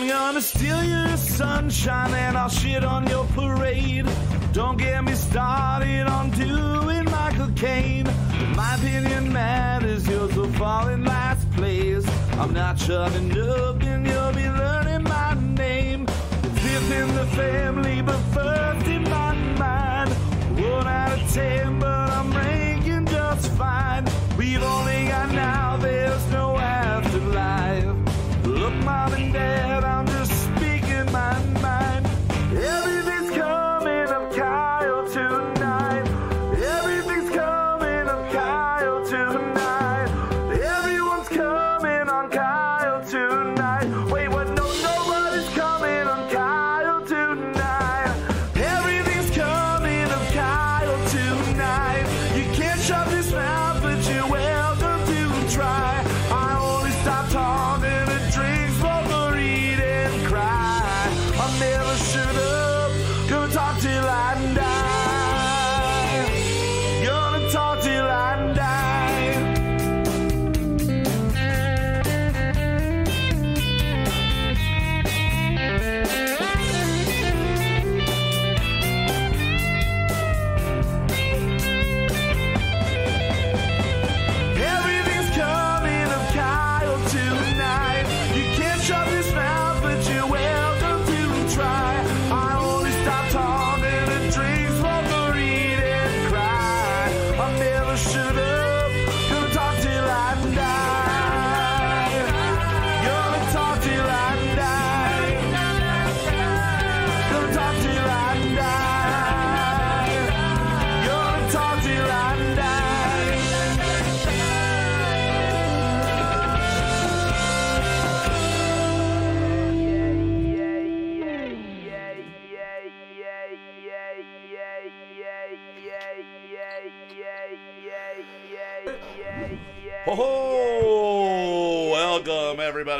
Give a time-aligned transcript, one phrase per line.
[0.00, 4.06] I'm gonna steal your sunshine and I'll shit on your parade.
[4.54, 8.08] Don't get me started on doing Michael Caine.
[8.56, 12.06] My opinion matters, yours will fall in last place.
[12.38, 16.06] I'm not shutting up and you'll be learning my name.
[16.06, 20.10] Fifth in the family, but first in my mind.
[20.58, 24.06] One out of ten, but I'm ranking just fine.
[24.38, 27.84] We've only got now, there's no afterlife.
[28.46, 29.69] Look, mom and dad,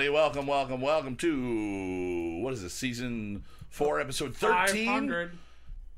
[0.00, 0.22] everybody.
[0.22, 2.72] Welcome, welcome, welcome to what is this?
[2.72, 4.87] Season four, episode thirteen.
[4.87, 5.38] 500.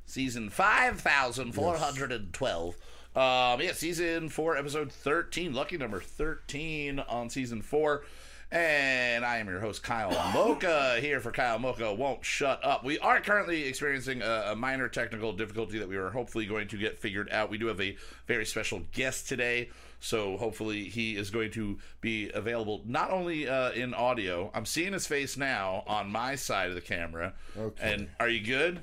[0.07, 2.75] Season five thousand four hundred and twelve.
[3.15, 5.53] Um, yeah, season four, episode thirteen.
[5.53, 8.03] Lucky number thirteen on season four.
[8.51, 12.85] And I am your host, Kyle Mocha, here for Kyle Mocha Won't Shut Up.
[12.85, 16.77] We are currently experiencing a, a minor technical difficulty that we are hopefully going to
[16.77, 17.51] get figured out.
[17.51, 17.97] We do have a
[18.27, 19.71] very special guest today,
[20.03, 24.51] so hopefully he is going to be available not only uh, in audio.
[24.53, 27.35] I'm seeing his face now on my side of the camera.
[27.57, 27.93] Okay.
[27.93, 28.81] And are you good?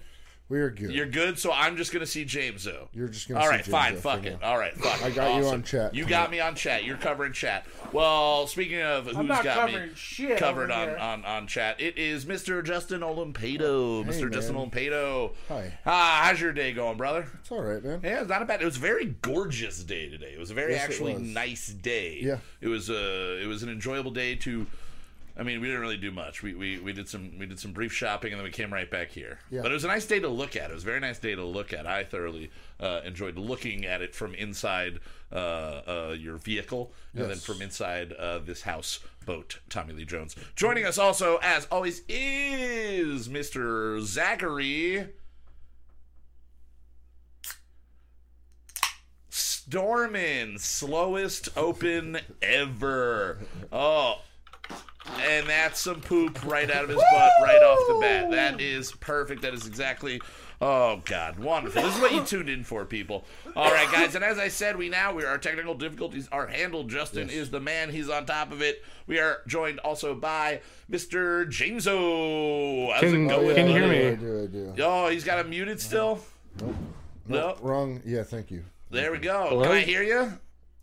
[0.50, 0.92] We are good.
[0.92, 2.90] You're good, so I'm just gonna see James though.
[2.92, 4.40] You're just gonna All right, see James fine, Zoe fuck it.
[4.42, 4.48] now.
[4.48, 5.04] All right, fuck.
[5.04, 5.16] I it.
[5.16, 5.94] got you on chat.
[5.94, 6.84] You got me on chat.
[6.84, 7.68] You're covering chat.
[7.94, 12.26] Well, speaking of who's not got me shit covered on, on on chat, it is
[12.26, 12.64] Mr.
[12.64, 14.04] Justin Olimpado.
[14.04, 14.22] Mr.
[14.24, 14.32] man.
[14.32, 15.34] Justin Olimpado.
[15.50, 15.78] Hi.
[15.86, 17.28] Ah, how's your day going, brother?
[17.42, 18.02] It's all right, man.
[18.04, 18.60] Yeah, it's not a bad.
[18.64, 20.34] It was a very gorgeous day today.
[20.34, 22.18] It was a very Yes, actually nice day.
[22.24, 22.38] Yeah.
[22.60, 24.66] It was a it was an enjoyable day to.
[25.40, 26.44] I mean, we didn't really do much.
[26.44, 28.92] We, we we did some we did some brief shopping and then we came right
[28.92, 29.40] back here.
[29.50, 29.62] Yeah.
[29.62, 30.70] But it was a nice day to look at.
[30.70, 31.88] It was a very nice day to look at.
[31.88, 35.00] I thoroughly uh, enjoyed looking at it from inside
[35.32, 39.60] uh, uh, your vehicle and then from inside uh, this house boat.
[39.70, 44.02] Tommy Lee Jones joining us also as always is Mr.
[44.02, 45.08] Zachary.
[49.30, 53.38] Stormin, slowest open ever.
[53.72, 54.22] Oh,
[55.22, 58.32] and that's some poop right out of his butt right off the bat.
[58.32, 59.42] That is perfect.
[59.42, 60.22] That is exactly.
[60.62, 61.82] Oh God, wonderful!
[61.82, 63.24] This is what you tuned in for, people.
[63.56, 66.90] All right, guys, and as I said, we now we our technical difficulties are handled.
[66.90, 68.84] Justin is the man; he's on top of it.
[69.08, 70.60] We are joined also by
[70.92, 71.46] Mr.
[71.48, 72.92] Jameso.
[72.92, 73.48] How's Can- it Oh, going?
[73.48, 74.08] yeah, Can you hear me?
[74.10, 74.84] I do, I do.
[74.84, 76.20] Oh, he's got him muted still.
[77.26, 77.60] Nope.
[77.62, 78.02] Wrong.
[78.06, 78.66] Yeah, thank you.
[78.92, 79.48] there we go.
[79.50, 79.64] Hello?
[79.64, 80.34] Can I hear you?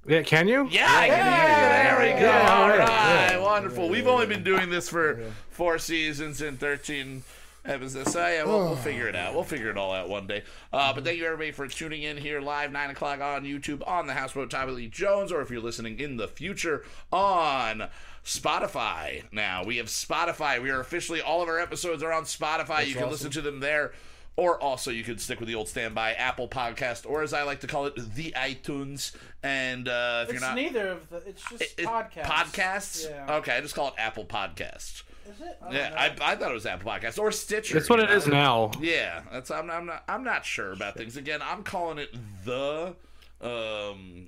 [0.08, 0.68] Yeah, can you?
[0.70, 2.06] Yeah, I can hear you.
[2.06, 2.26] There we go.
[2.26, 3.38] Yeah, All right, yeah.
[3.38, 3.88] wonderful.
[3.88, 5.20] We've only been doing this for
[5.50, 7.22] four seasons and thirteen
[7.64, 8.12] episodes.
[8.12, 9.34] So yeah, we'll, we'll figure it out.
[9.34, 10.44] We'll figure it all out one day.
[10.72, 14.06] Uh, but thank you everybody for tuning in here live nine o'clock on YouTube on
[14.06, 17.88] the Houseboat Tommy Lee Jones, or if you're listening in the future on.
[18.24, 19.22] Spotify.
[19.30, 20.60] Now we have Spotify.
[20.60, 22.84] We are officially all of our episodes are on Spotify.
[22.84, 23.10] you can awesome.
[23.12, 23.92] listen to them there.
[24.38, 27.60] Or also, you could stick with the old standby Apple Podcast, or as I like
[27.60, 29.16] to call it, the iTunes.
[29.42, 31.16] And uh, if It's you're not neither of the.
[31.26, 32.22] It's just it- podcasts.
[32.24, 33.08] Podcasts?
[33.10, 33.36] Yeah.
[33.36, 35.04] Okay, I just call it Apple Podcast.
[35.28, 35.58] Is it?
[35.62, 35.94] I Yeah.
[36.20, 37.74] I, I thought it was Apple Podcast or Stitcher.
[37.74, 38.72] That's what you it is now.
[38.78, 41.16] Yeah, that's I'm, I'm not I'm not sure about things.
[41.16, 42.94] Again, I'm calling it the
[43.40, 44.26] um,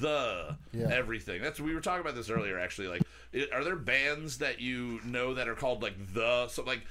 [0.00, 0.88] the Yeah.
[0.90, 1.42] everything.
[1.42, 2.58] That's we were talking about this earlier.
[2.58, 3.02] Actually, like,
[3.34, 6.82] i are there bands that you know that are called like the so like?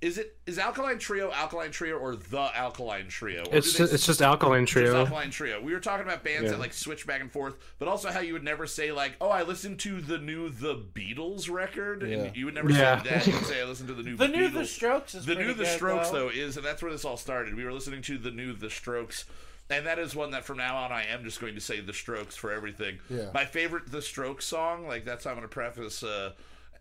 [0.00, 3.42] Is it is Alkaline Trio Alkaline Trio or the Alkaline Trio?
[3.52, 4.96] It's they- just, it's just Alkaline just Trio.
[4.96, 5.60] Alkaline Trio.
[5.60, 6.50] We were talking about bands Yeah.
[6.52, 9.28] that like switch back and forth, but also how you would never say like, "Oh,
[9.30, 12.16] I listened to the new The Beatles record," Yeah.
[12.24, 13.02] and you would never Yeah.
[13.02, 13.26] say that.
[13.26, 15.48] You would say, "I listened to the new The new The Strokes is the new
[15.54, 16.26] The good, Strokes though.
[16.26, 17.54] though is, and that's where this all started.
[17.54, 19.24] We were listening to the new The Strokes.
[19.70, 21.92] And that is one that from now on I am just going to say The
[21.92, 23.00] Strokes for everything.
[23.10, 23.30] Yeah.
[23.34, 26.32] My favorite The Strokes song, like that's how I'm going to preface uh,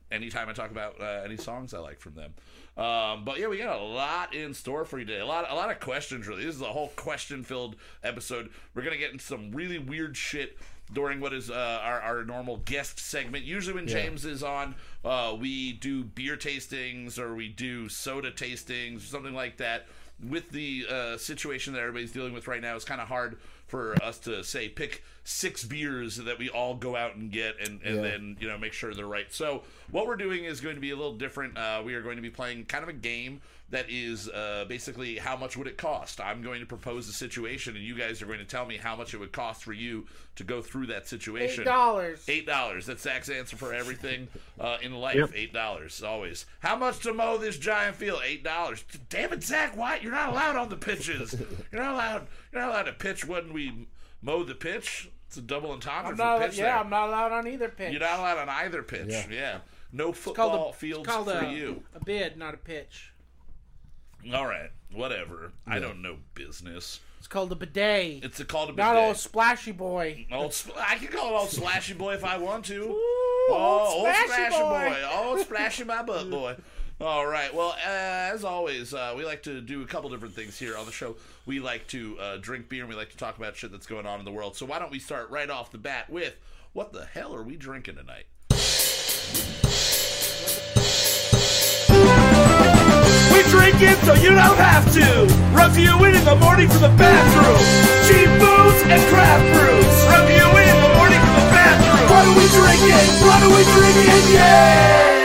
[0.10, 2.33] anytime I talk about uh, any songs I like from them.
[2.77, 5.19] Um, but yeah, we got a lot in store for you today.
[5.19, 6.27] A lot, a lot of questions.
[6.27, 8.50] Really, this is a whole question-filled episode.
[8.75, 10.57] We're gonna get into some really weird shit
[10.94, 13.44] during what is uh, our, our normal guest segment.
[13.45, 18.97] Usually, when James is on, uh, we do beer tastings or we do soda tastings
[18.97, 19.88] or something like that.
[20.29, 23.38] With the uh, situation that everybody's dealing with right now, it's kind of hard
[23.68, 27.81] for us to say pick six beers that we all go out and get and,
[27.84, 28.02] and Yeah.
[28.02, 30.92] then you know make sure they're right so what we're doing is going to be
[30.92, 33.86] a little different uh, we are going to be playing kind of a game that
[33.90, 37.84] is uh, basically how much would it cost i'm going to propose a situation and
[37.84, 40.06] you guys are going to tell me how much it would cost for you
[40.36, 42.25] to go through that situation Eight dollars.
[42.28, 42.86] Eight dollars.
[42.86, 44.28] That's Zach's answer for everything
[44.60, 45.16] uh, in life.
[45.16, 45.31] Yep.
[45.34, 46.46] Eight dollars always.
[46.60, 48.22] How much to mow this giant field?
[48.24, 48.84] Eight dollars.
[49.10, 50.04] Damn it, Zach White!
[50.04, 51.34] You're not allowed on the pitches.
[51.72, 52.28] You're not allowed.
[52.52, 53.88] You're not allowed to pitch when we
[54.22, 55.10] mow the pitch.
[55.28, 56.58] It's a double entendre I'm for pitch.
[56.58, 56.78] Yeah, there.
[56.78, 57.92] I'm not allowed on either pitch.
[57.92, 59.08] You're not allowed on either pitch.
[59.10, 59.25] Yeah.
[59.31, 59.58] Yeah.
[59.92, 61.84] No It's called football a, fields it's called for a, you.
[61.96, 63.12] a bid, not a pitch.
[64.33, 64.71] All right.
[64.91, 65.51] Whatever.
[65.65, 67.00] I don't know business.
[67.19, 68.24] It's called a bidet.
[68.24, 70.27] It's a call to not old splashy boy.
[70.31, 72.83] Old sp- I can call it old splashy boy if I want to.
[72.83, 72.95] Ooh,
[73.50, 75.03] oh, old splashy boy.
[75.12, 76.56] Old splashy my butt boy.
[77.00, 77.53] All right.
[77.53, 80.85] Well, uh, as always, uh, we like to do a couple different things here on
[80.85, 81.15] the show.
[81.45, 84.06] We like to uh, drink beer and we like to talk about shit that's going
[84.06, 84.56] on in the world.
[84.56, 86.35] So why don't we start right off the bat with
[86.74, 88.25] what the hell are we drinking tonight?
[93.68, 95.28] We drink it so you don't have to.
[95.52, 97.60] Run to you in in the morning from the bathroom.
[98.08, 99.96] Cheap booze and craft brews.
[100.08, 102.08] Run to you in in the morning from the bathroom.
[102.08, 103.08] What are we drinking?
[103.28, 104.24] What are we drinking?
[104.40, 105.18] Yeah!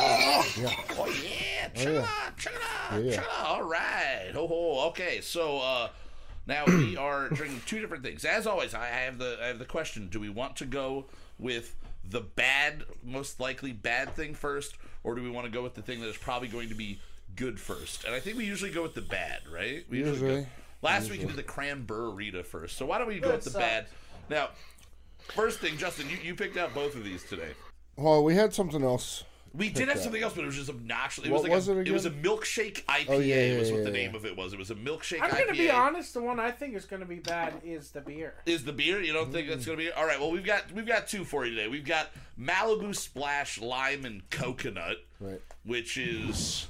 [0.00, 2.00] Oh yeah, check Oh, it yeah.
[2.00, 2.60] out, check it
[2.90, 3.10] out, Yeah.
[3.12, 3.46] check it out.
[3.46, 4.86] All right, ho ho.
[4.88, 5.88] Okay, so uh,
[6.48, 8.24] now we are drinking two different things.
[8.24, 11.04] As always, I have the I have the question: Do we want to go
[11.38, 11.76] with
[12.08, 15.82] the bad, most likely bad thing first, or do we want to go with the
[15.82, 16.98] thing that is probably going to be
[17.36, 18.04] good first?
[18.04, 19.84] And I think we usually go with the bad, right?
[19.90, 20.46] We go- Usually.
[20.82, 23.62] last week we did the cranberry first, so why don't we go with the sucks.
[23.64, 23.86] bad?
[24.30, 24.48] Now,
[25.34, 27.52] first thing, Justin, you, you picked out both of these today.
[27.96, 29.24] Well, we had something else.
[29.54, 30.02] We did have that.
[30.02, 31.24] something else, but it was just obnoxious.
[31.24, 33.04] It What was like was a, it was a milkshake IPA.
[33.08, 34.06] Oh, yeah, yeah, was what yeah, the yeah.
[34.06, 34.52] name of it was.
[34.52, 35.38] It was a milkshake I'm IPA.
[35.46, 36.14] gonna be honest.
[36.14, 38.34] The one I think is gonna be bad is the beer.
[38.46, 39.00] Is the beer?
[39.00, 40.18] You don't think that's gonna be all right?
[40.20, 41.68] Well, we've got we've got two for you today.
[41.68, 45.40] We've got Malibu Splash Lime and Coconut, Right.
[45.64, 46.66] which is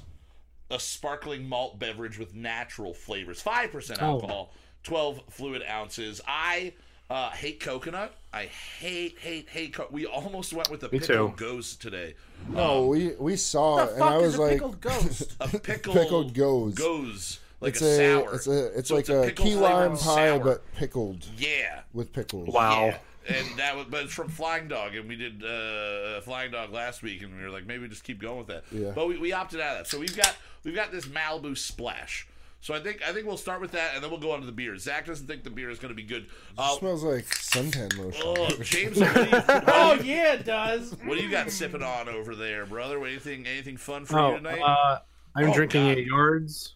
[0.71, 4.05] a sparkling malt beverage with natural flavors, five percent Oh.
[4.05, 6.21] alcohol, twelve fluid ounces.
[6.27, 6.73] I
[7.09, 8.13] uh, hate coconut.
[8.33, 9.73] I hate hate hate.
[9.73, 11.33] Co- we almost went with the Me pickle too.
[11.37, 12.13] ghost today.
[12.49, 14.81] No, we we saw What it, the and I fuck was is a like, pickled
[14.81, 15.35] ghost?
[15.39, 16.73] A pickle Pickled goes.
[16.75, 18.35] goes like it's a, a, sour.
[18.35, 20.39] it's a it's So like a, pickle key lime pie, sour.
[20.39, 21.81] but pickled yeah.
[21.93, 22.47] with pickles.
[22.53, 22.85] Wow.
[22.85, 22.97] Yeah.
[23.35, 27.03] And that was, but it's from Flying Dog, and we did uh, Flying Dog last
[27.03, 28.63] week, and we were like, maybe we just keep going with that.
[28.71, 28.91] Yeah.
[28.95, 29.87] But we, we opted out of that.
[29.87, 32.27] So we've got we've got this Malibu Splash.
[32.61, 34.45] So I think I think we'll start with that, and then we'll go on to
[34.45, 34.75] the beer.
[34.77, 36.27] Zach doesn't think the beer is going to be good.
[36.57, 38.21] Uh, smells like suntan lotion.
[38.25, 40.91] oh, James, what do, you, oh yeah, it does.
[41.05, 43.03] what do you got sipping on over there, brother?
[43.05, 44.59] Anything anything fun for Oh, you tonight?
[44.61, 44.99] uh,
[45.37, 45.97] I'm Oh, drinking God.
[45.99, 46.75] a Yards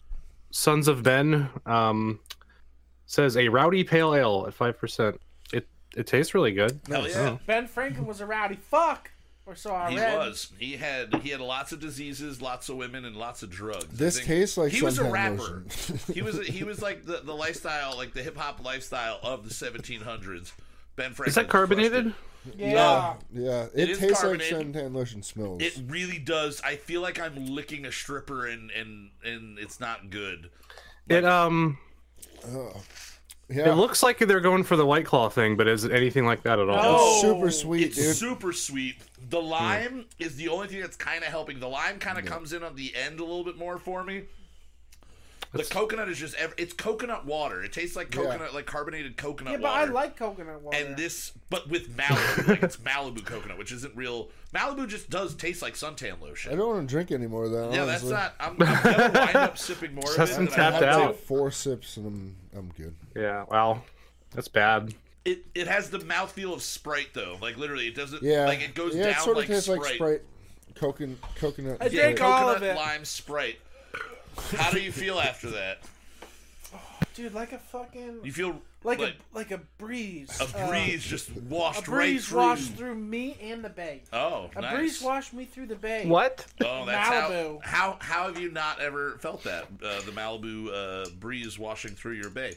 [0.50, 1.50] Sons of Ben.
[1.66, 2.20] Um,
[3.06, 5.20] says a rowdy pale ale at five percent.
[5.52, 6.80] It it tastes really good.
[6.88, 7.36] Hell yeah.
[7.46, 9.10] Ben Franklin was a rowdy fuck,
[9.46, 10.16] or so I He read.
[10.18, 10.52] was.
[10.58, 13.86] He had he had lots of diseases, lots of women, and lots of drugs.
[13.92, 15.64] This think- tastes like he was a rapper.
[16.12, 19.54] he was he was like the, the lifestyle, like the hip hop lifestyle of the
[19.54, 20.52] 1700s.
[20.96, 21.28] Ben Franklin.
[21.28, 22.14] Is that carbonated?
[22.56, 23.14] Yeah.
[23.32, 25.62] yeah, It it, is tastes like suntan lotion smells.
[25.62, 26.60] It really does.
[26.62, 30.50] I feel like I'm licking a stripper, and and and it's not good.
[31.08, 31.78] It um
[33.54, 36.26] yeah, it looks like they're going for the white claw thing, but is it anything
[36.26, 36.82] like that at all?
[36.82, 36.94] No.
[37.12, 38.16] it's super sweet, It's dude.
[38.16, 38.96] super sweet.
[39.30, 41.60] The lime is the only thing that's kind of helping.
[41.60, 44.24] The lime kind of comes in on the end a little bit more for me.
[45.54, 47.62] The coconut is just ev- it's coconut water.
[47.62, 48.22] It tastes like Yeah.
[48.24, 50.76] coconut, like carbonated coconut Yeah, but I like coconut water.
[50.76, 54.30] and this, but with Malibu, like it's Malibu coconut, which isn't real.
[54.54, 56.52] Malibu just does taste like suntan lotion.
[56.52, 57.72] I don't want to drink any more of that.
[57.72, 58.34] Yeah, that's not.
[58.40, 60.16] I'm, I'm gonna wind up sipping more of it.
[60.16, 61.16] Justin than I tapped want out.
[61.16, 62.94] Four sips and I'm I'm good.
[63.16, 63.84] Yeah, well,
[64.34, 64.92] that's bad.
[65.24, 67.38] It it has the mouthfeel of Sprite though.
[67.40, 68.22] Like literally, it doesn't.
[68.22, 69.80] Yeah, Like it goes yeah, down it sort of like tastes Sprite.
[69.80, 70.22] like Sprite,
[70.74, 71.76] coconut, coconut.
[71.80, 72.76] I Yeah, all coconut of it.
[72.76, 73.58] lime Sprite.
[74.56, 75.78] How do you feel after that?
[77.14, 80.36] Dude, like a fucking You feel like, like a like a breeze.
[80.40, 82.38] a Uh, breeze just a washed right breeze through.
[82.38, 84.02] washed through me and the bay.
[84.12, 84.74] Oh, A nice.
[84.74, 86.06] breeze washed me through the bay.
[86.06, 86.44] What?
[86.64, 87.62] Oh, that's Malibu.
[87.62, 87.98] how, how.
[88.00, 89.64] How have you not ever felt that?
[89.82, 90.72] Uh, the Malibu
[91.06, 92.56] uh, breeze washing through your bay.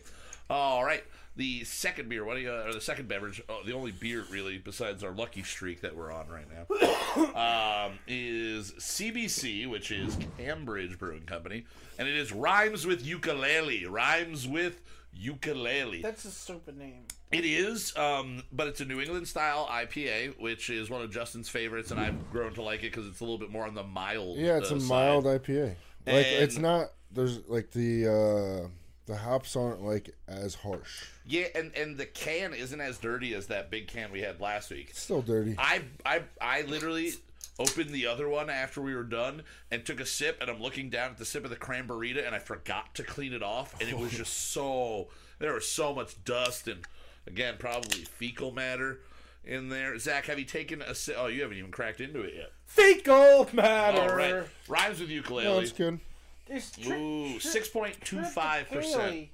[0.50, 1.04] All right.
[1.38, 4.58] The second beer, what do you, or the second beverage, oh, the only beer really
[4.58, 10.98] besides our lucky streak that we're on right now, um, is CBC, which is Cambridge
[10.98, 11.66] Brewing Company,
[12.00, 13.86] and it is rhymes with ukulele.
[13.86, 14.82] Rhymes with
[15.14, 16.02] ukulele.
[16.02, 17.04] That's a stupid name.
[17.32, 21.50] It is, um, but it's a New England style IPA, which is one of Justin's
[21.50, 23.84] favorites, and I've grown to like it because it's a little bit more on the
[23.84, 24.38] mild.
[24.38, 24.90] Yeah, it's uh, a side.
[24.90, 25.76] mild IPA.
[26.08, 26.94] Like it's not.
[27.12, 28.68] There's like the uh
[29.08, 31.06] the hops aren't like as harsh.
[31.26, 34.70] Yeah, and and the can isn't as dirty as that big can we had last
[34.70, 34.88] week.
[34.92, 35.56] It's still dirty.
[35.58, 37.14] I I I literally
[37.58, 40.90] opened the other one after we were done and took a sip, and I'm looking
[40.90, 43.90] down at the sip of the cranberry and I forgot to clean it off, and
[43.90, 45.08] it was just so
[45.40, 46.86] there was so much dust and
[47.26, 49.00] again probably fecal matter
[49.44, 49.98] in there.
[49.98, 51.16] Zach, have you taken a sip?
[51.18, 52.52] Oh, you haven't even cracked into it yet.
[52.66, 54.02] Fecal matter.
[54.02, 55.64] All right, rhymes with no, ukulele.
[55.64, 56.02] it's good.
[56.50, 59.30] It's tri- Ooh, six point two five percent.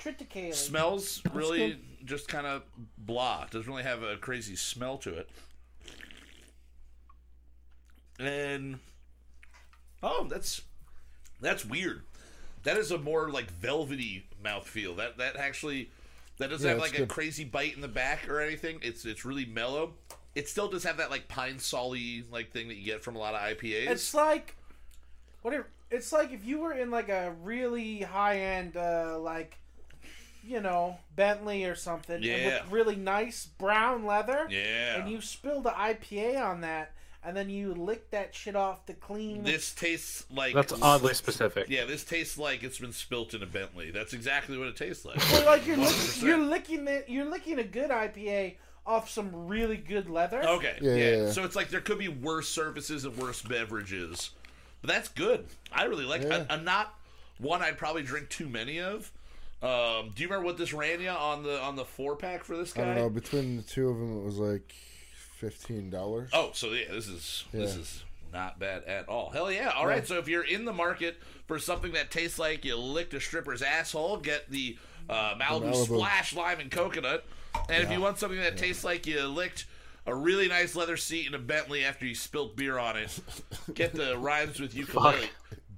[0.00, 0.18] triticale.
[0.50, 0.54] Triticale.
[0.54, 2.62] Smells really just kind of
[2.98, 3.46] blah.
[3.50, 5.28] Doesn't really have a crazy smell to it.
[8.18, 8.78] And
[10.02, 10.62] oh, that's
[11.40, 12.02] that's weird.
[12.64, 14.96] That is a more like velvety mouthfeel.
[14.96, 15.90] That that actually
[16.38, 17.08] that doesn't Yeah, have it's like a good.
[17.08, 18.78] crazy bite in the back or anything.
[18.82, 19.94] It's it's really mellow.
[20.34, 23.18] It still does have that like pine solly like thing that you get from a
[23.18, 23.88] lot of IPAs.
[23.90, 24.54] It's like
[25.42, 25.54] what?
[25.90, 29.58] It, it's like if you were in like a really high end, uh, like
[30.42, 32.62] you know Bentley or something, Yeah.
[32.62, 34.96] with really nice brown leather, yeah.
[34.96, 36.92] and you spilled the IPA on that,
[37.22, 39.42] and then you lick that shit off the clean.
[39.42, 41.68] this tastes like That's oddly specific.
[41.68, 43.90] Yeah, this tastes like it's been spilt in a Bentley.
[43.90, 45.18] That's exactly what it tastes like.
[45.30, 46.22] Well, like you're 100%.
[46.22, 48.56] you're licking it, you're licking a good IPA
[48.86, 50.42] off some really good leather.
[50.42, 51.30] Okay, Yeah, yeah, yeah, yeah.
[51.32, 54.30] So it's like there could be worse surfaces and worse beverages,
[54.80, 55.46] but that's good.
[55.72, 56.22] I really like.
[56.22, 56.44] Yeah.
[56.48, 56.94] A, a not
[57.38, 59.10] one I'd probably drink too many of.
[59.62, 62.56] Um, do you remember what this ran you on the on the four pack for
[62.56, 62.82] this guy?
[62.82, 63.10] I don't know.
[63.10, 64.72] Between the two of them, it was like
[65.36, 66.30] fifteen dollars.
[66.32, 69.30] Oh, so yeah, this is this is not bad at all.
[69.30, 69.72] Hell yeah!
[69.76, 73.12] All right, so if you're in the market for something that tastes like you licked
[73.12, 75.84] a stripper's asshole, get the uh, Malibu, Malibu.
[75.84, 77.24] Splash Lime and Coconut.
[77.68, 79.66] And if you want something that tastes like you licked
[80.06, 83.18] a really nice leather seat in a Bentley after you spilt beer on it,
[83.74, 85.28] get the rhymes with ukulele.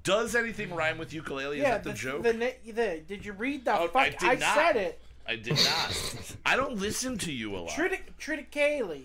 [0.04, 1.58] Does anything rhyme with ukulele?
[1.58, 2.22] Is yeah, that the, joke?
[2.24, 4.02] The, na- the, did you read the Oh, fuck?
[4.02, 4.54] I did I not.
[4.56, 5.00] said it.
[5.28, 6.34] I did not.
[6.44, 7.70] I don't listen to you a lot.
[7.70, 9.02] Tritic, triticale.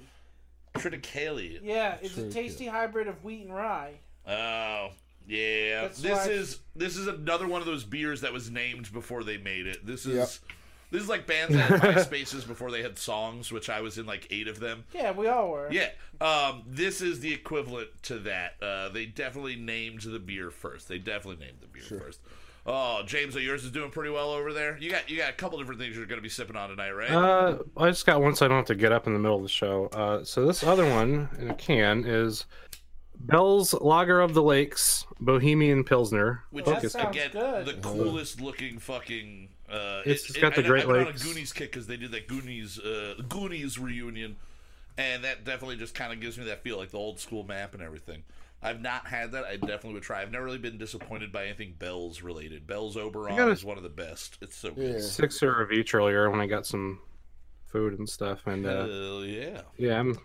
[0.75, 1.59] Triticale.
[1.63, 2.33] Yeah, it's a Triticale.
[2.33, 3.93] tasty hybrid of wheat and rye.
[4.27, 4.89] Oh,
[5.27, 5.81] yeah.
[5.83, 9.23] That's this why- is this is another one of those beers that was named before
[9.23, 9.85] they made it.
[9.85, 10.29] This is Yep.
[10.91, 14.05] This is like bands that had MySpaces before they had songs, which I was in
[14.05, 14.85] like eight of them.
[14.93, 15.69] Yeah, we all were.
[15.71, 15.89] Yeah,
[16.21, 18.55] um, this is the equivalent to that.
[18.61, 20.87] Uh, they definitely named the beer first.
[20.87, 22.19] They definitely named the beer first.
[22.69, 24.77] Oh, James, so yours is doing pretty well over there.
[24.77, 26.91] You got you got a couple different things you're going to be sipping on tonight,
[26.91, 27.09] right?
[27.09, 29.37] Uh, I just got one so I don't have to get up in the middle
[29.37, 29.85] of the show.
[29.93, 32.45] Uh, so this other one in a can is
[33.19, 36.43] Bell's Lager of the Lakes Bohemian Pilsner.
[36.51, 37.65] Which That is sounds again good.
[37.65, 39.49] the coolest looking fucking.
[39.69, 41.21] Uh, It's- it- it's got the I- Great I went Lakes.
[41.23, 44.37] on a Goonies kick because they did that Goonies uh, Goonies reunion,
[44.97, 47.73] and that definitely just kind of gives me that feel like the old school map
[47.73, 48.23] and everything.
[48.63, 49.43] I've not had that.
[49.45, 50.21] I definitely would try.
[50.21, 52.65] I've never really been disappointed by anything Bells related.
[52.65, 54.37] Bells Oberon gotta- is one of the best.
[54.41, 54.95] It's so good.
[54.95, 54.99] Yeah.
[54.99, 56.99] Sixer of each earlier when I got some
[57.67, 59.61] food and stuff, and uh, Hell yeah.
[59.77, 60.17] yeah, I'm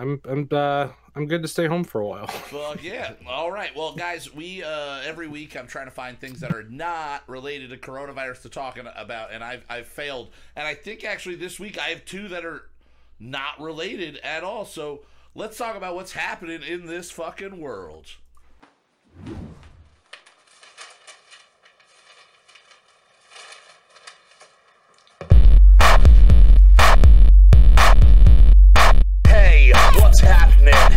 [0.00, 2.26] I'm I'm uh, I'm good to stay home for a while.
[2.26, 3.12] Fuck yeah.
[3.28, 3.70] All right.
[3.76, 7.68] Well, guys, we uh, every week I'm trying to find things that are not related
[7.70, 10.30] to coronavirus to talk about, and I've I've failed.
[10.56, 12.70] And I think actually this week I have two that are
[13.18, 14.64] not related at all.
[14.64, 15.02] So
[15.34, 18.06] let's talk about what's happening in this fucking world.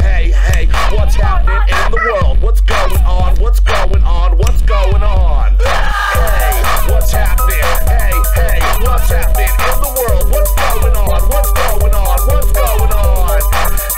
[0.04, 2.42] hey, hey, what's happening in the world?
[2.42, 3.36] What's going on?
[3.40, 4.38] What's going on?
[4.38, 5.58] What's going on?
[5.64, 7.64] Hey, what's happening?
[7.88, 10.26] Hey, hey, what's happening in the world?
[10.32, 11.22] What's going on?
[11.30, 12.20] What's going on?
[12.28, 13.42] What's going on?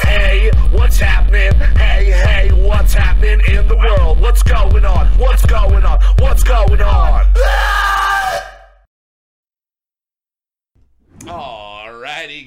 [0.08, 1.54] Hey, what's happening?
[1.78, 4.22] Hey, hey, what's happening in the world?
[4.22, 5.08] What's going on?
[5.18, 6.00] What's going on?
[6.20, 7.26] What's going on?
[11.28, 11.55] Oh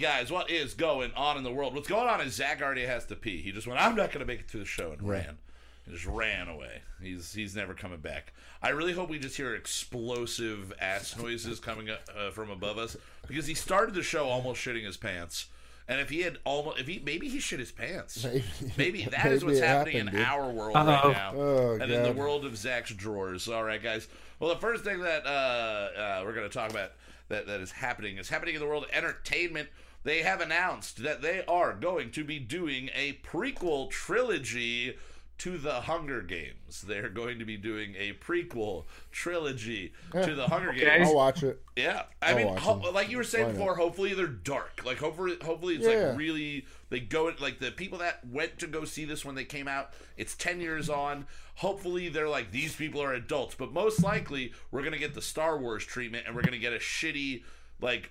[0.01, 1.75] guys, what is going on in the world?
[1.75, 3.41] What's going on is Zach already has to pee.
[3.43, 5.37] He just went, I'm not going to make it to the show and ran.
[5.87, 6.83] And just ran away.
[7.03, 8.33] He's he's never coming back.
[8.63, 12.97] I really hope we just hear explosive ass noises coming up, uh, from above us
[13.27, 15.47] because he started the show almost shitting his pants.
[15.91, 18.23] And if he had almost, if he maybe he shit his pants.
[18.25, 18.45] Maybe.
[18.77, 20.27] Maybe that is what's Maybe it happening happened, in dude.
[20.27, 20.85] our world Uh-oh.
[21.09, 22.17] right now, Oh, and in the God.
[22.17, 23.49] world of Zach's drawers.
[23.49, 24.07] All right, guys.
[24.39, 26.93] Well, the first thing that uh, uh, we're going to talk about
[27.29, 29.69] that, that is happening is happening in the world of entertainment.
[30.05, 34.97] They have announced that they are going to be doing a prequel trilogy
[35.39, 36.83] to the Hunger Games.
[36.87, 41.09] They're going to be doing a prequel trilogy to the Hunger Games.
[41.09, 41.61] I'll watch it.
[41.77, 43.59] Yeah, I I'll mean, ho- like you were saying Why not?
[43.59, 44.83] before, hopefully they're dark.
[44.85, 46.09] Like hopefully, hopefully it's Yeah.
[46.11, 49.45] like really they go like the people that went to go see this when they
[49.45, 49.93] came out.
[50.17, 51.27] It's ten years on.
[51.57, 55.59] Hopefully they're like these people are adults, but most likely we're gonna get the Star
[55.59, 57.43] Wars treatment, and we're gonna get a shitty
[57.81, 58.11] like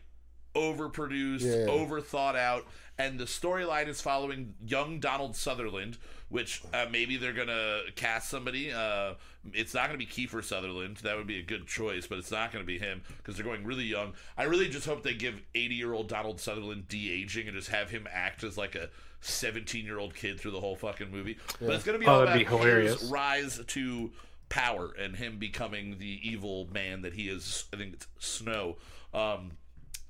[0.55, 1.71] overproduced, Yeah.
[1.71, 2.65] over thought out,
[2.99, 5.97] and the storyline is following young Donald Sutherland,
[6.29, 8.71] which uh, maybe they're gonna cast somebody.
[8.71, 9.13] Uh,
[9.53, 10.97] it's not gonna be Kiefer Sutherland.
[10.97, 13.65] That would be a good choice, but it's not gonna be him because they're going
[13.65, 14.13] really young.
[14.37, 17.69] I really just hope they give 80 year old Donald Sutherland de aging and just
[17.69, 18.89] have him act as like a
[19.21, 21.37] 17 year old kid through the whole fucking movie.
[21.59, 22.99] But it's gonna be Oh, all about be hilarious.
[23.01, 24.11] his rise to
[24.49, 27.65] power and him becoming the evil man that he is.
[27.73, 28.77] I think it's Snow.
[29.13, 29.51] Um,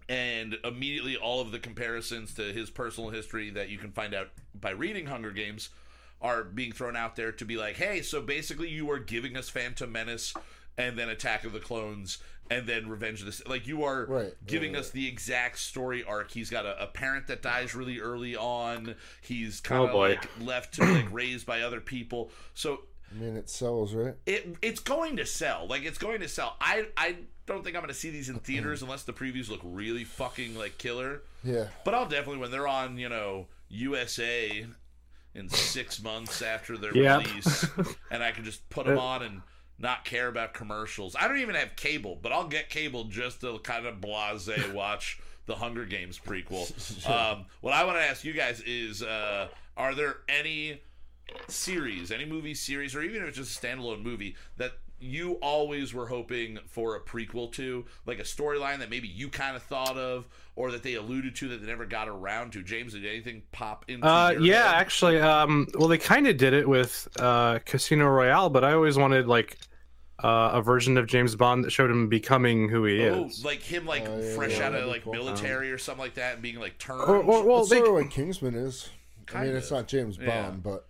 [0.09, 4.29] and immediately all of the comparisons to his personal history that you can find out
[4.55, 5.69] by reading Hunger Games
[6.21, 9.49] are being thrown out there to be like, hey, so basically you are giving us
[9.49, 10.33] Phantom Menace
[10.77, 13.47] and then Attack of the Clones and then Revenge of the Sith.
[13.47, 16.31] Like you are Right, giving right, us the exact story arc.
[16.31, 18.95] He's got a, a parent that dies really early on.
[19.21, 22.31] He's kind of Oh, like left to like raised by other people.
[22.53, 24.15] So I mean, it sells, right?
[24.25, 25.67] it it's going to sell.
[25.67, 26.55] Like it's going to sell.
[26.61, 27.17] I I
[27.47, 30.55] don't think I'm going to see these in theaters unless the previews look really fucking
[30.55, 31.21] like killer.
[31.43, 31.67] Yeah.
[31.85, 34.65] But I'll definitely when they're on, you know, USA
[35.33, 37.25] in six months after their Yep.
[37.25, 37.65] release,
[38.11, 39.41] and I can just put them on and
[39.79, 41.15] not care about commercials.
[41.19, 45.19] I don't even have cable, but I'll get cable just to kind of blase watch
[45.45, 46.67] the Hunger Games prequel.
[47.09, 50.81] Um, what I want to ask you guys is, uh, are there any
[51.47, 55.93] series, any movie series, or even if it's just a standalone movie that you always
[55.93, 59.97] were hoping for a prequel to, like a storyline that maybe you kind of thought
[59.97, 62.63] of, or that they alluded to that they never got around to?
[62.63, 64.07] James, did anything pop into?
[64.07, 64.81] Uh, your yeah, head?
[64.81, 68.97] actually, um, well, they kind of did it with uh, Casino Royale, but I always
[68.97, 69.57] wanted like
[70.23, 73.45] uh, a version of James Bond that showed him becoming who he Oh, is.
[73.45, 75.13] like him, like Oh, yeah, fresh yeah, out of like cool.
[75.13, 77.01] military or something like that, and being like turned.
[77.01, 78.89] Or, or, well, That's they, sort of what Kingsman is.
[78.89, 80.49] I mean, Kind it's not James Bond, Yeah.
[80.51, 80.87] but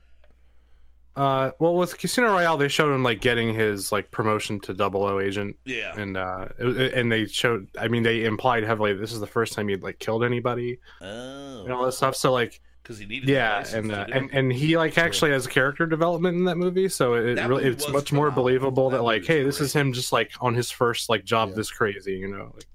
[1.17, 5.03] uh, well, with Casino Royale, they showed him like getting his like promotion to double
[5.03, 5.93] O agent, yeah.
[5.97, 7.67] and uh, and they showed.
[7.79, 11.63] I mean, they implied heavily this is the first time he'd like killed anybody Oh,
[11.63, 12.15] and all that stuff.
[12.15, 13.27] So like, because he needed.
[13.27, 17.15] yeah, and uh, and and he like actually has character development in that movie, so
[17.15, 19.73] it That really it's was much more believable That that like, hey, was this is
[19.73, 21.55] him just like on his first like job Yeah.
[21.55, 22.51] this crazy, you know.
[22.53, 22.65] Like,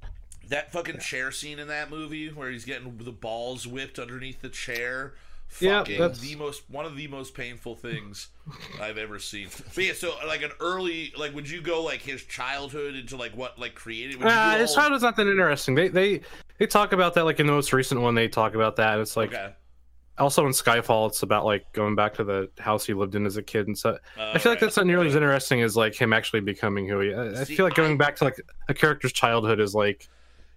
[0.48, 4.50] that fucking chair scene in that movie where he's getting the balls whipped underneath the
[4.50, 5.14] chair.
[5.60, 8.28] Yeah, Fucking that's- the most one of the most painful things
[8.80, 9.48] I've ever seen.
[9.74, 13.36] But yeah, so like an early like would you go like his childhood into like
[13.36, 15.74] what like created would Uh, his all- childhood's not that interesting.
[15.74, 16.20] They they
[16.58, 18.14] they talk about that like in the most recent one.
[18.14, 18.92] They talk about that.
[18.94, 19.52] And it's like Okay.
[20.18, 23.36] also in Skyfall, it's about like going back to the house he lived in as
[23.36, 23.98] a kid and so.
[24.18, 27.14] I feel like that's not nearly as interesting as like him actually becoming who he.
[27.14, 30.08] I, I feel like going I- back to like a character's childhood is like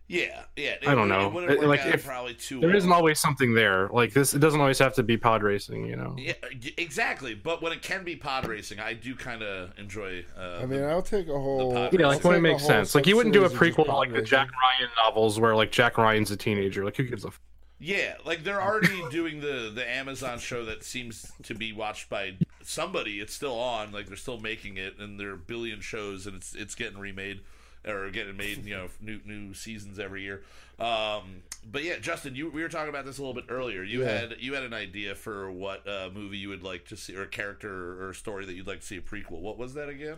[0.08, 0.76] Yeah, yeah.
[0.86, 1.36] I don't know.
[1.40, 2.78] It It- like, out if- probably too there well.
[2.78, 3.90] isn't always something there.
[3.92, 5.88] Like this, it doesn't always have to be pod racing.
[5.88, 6.16] You know.
[6.18, 6.34] Yeah,
[6.78, 7.34] exactly.
[7.34, 10.24] But when it can be pod racing, I do kind of enjoy.
[10.38, 11.74] Uh, I mean, I'll take a whole.
[11.74, 12.06] pod Yeah, racing.
[12.06, 12.94] like when it makes sense.
[12.94, 14.50] Like you wouldn't do a prequel like the Jack.
[14.52, 16.86] Ryan novels where like Jack Ryan's a teenager.
[16.86, 17.40] Like who gives a f-
[17.80, 22.36] Yeah, like they're already doing the the Amazon show that seems to be watched by
[22.62, 23.20] somebody.
[23.20, 26.36] It's still on, like they're still making it, and there are a billion shows, and
[26.36, 27.42] it's it's getting remade
[27.88, 30.44] or getting made, you know, new new seasons every year.
[30.80, 33.84] Um, but yeah, Justin, you we were talking about this a little bit earlier.
[33.84, 34.12] You Yeah.
[34.20, 37.24] had you had an idea for what uh, movie you would like to see, or
[37.24, 39.40] a character or a story that you'd like to see a prequel.
[39.42, 40.18] What was that again?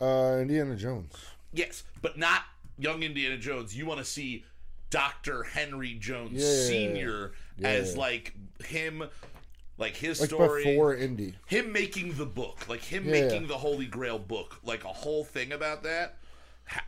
[0.00, 1.12] Uh, Indiana Jones.
[1.52, 2.42] Yes, but not
[2.78, 3.76] young Indiana Jones.
[3.76, 4.44] You want to see
[4.90, 6.66] Doctor Henry Jones Yeah.
[6.66, 8.32] Senior Yeah, as like
[8.64, 9.02] him,
[9.76, 11.34] like his Like story, before Indy.
[11.46, 13.12] him making the book, like him Yeah.
[13.22, 16.16] making the Holy Grail book, like a whole thing about that.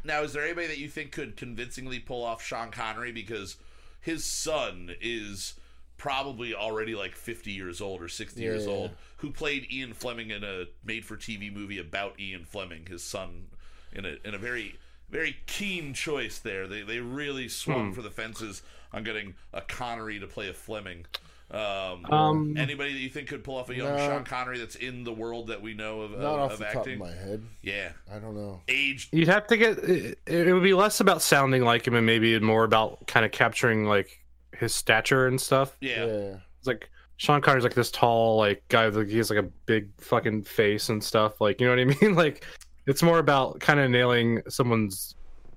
[0.04, 3.56] Now, is there anybody that you think could convincingly pull off Sean Connery because
[4.00, 5.54] his son is
[5.96, 8.72] probably already like 50 years old or 60 years Yeah.
[8.72, 13.02] old who played Ian Fleming in a made for TV movie about Ian Fleming his
[13.02, 13.48] son
[13.92, 14.78] in a in a very
[15.10, 16.66] very keen choice there.
[16.66, 17.92] They they really swung hmm.
[17.92, 18.62] for the fences
[18.92, 21.04] on getting a Connery to play a Fleming.
[21.50, 24.06] Um, Um, anybody that you think could pull off a young Nah.
[24.06, 26.64] Sean Connery that's in the world that we know of, Not of, off of the
[26.66, 27.42] top of my head.
[27.62, 28.60] Yeah, I don't know.
[28.68, 29.08] Age.
[29.12, 32.38] You'd have to get it, it would be less about sounding like him and maybe
[32.38, 34.20] more about kind of capturing like
[34.56, 35.76] his stature and stuff.
[35.80, 36.04] Yeah.
[36.06, 36.36] Yeah.
[36.58, 39.88] It's like Sean Connery's like this tall like guy with he has like a big
[39.98, 41.40] fucking face and stuff.
[41.40, 42.14] Like you know what I mean?
[42.20, 42.44] Like
[42.86, 45.16] it's more about kind of nailing someone's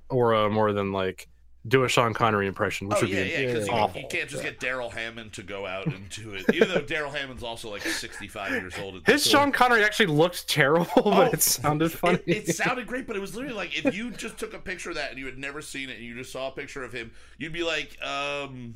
[0.09, 1.27] aura more than like
[1.65, 4.01] do a Sean Connery impression, which Oh would yeah, be yeah, because you, awful.
[4.01, 6.43] you can't just get Darrell Hammond to go out and do it.
[6.53, 8.95] Even though Darrell Hammond's also like sixty-five years old.
[8.97, 12.19] At His this Sean Connery actually looked terrible, Oh, but it sounded funny.
[12.25, 14.89] It, it sounded great, but it was literally like if you just took a picture
[14.89, 16.91] of that and you had never seen it and you just saw a picture of
[16.91, 18.75] him, you'd be like, um,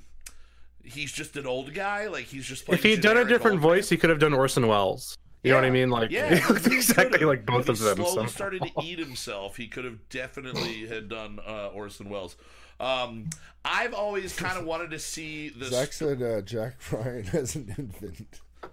[0.83, 2.07] he's just an old guy.
[2.07, 2.69] Like he's just.
[2.69, 5.17] if he'd done a different old voice, he could have done Orson Welles.
[5.43, 5.89] You know what I mean?
[5.89, 7.95] Like Yeah, he looked he exactly like both When of he them.
[7.97, 9.55] Slowly so- started to eat himself.
[9.57, 12.35] He could have definitely had done uh, Orson Welles.
[12.79, 13.29] Um,
[13.65, 17.73] I've always kind of wanted to see the Zach said uh, Jack Ryan as an
[17.77, 18.27] infant.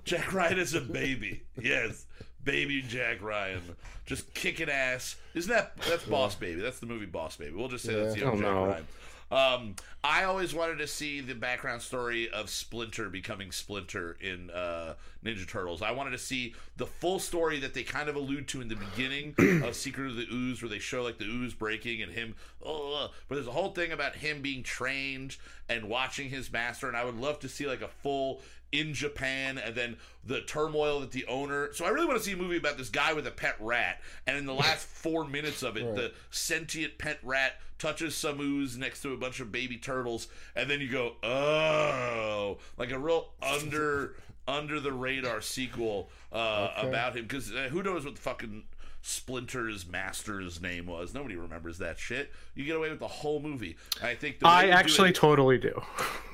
[0.05, 1.43] Jack Ryan is a baby.
[1.61, 2.07] Yes,
[2.45, 3.63] baby Jack Ryan,
[4.07, 5.17] just kicking ass.
[5.35, 6.61] Isn't that that's Boss Baby?
[6.61, 7.53] That's the movie Boss Baby.
[7.57, 8.67] We'll just say that's the young Oh, Jack no.
[8.67, 8.87] Ryan.
[9.35, 14.95] Um, I always wanted to see the background story of Splinter becoming Splinter in uh,
[15.25, 15.83] Ninja Turtles.
[15.83, 18.77] I wanted to see the full story that they kind of allude to in the
[18.77, 22.37] beginning of Secret of the Ooze, where they show like the ooze breaking and him.
[22.63, 25.37] But there's a whole thing about him being trained
[25.69, 28.41] and watching his master, and I would love to see like a full
[28.81, 31.73] in Japan and then the turmoil that the owner.
[31.73, 34.01] So I really want to see a movie about this guy with a pet rat,
[34.27, 38.77] and in the last four minutes of it, the sentient pet rat touches some ooze
[38.77, 43.31] next to a bunch of baby turtles, and then you go, oh, like a real
[43.43, 44.17] under
[44.49, 46.89] under the radar sequel uh, Okay.
[46.89, 48.65] about him because uh, who knows what the fucking.
[49.07, 51.13] Splinter's master's name was.
[51.13, 52.33] Nobody remembers that shit.
[52.55, 53.77] You get away with the whole movie.
[54.03, 55.79] I think the I you do actually it- totally do.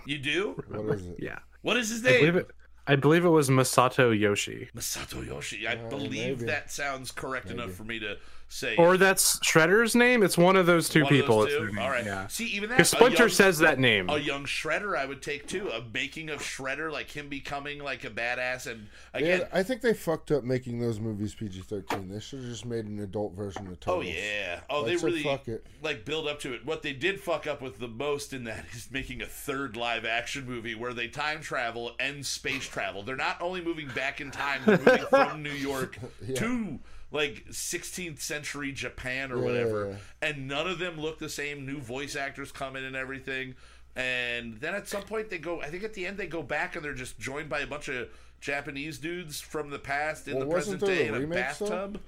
[0.06, 0.62] you do.
[0.68, 1.16] What is it?
[1.18, 2.36] Yeah, What is his I believe name?
[2.42, 2.50] it.
[2.86, 5.66] I believe it was Masato Yoshi, Masato Yoshi.
[5.68, 6.44] I Uh, believe maybe.
[6.46, 8.16] that sounds correct enough for me to
[8.50, 8.76] say.
[8.76, 10.22] or that's Shredder's name.
[10.22, 11.38] It's one of those two One of people.
[11.38, 11.80] those two?
[11.80, 12.04] All right.
[12.04, 12.26] Yeah.
[12.26, 12.76] See, even that.
[12.76, 14.10] Because Splinter young- says that name.
[14.10, 15.68] A young Shredder, I would take too.
[15.70, 19.80] A making of Shredder, like him becoming like a badass, and again, Yeah, I think
[19.80, 22.08] they fucked up making those movies PG thirteen.
[22.10, 24.60] They should have just made an adult version of Oh yeah.
[24.68, 25.64] Oh, Like, they really fuck it.
[25.82, 26.66] like build up to it.
[26.66, 30.04] What they did fuck up with the most in that is making a third live
[30.04, 33.02] action movie where they time travel and space travel.
[33.02, 35.96] They're not only moving back in time, they're moving from New York
[36.36, 36.78] to
[37.12, 39.98] like 16th century Japan or Yeah, whatever.
[40.22, 41.66] And none of them look the same.
[41.66, 43.54] New voice actors come in and everything.
[43.96, 45.60] And then at some point they go.
[45.60, 47.88] I think at the end they go back and they're just joined by a bunch
[47.88, 48.08] of
[48.40, 51.68] Japanese dudes from the past in Well, the present day a in a remake, though?
[51.68, 52.00] bathtub.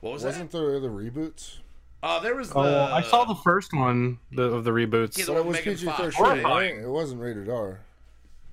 [0.00, 0.28] What was that?
[0.28, 0.58] Wasn't that?
[0.58, 1.56] there the reboots?
[2.02, 2.58] Uh, there was the.
[2.58, 5.18] Oh, I saw the first one the, of the reboots.
[5.18, 6.22] Yeah, the But it was PG thirteen.
[6.44, 6.74] right?
[6.76, 7.80] It wasn't rated R.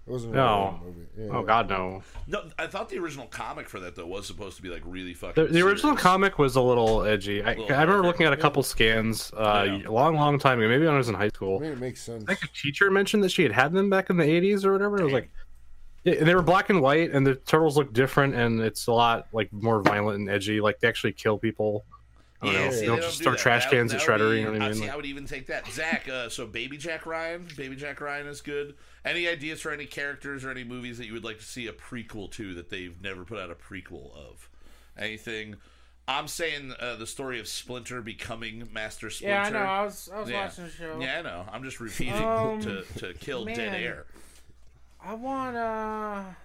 [0.05, 0.43] It wasn't a No.
[0.45, 1.07] rated R movie.
[1.17, 1.37] Yeah.
[1.37, 2.03] Oh God, no.
[2.27, 5.13] No, I thought the original comic for that though was supposed to be like really
[5.13, 5.45] fucking.
[5.45, 7.41] The, the original comic was a little edgy.
[7.41, 8.07] I, Little I remember darker.
[8.07, 9.87] looking at a couple scans uh, Yeah.
[9.87, 10.67] a long, long time ago.
[10.67, 11.59] Maybe when I was in high I school.
[11.61, 12.23] mean, it makes sense.
[12.27, 14.73] I think a teacher mentioned that she had had them back in the 80s or
[14.73, 14.99] whatever.
[14.99, 15.29] It was like,
[16.03, 18.91] yeah, and they were black and white, and the turtles look different, and it's a
[18.91, 20.59] lot like more violent and edgy.
[20.59, 21.85] Like they actually kill people.
[22.43, 22.71] I don't Yeah, know.
[22.71, 23.39] see, they they don't don't just do throw that.
[23.39, 24.31] trash That- cans that at would Shredder.
[24.31, 24.75] be- you know what I I mean?
[24.75, 24.81] see.
[24.81, 25.67] Like- I would even take that.
[25.71, 28.75] Zach, uh, so Baby Jack Ryan, Baby Jack Ryan is good.
[29.05, 31.73] Any ideas for any characters or any movies that you would like to see a
[31.73, 34.49] prequel to that they've never put out a prequel of?
[34.97, 35.55] Anything?
[36.07, 39.33] I'm saying uh, the story of Splinter becoming Master Splinter.
[39.35, 39.59] Yeah, I know.
[39.59, 40.43] I was I was Yeah.
[40.45, 40.99] watching the show.
[40.99, 41.45] Yeah, I know.
[41.51, 44.05] I'm just repeating Um, to, to kill dead air.
[45.01, 46.35] I want a,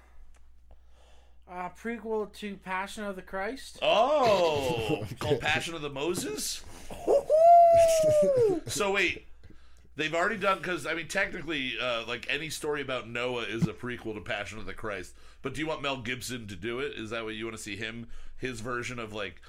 [1.50, 3.78] a prequel to Passion of the Christ.
[3.82, 6.62] Oh, called Passion of the Moses.
[8.66, 9.26] so wait,
[9.96, 13.72] they've already done because I mean technically, uh, like any story about Noah is a
[13.72, 15.14] prequel to Passion of the Christ.
[15.42, 16.92] But do you want Mel Gibson to do it?
[16.96, 19.40] Is that what you want to see him, his version of like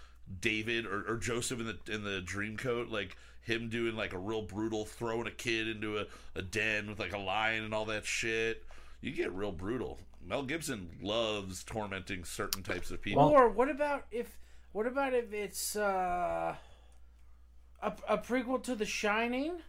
[0.42, 4.18] David or, or Joseph in the in the dream coat, like him doing like a
[4.18, 7.86] real brutal throwing a kid into a, a den with like a lion and all
[7.86, 8.64] that shit.
[9.02, 9.98] You get real brutal.
[10.26, 13.24] Mel Gibson loves tormenting certain types of people.
[13.24, 14.38] or what about if
[14.72, 16.56] what about if it's uh,
[17.82, 19.62] a a prequel to The Shining,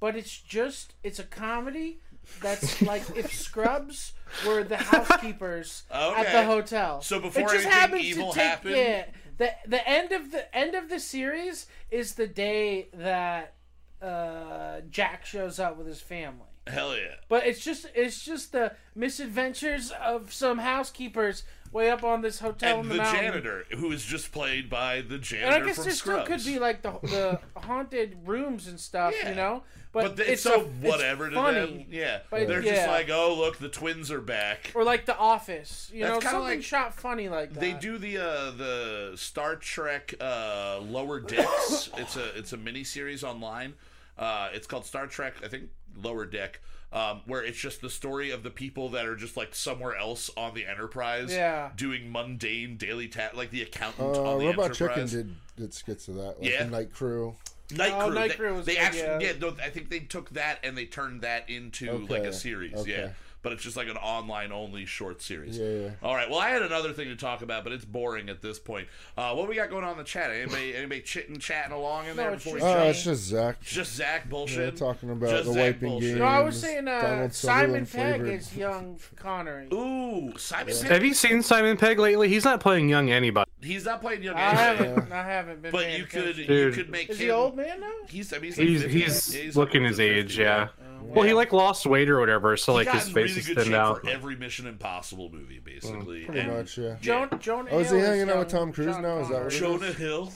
[0.00, 2.00] but it's just it's a comedy
[2.40, 4.12] that's like if Scrubs
[4.46, 7.00] were the housekeepers at the hotel.
[7.02, 8.76] So before it just anything happens evil to take, happened?
[8.76, 9.04] Yeah,
[9.38, 13.54] the the end of the end of the series is the day that
[14.02, 16.46] uh, Jack shows up with his family.
[16.66, 17.14] Hell yeah.
[17.28, 21.42] But it's just it's just the misadventures of some housekeepers
[21.72, 23.22] way up on this hotel And in the, the, mountain.
[23.24, 26.24] janitor, who is just played by the janitor And I guess from there Scrubs.
[26.24, 29.30] still could be like the the haunted rooms and stuff, Yeah.
[29.30, 29.62] you know.
[29.92, 31.58] but, But, it's, so a- whatever it's to funny.
[31.60, 31.84] them.
[31.90, 34.72] Yeah, But they're just like, oh look, the twins are back.
[34.74, 37.60] Or like The Office, you That's know, something like- shot funny like that.
[37.60, 41.90] They do the uh, the Star Trek uh, Lower Decks.
[41.96, 43.74] it's a it's a mini series online.
[44.18, 45.70] Uh, it's called Star Trek, I think
[46.02, 46.60] Lower Deck,
[46.92, 50.30] um, where it's just the story of the people that are just like somewhere else
[50.36, 51.70] on the Enterprise, Yeah.
[51.76, 56.08] doing mundane daily tasks, like the accountant Uh, on the Robot Chicken did did skits
[56.08, 56.64] of that, like Yeah.
[56.64, 57.36] the Night Crew.
[57.72, 58.14] Night Oh, Crew.
[58.14, 59.18] Night they, Crew was they good, actually, yeah.
[59.20, 59.32] yeah.
[59.38, 62.74] no, I think they took that and they turned that into like a series.
[62.74, 62.90] okay.
[62.90, 63.10] Yeah,
[63.42, 65.58] but it's just like an online only short series.
[65.58, 65.90] Yeah, yeah.
[66.02, 66.28] All right.
[66.28, 68.88] Well, I had another thing to talk about, but it's boring at this point.
[69.16, 70.30] Uh, what we got going on in the chat?
[70.30, 73.22] Anybody, anybody chitting, chatting along in No, there it's before we just- Oh, it's just
[73.24, 73.60] Zach.
[73.62, 74.74] Just Zach bullshit.
[74.74, 76.08] Yeah, talking about Just the Zach wiping bullshit.
[76.10, 76.18] game.
[76.18, 78.28] no, I was saying uh, Simon Pegg flavored.
[78.28, 79.68] is young Connery.
[79.72, 80.74] Ooh, Simon.
[80.74, 80.90] Pegg.
[80.90, 82.28] Have you seen Simon Pegg lately?
[82.28, 83.50] He's not playing young anybody.
[83.62, 85.70] He's not playing young I anybody, haven't, I haven't been.
[85.72, 86.40] but you could, attention.
[86.42, 86.74] you Dude.
[86.74, 87.24] could make Is him.
[87.26, 87.90] he old man now?
[88.08, 88.98] He's, I mean, he's, like He's 50.
[88.98, 90.68] he's Yeah, he's looking like his 50, age, yeah.
[91.10, 93.40] Oh, Well, he like lost weight or whatever, so like he got his face really
[93.40, 94.02] is good thinned out.
[94.02, 96.24] for every Mission Impossible movie, basically.
[96.24, 96.96] Pretty And much, yeah.
[97.00, 99.18] Jonah, Jonah Oh, is he hanging out with Tom Cruise Sean now?
[99.18, 99.78] Is that what it Connery.
[99.78, 100.32] Jonah Hill.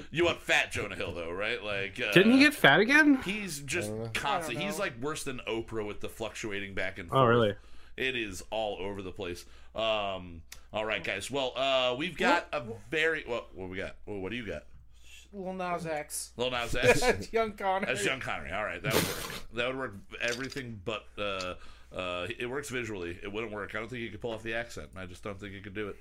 [0.10, 1.62] you want fat Jonah Hill though, right?
[1.62, 3.20] Like, uh, Didn't he get fat again?
[3.24, 4.58] He's just don't constant.
[4.58, 7.20] He's like worse than Oprah with the fluctuating back and forth.
[7.20, 7.54] Oh, really?
[7.96, 9.44] It is all over the place.
[9.74, 11.30] Um, all right, guys.
[11.30, 13.54] Well, uh, we've got a very what?
[13.54, 13.96] What we got?
[14.06, 14.64] Well, what do you got?
[15.32, 16.32] Lil Nas X.
[16.36, 17.00] Lil Nas X.
[17.00, 17.86] That's young Connery.
[17.86, 18.52] That's Young Connery.
[18.52, 19.52] All right, that would work.
[19.54, 19.94] That would work.
[20.20, 21.54] Everything but uh,
[21.94, 23.18] uh, it works visually.
[23.22, 23.74] It wouldn't work.
[23.74, 24.90] I don't think you could pull off the accent.
[24.96, 25.96] I just don't think you could do it.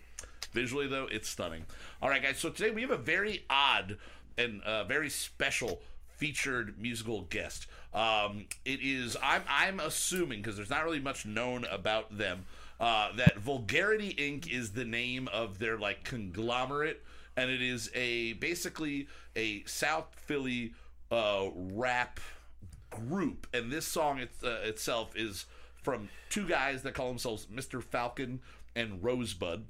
[0.51, 1.65] Visually, though, it's stunning.
[2.01, 2.37] All right, guys.
[2.37, 3.97] So today we have a very odd
[4.37, 7.67] and uh, very special featured musical guest.
[7.93, 9.15] Um, it is.
[9.21, 9.43] I'm.
[9.47, 12.45] I'm assuming because there's not really much known about them.
[12.79, 14.49] Uh, that Vulgarity Inc.
[14.49, 17.03] is the name of their like conglomerate,
[17.37, 20.73] and it is a basically a South Philly
[21.11, 22.19] uh, rap
[22.89, 25.45] group, and this song uh, itself is
[25.81, 27.81] from two guys that call themselves Mr.
[27.83, 28.41] Falcon
[28.75, 29.65] and Rosebud.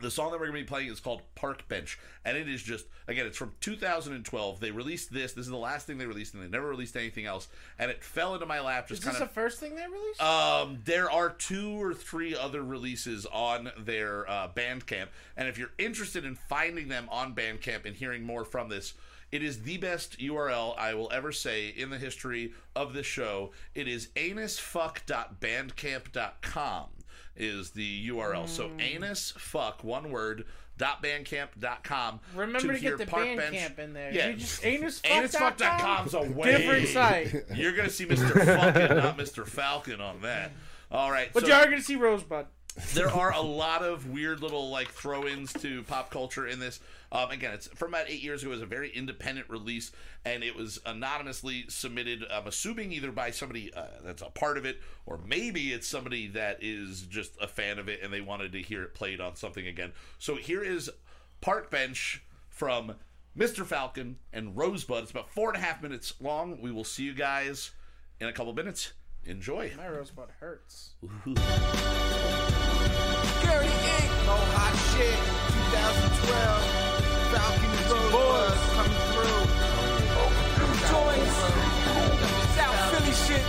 [0.00, 2.62] The song that we're going to be playing is called Park Bench, and it is
[2.62, 4.60] just again, it's from 2012.
[4.60, 5.32] They released this.
[5.32, 7.48] This is the last thing they released, and they never released anything else.
[7.78, 10.22] And it fell into my lap Is just this kind the first thing they released?
[10.22, 15.72] Um, there are two or three other releases on their uh, Bandcamp, and if you're
[15.78, 18.94] interested in finding them on Bandcamp and hearing more from this,
[19.30, 23.50] it is the best URL I will ever say in the history of this show.
[23.74, 26.86] It is anusfuck.bandcamp.com
[27.38, 28.48] is the URL.
[28.48, 28.78] So hmm.
[28.78, 30.44] anusfuck one word
[30.76, 34.12] dot bandcamp.com Remember to, hear get the Park band Bench- camp in there.
[34.12, 34.28] Yeah.
[34.28, 35.24] You just anusfuck.com?
[35.24, 37.44] Anusfuck.com's a way Different site.
[37.54, 38.32] You're gonna see Mr.
[38.32, 39.46] Fucking, not Mr.
[39.46, 40.52] Falcon on that.
[40.90, 41.30] All right.
[41.32, 42.46] But so you are to see Rosebud.
[42.94, 46.80] There are a lot of weird little like throw-ins to pop culture in this.
[47.10, 48.50] Um, again, it's from about eight years ago.
[48.50, 49.90] It was a very independent release,
[50.24, 52.24] and it was anonymously submitted.
[52.30, 56.28] I'm assuming either by somebody uh, that's a part of it, or maybe it's somebody
[56.28, 59.36] that is just a fan of it and they wanted to hear it played on
[59.36, 59.92] something again.
[60.18, 60.90] So here is
[61.40, 62.94] Park Bench from
[63.36, 63.64] Mr.
[63.64, 65.02] Falcon and Rosebud.
[65.02, 66.60] It's about four and a half minutes long.
[66.60, 67.70] We will see you guys
[68.20, 68.92] in a couple minutes.
[69.28, 69.70] Enjoy.
[69.76, 70.94] My Rosebud hurts.
[71.02, 71.44] Gary Inc.
[74.24, 75.20] No hot shit.
[75.52, 76.88] 2012.
[77.28, 79.44] Falcon Rosebud coming through.
[80.16, 80.32] Oh.
[80.88, 81.36] Joints.
[82.56, 83.44] South Philly shit.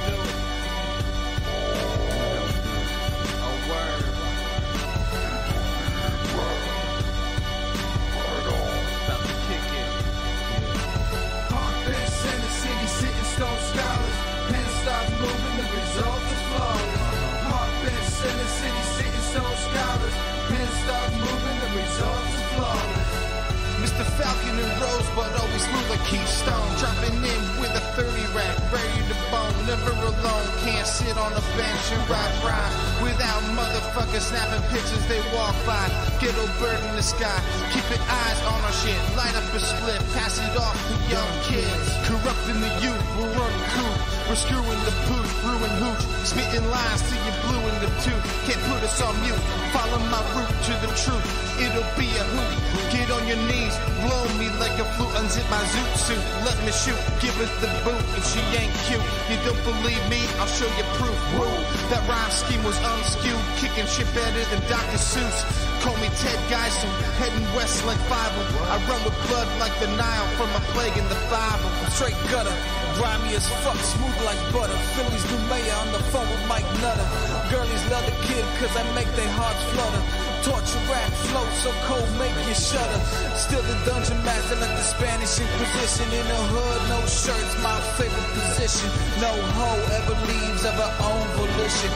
[24.19, 26.75] Falcon and Rosebud always smooth like Keystone.
[26.77, 29.65] Dropping in with a 30 rack, ready to bone.
[29.65, 32.88] Never alone, can't sit on a bench and rock rhyme.
[33.01, 35.87] Without motherfuckers snapping pictures, they walk by.
[36.19, 37.39] Ghetto bird in the sky,
[37.71, 38.99] keeping eyes on our shit.
[39.15, 41.87] Light up a split, pass it off to young kids.
[42.03, 43.31] Corrupting the youth, we're
[43.75, 43.95] cool.
[44.27, 46.03] We're screwing the pooch, brewing hooch.
[46.27, 48.23] Spitting lies till you're blue in the tooth.
[48.45, 49.41] Can't put us on mute.
[49.71, 51.25] Follow my route to the truth.
[51.57, 52.53] It'll be a hoot.
[52.91, 55.11] Get on your knees, blow me like a flute.
[55.17, 56.99] Unzip my zoot suit, let me shoot.
[57.23, 59.03] Give us the boot if she ain't cute.
[59.31, 60.21] You don't believe me?
[60.37, 61.17] I'll show you proof.
[61.33, 61.49] Woo.
[61.89, 64.97] That rhyme scheme was unskewed, kicking shit better than Dr.
[64.97, 65.37] Seuss.
[65.81, 68.45] Call me Ted Geisel, heading west like Bible.
[68.67, 71.69] I run with blood like the Nile from a plague in the Bible.
[71.81, 72.55] I'm straight gutter,
[72.97, 74.77] Grimy as fuck, smooth like butter.
[74.95, 77.07] Philly's new mayor on the phone with Mike Nutter.
[77.51, 80.28] Girlies love the kid cause I make their hearts flutter.
[80.43, 82.99] Torture rap flow so cold make you shudder.
[83.35, 86.07] Still the dungeon master like the Spanish Inquisition.
[86.15, 88.87] In the hood, no shirts, my favorite position.
[89.19, 91.91] No hoe ever leaves of her own volition.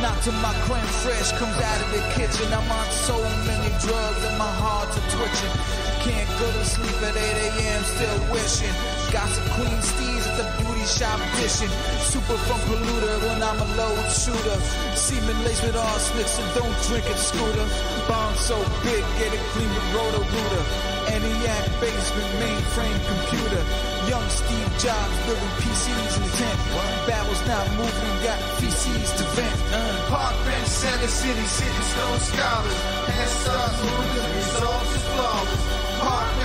[0.00, 2.46] Not till my creme fresh comes out of the kitchen.
[2.54, 3.18] I'm on so
[3.50, 5.87] many drugs that my heart's a twitching.
[6.08, 7.82] Can't go to sleep at 8 a.m.
[7.84, 8.72] still wishing.
[9.12, 11.68] Gossip Queen Steez at the beauty shop dishing.
[12.00, 14.56] Super fun polluter when I'm a load shooter.
[14.96, 17.68] Semen laced with arsenic, so don't drink it, scooter.
[18.08, 18.56] Bomb so
[18.88, 20.64] big, get it clean with Roto-Rooter.
[21.12, 23.62] ENIAC basement mainframe computer.
[24.08, 26.58] Young Steve Jobs building PCs in the tent.
[27.04, 29.60] Battles not moving, got PCs to vent.
[29.76, 30.08] Uh.
[30.08, 32.80] Park bench, center city, sitting stone scholars.
[33.28, 35.77] Start moving, the results is flawless.
[35.98, 36.38] The.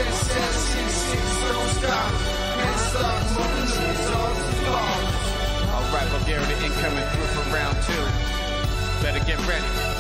[5.73, 8.05] Alright, Bulgaria incoming through for round two.
[9.03, 9.92] Better get ready.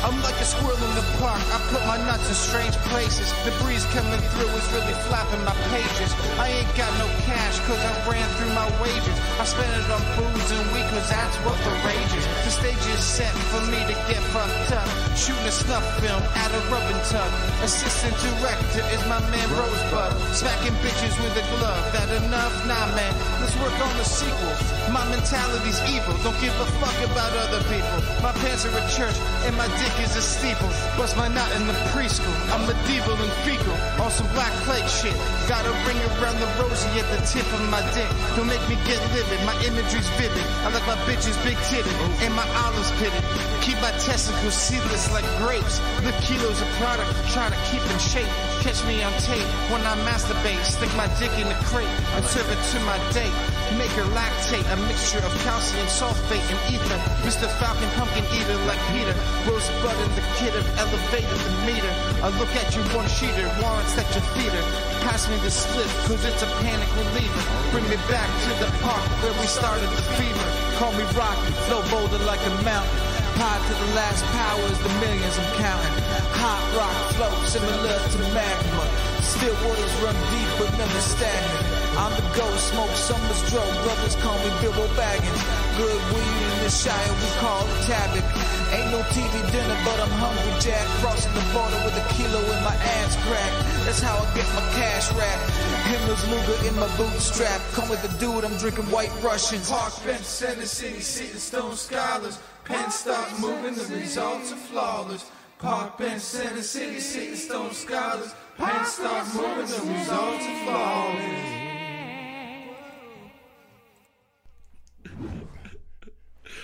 [0.00, 1.44] I'm like a squirrel in the park.
[1.52, 3.28] I put my nuts in strange places.
[3.44, 6.16] The breeze coming through is really flapping my pages.
[6.40, 9.12] I ain't got no cash cause I ran through my wages.
[9.36, 12.24] I spent it on booze and weed cause that's what the rage is.
[12.48, 14.88] The stage is set for me to get fucked up.
[15.20, 17.28] Shooting a snuff film at a rubbing tub.
[17.60, 20.16] Assistant director is my man Rosebud.
[20.32, 21.84] Smacking bitches with a glove.
[21.92, 22.56] That enough?
[22.64, 24.56] Nah man, let's work on the sequel.
[24.88, 26.16] My mentality's evil.
[26.24, 28.00] Don't give a fuck about other people.
[28.24, 30.68] My pants are a church and my dick is a steeple.
[30.96, 32.30] Bust my knot in the preschool.
[32.54, 33.74] I'm medieval and fecal.
[34.02, 35.16] On some black plague shit.
[35.48, 38.08] Got a ring around the rosy at the tip of my dick.
[38.36, 39.40] Don't make me get livid.
[39.48, 40.44] My imagery's vivid.
[40.62, 43.24] I like my bitches big titted and my olives pitted.
[43.64, 45.80] Keep my testicles seedless like grapes.
[46.04, 47.10] Lift kilos of product.
[47.32, 48.30] Try to keep in shape.
[48.62, 50.62] Catch me on tape when I masturbate.
[50.64, 53.34] Stick my dick in the crate and serve it to my date.
[53.78, 56.98] Make her lactate, a mixture of calcium sulfate and ether.
[57.22, 57.46] Mr.
[57.62, 59.14] Falcon pumpkin eater like Peter.
[59.46, 61.92] Rosebud and the kid have elevated the meter.
[62.18, 64.64] I look at you one sheeter, warrants that you feed her.
[65.06, 67.42] Pass me the slip, cause it's a panic reliever.
[67.70, 70.48] Bring me back to the park where we started the fever.
[70.76, 73.00] Call me Rocky, flow boulder like a mountain.
[73.40, 75.96] High to the last powers, the millions I'm counting.
[76.36, 78.84] Hot rock flow similar to magma.
[79.24, 81.89] Still waters run deep but never stagnant.
[81.98, 83.70] I'm the ghost, smoke summer's drug.
[83.82, 85.42] Brothers call me Bilbo Baggins.
[85.76, 88.26] Good weed in the Shire, we call it Tabak.
[88.70, 90.86] Ain't no TV dinner, but I'm hungry, Jack.
[91.02, 93.52] Crossing the border with a kilo in my ass crack.
[93.84, 95.50] That's how I get my cash wrapped.
[95.90, 97.60] Himmler's Luger in my bootstrap.
[97.72, 99.68] Come with the dude, I'm drinking white Russians.
[99.68, 102.38] Park bench, center city, sitting stone scholars.
[102.64, 105.28] Pen stop moving, the results are flawless.
[105.58, 108.32] Park bench, center city, sitting stone scholars.
[108.56, 111.59] Pen stop moving, the results are flawless.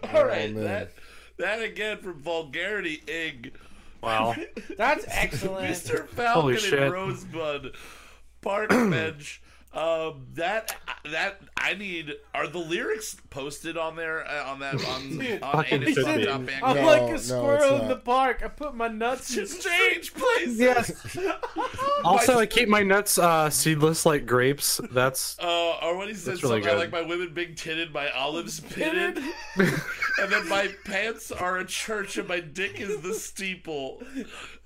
[0.03, 0.63] All oh, right, man.
[0.63, 0.91] that
[1.37, 3.53] that again from Vulgarity Ig.
[4.01, 4.35] Wow.
[4.77, 5.67] That's excellent.
[5.71, 5.99] Mr.
[5.99, 6.79] Holy Falcon shit.
[6.79, 7.75] and Rosebud,
[8.41, 9.41] Park Bench.
[9.73, 10.75] Um, that
[11.09, 12.11] that I need.
[12.35, 16.25] Are the lyrics posted on there uh, on that on on Fucking should be.
[16.25, 16.61] Top Band?
[16.63, 17.87] I'm No, like no, a it's squirrel in not.
[17.87, 18.41] the park.
[18.43, 20.59] I put my nuts in strange places.
[20.59, 20.91] Yes.
[22.03, 24.81] Also, I keep my nuts uh, seedless like grapes.
[24.91, 26.79] That's Uh, or when he says That's really something I good.
[26.79, 29.19] like my women big titted, my olives pitted,
[29.55, 34.01] and then my pants are a church and my dick is the steeple.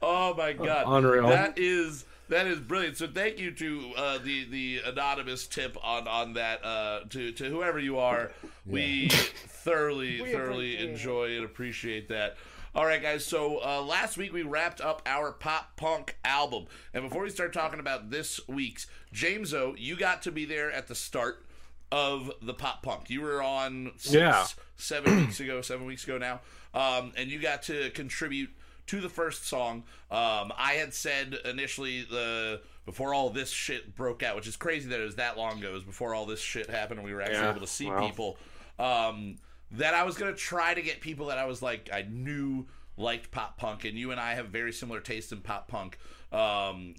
[0.01, 1.27] Oh my god, Unreal.
[1.27, 2.97] That is that is brilliant.
[2.97, 7.45] So thank you to uh, the the anonymous tip on on that uh, to to
[7.49, 8.31] whoever you are.
[8.65, 10.91] We thoroughly We thoroughly appreciate it.
[10.91, 12.37] enjoy and appreciate that.
[12.73, 13.25] All right, guys.
[13.25, 17.53] So uh, last week we wrapped up our pop punk album, and before we start
[17.53, 21.45] talking about this week's, James O, you got to be there at the start
[21.91, 23.09] of the pop punk.
[23.09, 24.45] You were on six, Yeah.
[24.75, 26.41] seven weeks ago, seven weeks ago now,
[26.73, 28.49] um, and you got to contribute
[28.87, 29.83] to the first song.
[30.11, 34.89] Um, I had said initially the before all this shit broke out, which is crazy
[34.89, 35.69] that it was that long ago.
[35.69, 37.87] It was before all this shit happened, and we were actually Yeah, able to see
[37.87, 38.05] wow.
[38.07, 38.37] people.
[38.77, 39.37] Um,
[39.71, 42.67] that I was gonna try to get people that I was like I knew
[42.97, 45.97] liked pop punk, and you and I have very similar taste in pop punk.
[46.31, 46.95] Um,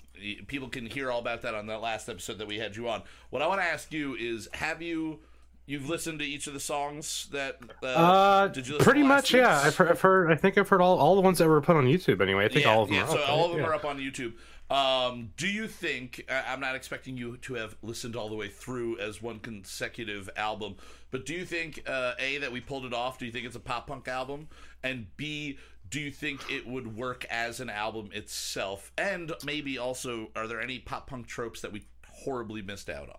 [0.47, 3.03] people can hear all about that on that last episode that we had you on.
[3.31, 5.21] What I want to ask you is, have you
[5.67, 7.59] you've listened to each of the songs that?
[7.83, 9.35] Uh, uh, did you listen pretty much.
[9.35, 9.61] Yeah.
[9.65, 10.33] I've heard, I've heard.
[10.33, 12.21] I think I've heard all, all the ones that were put on YouTube.
[12.21, 12.97] Anyway, I think yeah, all of them.
[12.97, 13.45] yeah, are so up, all right?
[13.45, 13.67] of them Yeah.
[13.67, 14.33] are up on YouTube.
[14.69, 18.99] Um, do you think I'm not expecting you to have listened all the way through
[18.99, 20.75] as one consecutive album,
[21.13, 23.17] but do you think uh, a that we pulled it off?
[23.19, 24.49] Do you think it's a pop punk album?
[24.83, 25.59] And b
[25.89, 28.91] do you think it would work as an album itself?
[28.99, 31.85] And maybe also, are there any pop punk tropes that we
[32.25, 33.19] horribly missed out on?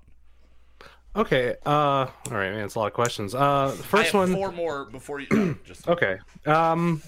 [1.17, 1.55] Okay.
[1.65, 2.63] Uh, all right, man.
[2.63, 3.33] It's a lot of questions.
[3.35, 4.33] Uh, first one.
[4.33, 5.27] four more before you.
[5.31, 6.17] no, just Okay.
[6.45, 7.01] Um,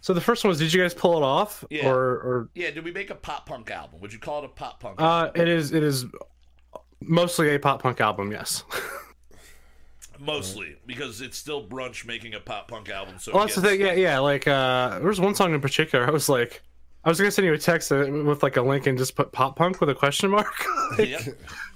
[0.00, 1.88] so the first one was, did you guys pull it off, Yeah.
[1.88, 2.70] or or yeah.
[2.72, 4.00] Did we make a pop punk album?
[4.00, 5.00] Would you call it a pop punk?
[5.00, 6.04] uh, it is it is
[7.00, 8.30] mostly a pop punk album.
[8.32, 8.64] Yes.
[10.18, 13.18] Mostly because it's still brunch making a pop punk album.
[13.18, 13.80] So well, that's the thing.
[13.80, 14.18] Yeah, yeah.
[14.20, 16.06] Like, uh, there was one song in particular.
[16.06, 16.62] I was like,
[17.04, 19.56] I was gonna send you a text with like a link and just put pop
[19.56, 20.52] punk with a question mark.
[20.98, 21.22] Like, Yep.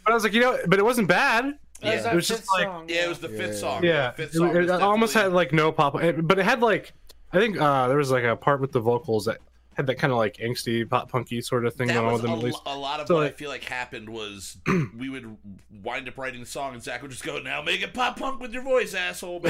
[0.04, 1.58] But I was like, you know, but it wasn't bad.
[1.80, 2.02] That was Yeah.
[2.02, 3.58] that It was just fifth like- song, Yeah, it was the fifth Yeah.
[3.60, 3.84] song.
[3.84, 4.56] Yeah, fifth it, song.
[4.56, 6.92] it was almost had like no pop, but it had like,
[7.32, 9.38] I think uh, there was like a part with the vocals that
[9.74, 12.22] had that kind of like angsty pop punky sort of thing That going on was
[12.22, 12.38] with a, them.
[12.40, 12.58] At least.
[12.66, 14.56] a lot of So, what I feel like happened was
[14.98, 15.36] we would
[15.84, 18.40] wind up writing the song and Zach would just go, "Now make it pop punk
[18.40, 19.40] with your voice, asshole."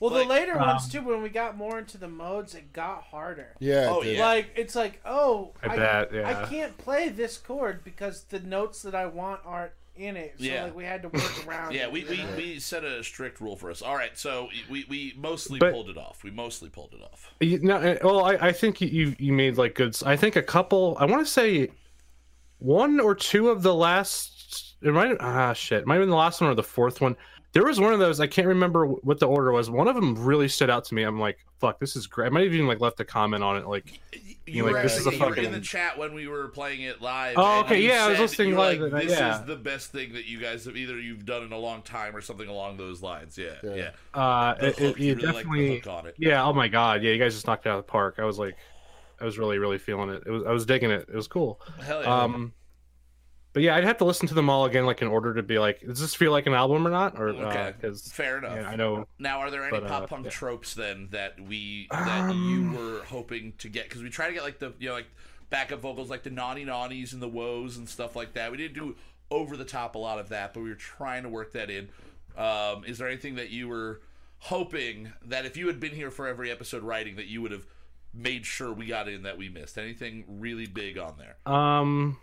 [0.00, 2.72] Well, Like, the later ones um, too, when we got more into the modes, it
[2.72, 3.56] got harder.
[3.58, 3.88] Yeah.
[3.90, 4.24] Oh, it yeah.
[4.26, 6.42] Like it's like, oh, I bet, yeah.
[6.42, 10.34] I can't play this chord because the notes that I want aren't in it.
[10.38, 10.64] So Yeah.
[10.64, 11.72] like we had to work around.
[11.74, 13.82] yeah, it, we, we, we set a strict rule for us.
[13.82, 16.22] All right, so we, we mostly But- pulled it off.
[16.24, 17.32] We mostly pulled it off.
[17.40, 19.96] You, no, uh, well, I, I think you you made like good.
[20.04, 20.96] I think a couple.
[21.00, 21.70] I want to say
[22.58, 24.76] one or two of the last.
[24.82, 25.80] It might ah shit.
[25.82, 27.16] It might have been the last one or the fourth one.
[27.52, 28.20] There was one of those.
[28.20, 29.70] I can't remember what the order was.
[29.70, 31.02] One of them really stood out to me.
[31.02, 32.26] I'm like, fuck, this is great.
[32.26, 33.66] I might have even like left a comment on it.
[33.66, 34.00] Like,
[34.46, 36.82] You, like, were, this is a you were in the chat when we were playing
[36.82, 37.34] it live.
[37.36, 39.40] Oh, okay, you yeah, I was listening live Like, this yeah.
[39.40, 42.14] is the best thing that you guys have either you've done in a long time
[42.14, 43.36] or something along those lines.
[43.36, 43.74] Yeah, yeah.
[43.74, 43.90] Yeah.
[44.14, 45.80] uh, it, hook, it, you really definitely.
[45.80, 46.14] hook it.
[46.18, 46.44] Yeah.
[46.44, 47.02] Oh my god.
[47.02, 47.12] Yeah.
[47.12, 48.16] You guys just knocked it out of the park.
[48.18, 48.56] I was like,
[49.20, 50.22] I was really really feeling it.
[50.24, 50.44] It was.
[50.44, 51.08] I was digging it.
[51.08, 51.60] It was cool.
[51.84, 52.22] Hell yeah.
[52.22, 52.52] Um,
[53.52, 55.58] but yeah, I'd have to listen to them all again, like in order to be
[55.58, 57.18] like, does this feel like an album or not?
[57.20, 57.74] Or Okay.
[57.80, 58.66] because Fair enough.
[58.66, 59.06] I know.
[59.18, 60.30] Now, are there any But, uh, pop punk yeah.
[60.30, 63.88] tropes then that we that Um, you were hoping to get?
[63.88, 65.08] Because we try to get like the you know like
[65.50, 68.50] backup vocals, like the naughty naughties and the woes and stuff like that.
[68.52, 68.94] We didn't do
[69.32, 71.88] over the top a lot of that, but we were trying to work that in.
[72.36, 74.00] Um, is there anything that you were
[74.38, 77.66] hoping that if you had been here for every episode writing that you would have
[78.14, 79.76] made sure we got in that we missed?
[79.76, 81.36] Anything really big on there?
[81.52, 82.16] Um,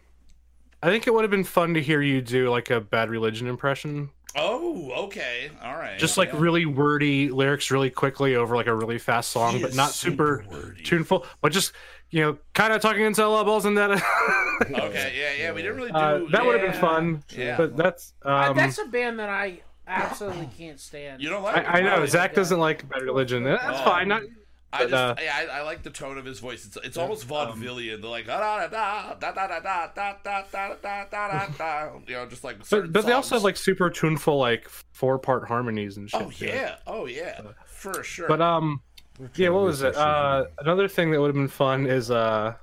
[0.83, 3.47] I think it would have been fun to hear you do like a Bad Religion
[3.47, 5.97] impression, Oh, okay, all right.
[5.97, 6.39] just like yeah.
[6.39, 10.43] really wordy lyrics, really quickly over like a really fast song, He but not super
[10.49, 11.71] super, tuneful, but just
[12.09, 13.91] you know, kind of talking into syllables and that.
[14.71, 15.51] Okay, yeah, yeah.
[15.51, 17.23] We didn't really do uh, that would have been fun.
[17.29, 17.57] Yeah.
[17.57, 21.21] but that's Uh, um, that's a band that I absolutely can't stand.
[21.21, 21.57] You don't like?
[21.67, 22.07] I, I know Really?
[22.07, 23.43] Zach doesn't like Bad Religion.
[23.43, 23.83] That's Oh.
[23.83, 24.07] fine.
[24.07, 24.23] Not
[24.71, 26.65] I But, just, uh, yeah, I, I like the tone of his voice.
[26.65, 28.01] It's it's almost vaudevillian.
[28.01, 31.47] They're like da da da da da da da da da da da da da
[31.57, 31.89] da.
[32.05, 32.67] You know, just like.
[32.69, 36.21] but, but they also have like super tuneful like four part harmonies and shit.
[36.21, 36.45] Oh too.
[36.47, 38.27] yeah, oh yeah, for sure.
[38.27, 38.81] But um,
[39.35, 39.49] yeah.
[39.49, 39.95] What was it?
[39.95, 42.55] Uh, another thing that would have been fun is uh,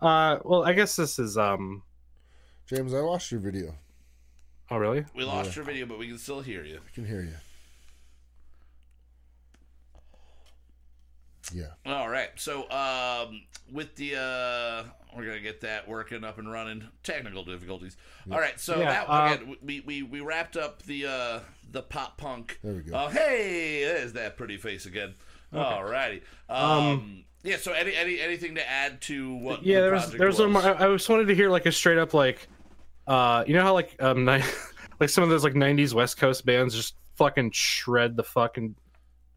[0.00, 0.38] uh.
[0.42, 1.82] Well, I guess this is um.
[2.66, 3.74] James, I watched your video.
[4.70, 5.04] Oh really?
[5.14, 6.76] we lost your video, but we can still hear you.
[6.76, 7.34] I can hear you.
[11.54, 11.66] Yeah.
[11.86, 12.30] All right.
[12.36, 13.42] So, um,
[13.72, 14.84] with the uh,
[15.16, 16.84] we're gonna get that working up and running.
[17.02, 17.96] Technical difficulties.
[18.30, 18.58] All right.
[18.58, 21.40] So Yeah, that uh, again, we, we we wrapped up the uh
[21.70, 22.58] the pop punk.
[22.62, 22.92] There we go.
[22.94, 25.14] Oh hey, there's that pretty face again.
[25.52, 26.22] All righty.
[26.48, 27.56] Um, yeah.
[27.56, 29.64] So any any anything to add to what?
[29.64, 30.64] Yeah, the there was there was, one was?
[30.64, 32.46] more, I, I just wanted to hear like a straight up like,
[33.06, 34.42] uh, you know how like um, ni-
[35.00, 38.76] like some of those like '90s West Coast bands just fucking shred the fucking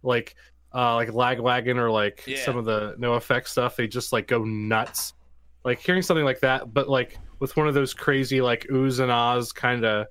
[0.03, 0.35] like
[0.73, 2.43] uh like Lagwagon or like Yeah.
[2.43, 3.75] some of the NOFX stuff.
[3.75, 5.13] They just like go nuts.
[5.63, 9.11] Like hearing something like that, but like with one of those crazy like oohs and
[9.11, 10.07] ahs kind of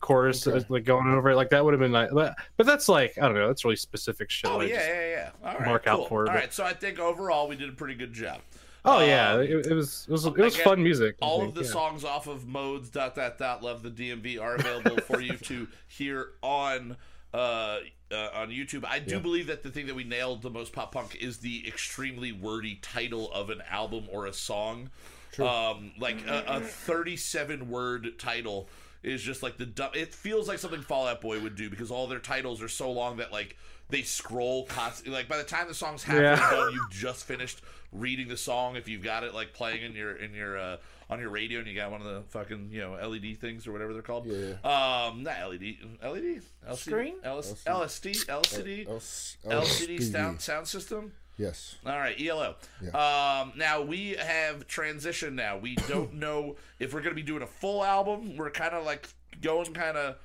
[0.00, 0.64] chorus Okay.
[0.68, 2.10] like going over it, like that would have been nice.
[2.12, 4.50] But, but that's like I don't know, that's really specific shit.
[4.50, 5.30] Oh I yeah, yeah, yeah.
[5.44, 7.68] All right, mark out for it, All but- right, so I think overall we did
[7.68, 8.40] a pretty good job.
[8.84, 11.14] Oh yeah, Um, it, it was it was it was again, fun music.
[11.22, 11.70] I all think, of the yeah.
[11.70, 15.68] songs off of modes dot dot dot love the DMV are available for you to
[15.86, 16.96] hear on
[17.32, 17.78] uh,
[18.12, 18.84] uh, on YouTube.
[18.84, 21.66] I do believe that the thing that we nailed the most pop punk is the
[21.66, 24.90] extremely wordy title of an album or a song.
[25.38, 28.68] Um, like a, a 37 word title
[29.02, 29.90] is just like the dumb.
[29.94, 32.90] It feels like something Fall Out Boy would do because all their titles are so
[32.90, 33.56] long that like
[33.90, 35.12] they scroll constantly.
[35.18, 36.36] Like by the time the song's halfway Yeah.
[36.50, 37.60] done, you've just finished
[37.92, 38.76] reading the song.
[38.76, 40.76] If you've got it like playing in your in your uh,
[41.10, 43.72] on your radio and you got one of the fucking you know LED things or
[43.72, 44.26] whatever they're called.
[44.26, 44.52] Yeah.
[44.64, 47.14] Um, not LED, LED, LCD, Screen?
[47.24, 50.02] LS, LSD, LCD, L- LCD LCD.
[50.12, 51.12] sound sound system.
[51.38, 51.76] Yes.
[51.86, 52.56] All right, ELO.
[52.94, 55.32] Um, now we have transitioned.
[55.34, 58.36] Now we don't know if we're going to be doing a full album.
[58.36, 59.08] We're kind of like
[59.40, 60.16] going kind of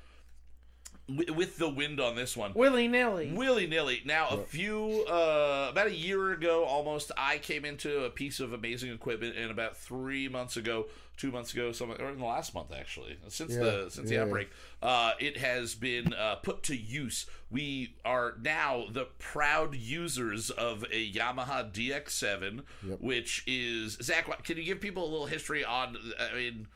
[1.08, 2.54] wi- with the wind on this one.
[2.54, 3.32] Willy nilly.
[3.34, 4.02] Willy nilly.
[4.06, 8.54] Now, a few, uh, about a year ago almost, I came into a piece of
[8.54, 10.88] amazing equipment, and about three months ago,
[11.18, 14.22] two months ago, something, or in the last month actually, since Yeah, the since the
[14.22, 14.50] outbreak,
[14.82, 17.26] uh, it has been uh, put to use.
[17.50, 22.62] We are now the proud users of a Yamaha DX7,
[23.00, 24.26] which is Zach.
[24.44, 25.98] Can you give people a little history on?
[26.20, 26.68] I mean,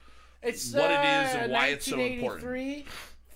[0.42, 2.44] It's what it uh, is and why it's so important.
[2.44, 2.86] 1983,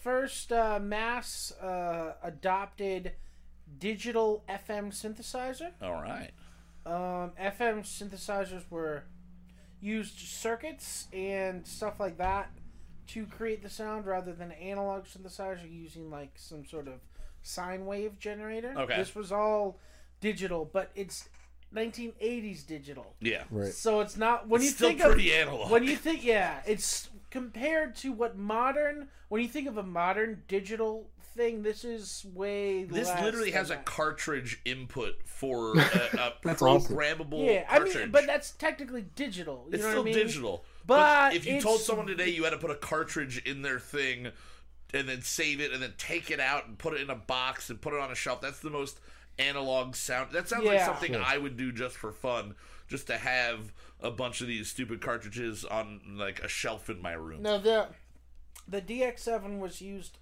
[0.01, 3.13] First uh, mass uh, adopted
[3.79, 5.71] digital FM synthesizer.
[5.81, 6.31] all right.
[6.85, 9.05] Um, FM synthesizers were
[9.81, 12.49] used circuits and stuff like that
[13.07, 16.95] to create the sound rather than analog synthesizer using like some sort of
[17.43, 18.73] sine wave generator.
[18.77, 18.97] Okay.
[18.97, 19.79] This was all
[20.21, 21.29] digital, but it's
[21.73, 23.13] 1980s digital.
[23.19, 23.43] Yeah.
[23.51, 23.73] Right.
[23.73, 25.71] So it's not when It's you still think pretty of analog.
[25.71, 30.43] when you think yeah, it's compared to what modern when you think of a modern
[30.47, 33.85] digital thing, this is way This less literally than has a that.
[33.85, 35.79] cartridge input for a,
[36.13, 36.95] a That's awesome.
[36.95, 37.65] programmable yeah.
[37.69, 39.65] I mean, but that's technically digital.
[39.67, 40.25] You it's know still what I mean?
[40.25, 40.65] digital.
[40.87, 44.27] But if you told someone today you had to put a cartridge in their thing
[44.93, 47.69] and then save it and then take it out and put it in a box
[47.69, 48.99] and put it on a shelf, that's the most
[49.39, 50.31] analog sound.
[50.31, 50.85] That sounds like Yeah.
[50.85, 52.55] something I would do just for fun,
[52.87, 57.13] just to have a bunch of these stupid cartridges on like a shelf in my
[57.13, 57.41] room.
[57.41, 57.87] No, the
[58.67, 60.17] the DX7 was used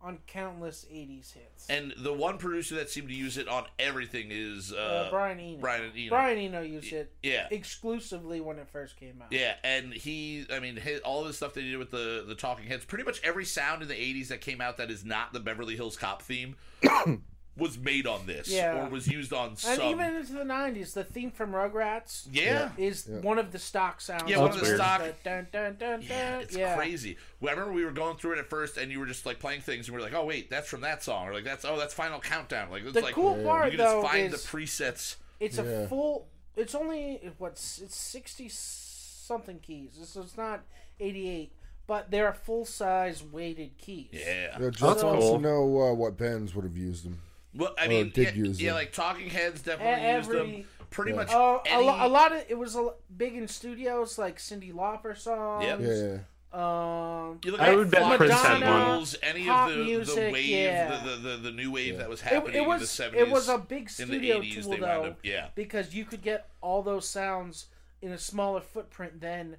[0.00, 1.66] on countless 80s hits.
[1.68, 5.40] And the one producer that seemed to use it on everything is uh, uh, Brian
[5.40, 5.58] Eno.
[5.58, 6.08] Brian Eno.
[6.10, 7.48] Brian Eno used it Yeah.
[7.50, 9.32] exclusively when it first came out.
[9.32, 12.66] Yeah, and he, I mean, his, all the stuff they did with the the Talking
[12.66, 15.40] Heads, pretty much every sound in the '80s that came out that is not the
[15.40, 16.56] Beverly Hills Cop theme
[17.56, 18.84] was made on this, Yeah.
[18.86, 19.80] or was used on And some.
[19.82, 24.28] even into the 90s, the theme from Rugrats yeah, is one of the stock sounds.
[24.28, 24.76] Yeah, one on of the this.
[24.76, 26.76] stock- Dun, dun, dun, yeah, it's yeah.
[26.76, 27.16] crazy.
[27.40, 29.38] Well, I remember we were going through it at first, and you were just like
[29.40, 31.64] playing things, and we were like, "Oh wait, that's from that song," or like, "That's
[31.64, 34.42] oh, that's Final Countdown." Like, it's The like cool part, you can just find is
[34.42, 35.16] the presets.
[35.40, 35.64] it's Yeah.
[35.64, 36.28] a full.
[36.56, 39.98] It's only what's it's sixty something keys.
[40.04, 40.62] So it's not
[41.00, 41.52] eighty eight,
[41.86, 44.08] but they're full size weighted keys.
[44.12, 44.58] Yeah.
[44.58, 45.36] Yeah, Jeff That's wants cool.
[45.36, 47.20] to know uh, what bands would have used them.
[47.56, 50.64] Well, I mean, did yeah, use yeah, like Talking Heads definitely Every- used them.
[50.90, 51.16] Pretty Yeah.
[51.16, 51.28] much.
[51.32, 54.72] Oh, a, lo- a lot of it was a, lo- big in studios like Cyndi
[54.72, 55.64] Lauper songs.
[55.64, 55.80] Yep.
[55.80, 56.18] Yeah.
[56.52, 59.04] Um, You look I at would bet Flock Prince had one.
[59.22, 60.96] Any of the, the wave, yeah.
[61.04, 63.14] the, the, the, the new wave that was happening it in was the 70s.
[63.16, 65.48] it was a big in the studio 80s, tool they though, up- yeah.
[65.54, 67.66] because you could get all those sounds
[68.00, 69.56] in a smaller footprint than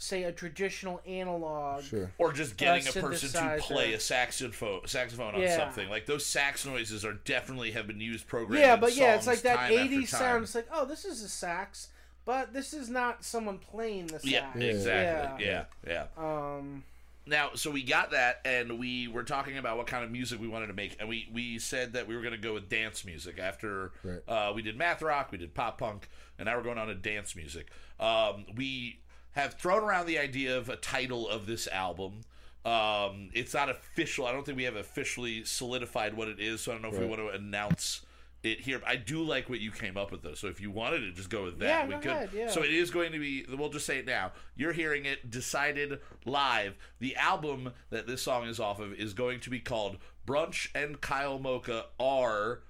[0.00, 1.82] say a traditional analog.
[1.84, 2.10] Sure.
[2.18, 3.58] or just getting uh, a person to synthesizer.
[3.60, 5.56] play a saxophone saxophone on Yeah.
[5.56, 9.26] something like those sax noises are definitely have been used programmed Yeah, but yeah, it's
[9.26, 10.44] like that time 80s sound.
[10.44, 11.88] It's like, oh, this is a sax,
[12.24, 14.24] but this is not someone playing the sax.
[14.24, 16.84] yeah, exactly yeah yeah Um,
[17.26, 20.48] Now, so we got that, and we were talking about what kind of music we
[20.48, 23.04] wanted to make, and we, we said that we were going to go with dance
[23.04, 24.20] music after Right.
[24.26, 26.94] uh, we did math rock, we did pop punk, and now we're going on to
[26.94, 27.68] dance music.
[28.00, 28.98] Um, we
[29.32, 32.20] have thrown around the idea of a title of this album.
[32.64, 34.26] Um, it's not official.
[34.26, 36.98] I don't think we have officially solidified what it is, so I don't know if
[36.98, 38.02] we want to announce
[38.42, 38.80] it here.
[38.86, 40.34] I do like what you came up with, though.
[40.34, 42.10] So if you wanted to just go with that, Yeah, we go could.
[42.10, 42.48] ahead, yeah.
[42.50, 43.46] So it is going to be.
[43.48, 44.32] We'll just say it now.
[44.56, 46.74] You're hearing it decided live.
[46.98, 51.00] The album that this song is off of is going to be called Brunch and
[51.00, 52.60] Kyle Mocha are.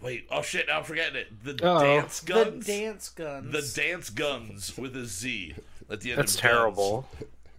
[0.00, 0.66] Wait, oh shit!
[0.68, 1.44] Now I'm forgetting it.
[1.44, 1.80] The Uh-oh.
[1.82, 2.66] Dance the Guns.
[2.66, 3.52] dance guns.
[3.74, 5.54] The Dance Guns with a Z
[5.90, 6.18] at the end.
[6.20, 6.52] That's of guns.
[6.52, 7.08] terrible.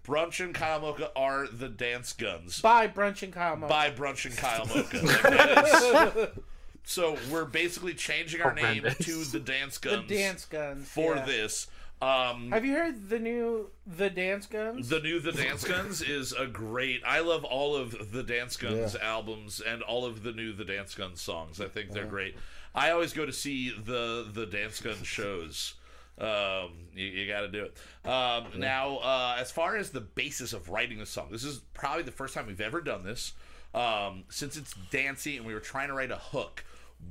[0.06, 3.68] Brunch and Kyle Mocha are the Dance Guns by Brunch and Kyle Mocha.
[3.68, 4.96] by Brunch and Kyle Mocha.
[4.98, 6.28] Like, that is-
[6.84, 10.08] so we're basically changing our name to the Dance guns.
[10.08, 11.24] the dance guns for yeah.
[11.26, 11.66] this.
[12.02, 14.88] Um, Have you heard the new the dance guns?
[14.88, 17.02] The new The Dance Guns is a great.
[17.06, 19.06] I love all of the Dance Guns Yeah.
[19.06, 21.60] albums and all of the new The Dance Guns songs.
[21.60, 22.36] I think they're great.
[22.74, 25.74] I always go to see the the Dance Guns shows.
[26.18, 28.08] Um, you, you got to do it.
[28.08, 32.02] Um, Now, uh, as far as the basis of writing the song, this is probably
[32.02, 33.32] the first time we've ever done this.
[33.74, 36.64] Um, since it's dancey and we were trying to write a hook,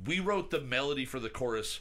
[0.06, 1.80] we wrote the melody for the chorus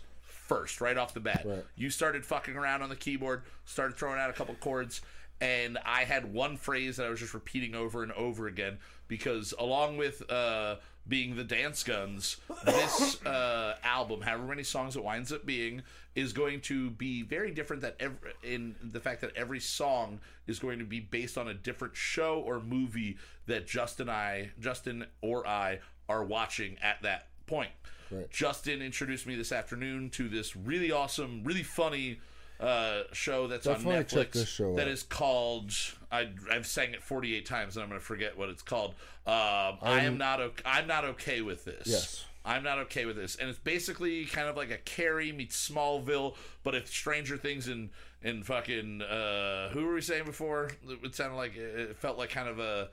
[0.49, 1.43] first, right off the bat.
[1.45, 1.63] Right.
[1.75, 5.01] You started fucking around on the keyboard, started throwing out a couple chords,
[5.39, 9.53] and I had one phrase that I was just repeating over and over again because,
[9.57, 10.77] along with uh,
[11.07, 15.83] being the Dance Guns, this uh, album, however many songs it winds up being,
[16.15, 17.83] is going to be very different.
[17.83, 21.53] That every, in the fact that every song is going to be based on a
[21.53, 25.79] different show or movie that Justin I, Justin or I
[26.09, 27.71] are watching at that point.
[28.11, 28.29] Right.
[28.29, 32.19] Justin introduced me this afternoon to this really awesome, really funny
[32.59, 34.91] uh, show that's Definitely on Netflix check this show that out.
[34.91, 35.71] is called.
[36.11, 38.95] I, I've sang it 48 times and I'm going to forget what it's called.
[39.25, 40.41] Um, I am not.
[40.41, 41.87] Okay, I'm not okay with this.
[41.87, 42.25] Yes.
[42.45, 46.35] I'm not okay with this, and it's basically kind of like a Carrie meets Smallville,
[46.63, 47.89] but if Stranger Things and
[48.23, 50.71] and fucking uh, who were we saying before?
[51.03, 52.89] It sounded like it felt like kind of a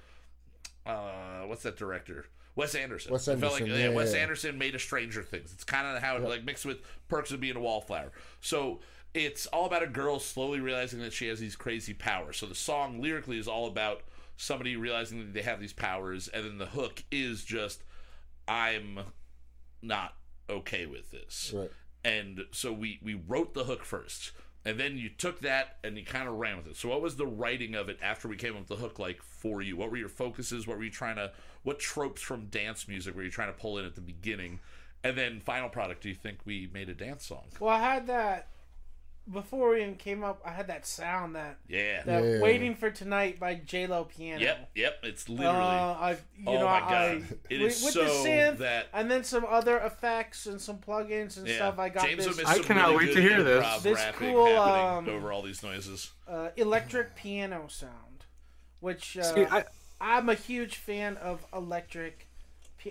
[0.85, 2.27] uh, what's that director?
[2.57, 3.12] Wes Anderson.
[3.12, 4.20] Wes It felt like Anderson, yeah, Wes yeah.
[4.20, 5.52] Anderson made a Stranger Things.
[5.52, 6.78] It's kind of how it like mixed with
[7.09, 8.11] Perks of Being a Wallflower.
[8.40, 8.80] So
[9.14, 12.38] it's all about a girl slowly realizing that she has these crazy powers.
[12.38, 14.02] So the song lyrically is all about
[14.36, 17.82] somebody realizing that they have these powers, and then the hook is just
[18.48, 19.00] I'm
[19.82, 20.14] not
[20.48, 21.52] okay with this.
[21.54, 21.70] Right.
[22.04, 24.32] And so we we wrote the hook first.
[24.64, 26.76] And then you took that and you kind of ran with it.
[26.76, 29.22] So what was the writing of it after we came up with the hook like
[29.22, 29.76] for you?
[29.76, 30.66] What were your focuses?
[30.66, 31.30] What were you trying to
[31.67, 34.61] what tropes from dance music were you trying to pull in at the beginning?
[35.03, 37.45] And then final product, do you think we made a dance song?
[37.59, 38.49] Well, I had that
[39.33, 40.41] before we even came up.
[40.45, 42.05] I had that sound that Yeah.
[42.05, 42.41] that Yeah.
[42.41, 44.41] "Waiting for Tonight" by J Lo Piano.
[44.41, 45.01] Yep, yep.
[45.03, 46.81] It's Uh, literally I, you Oh know, my I,
[47.19, 47.39] God.
[47.51, 50.79] It with, is with so the synth that- and then some other effects and some
[50.79, 51.57] plugins and yeah.
[51.57, 51.81] stuff.
[51.81, 53.83] I got James this will miss I cannot really wait to hear this.
[53.83, 56.12] This cool, um, over all these noises.
[56.29, 58.25] uh, electric piano sound,
[58.79, 59.64] which uh, See, I,
[60.01, 62.26] I'm a huge fan of electric.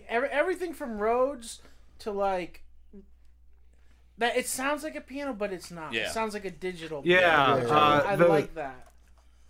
[0.10, 1.62] Every, everything from Rhodes
[1.99, 2.64] to like
[4.18, 4.36] that.
[4.38, 5.93] It sounds like a piano, but it's not.
[5.93, 6.03] Yeah.
[6.08, 7.01] It sounds like a digital.
[7.06, 7.70] yeah, piano.
[7.72, 8.88] uh, I the, like that.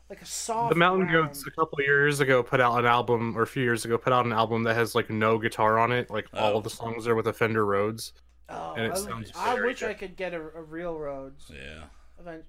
[0.09, 0.69] Like a soft.
[0.69, 1.27] the Mountain round.
[1.29, 3.97] Goats a couple of years ago put out an album, or a few years ago,
[3.97, 6.11] put out an album that has like no guitar on it.
[6.11, 6.57] Like all Oh.
[6.57, 8.13] of the songs are with a Fender Rhodes.
[8.47, 11.49] Oh, and it I, sounds I very wish I could get a, a real Rhodes
[11.51, 11.85] Yeah.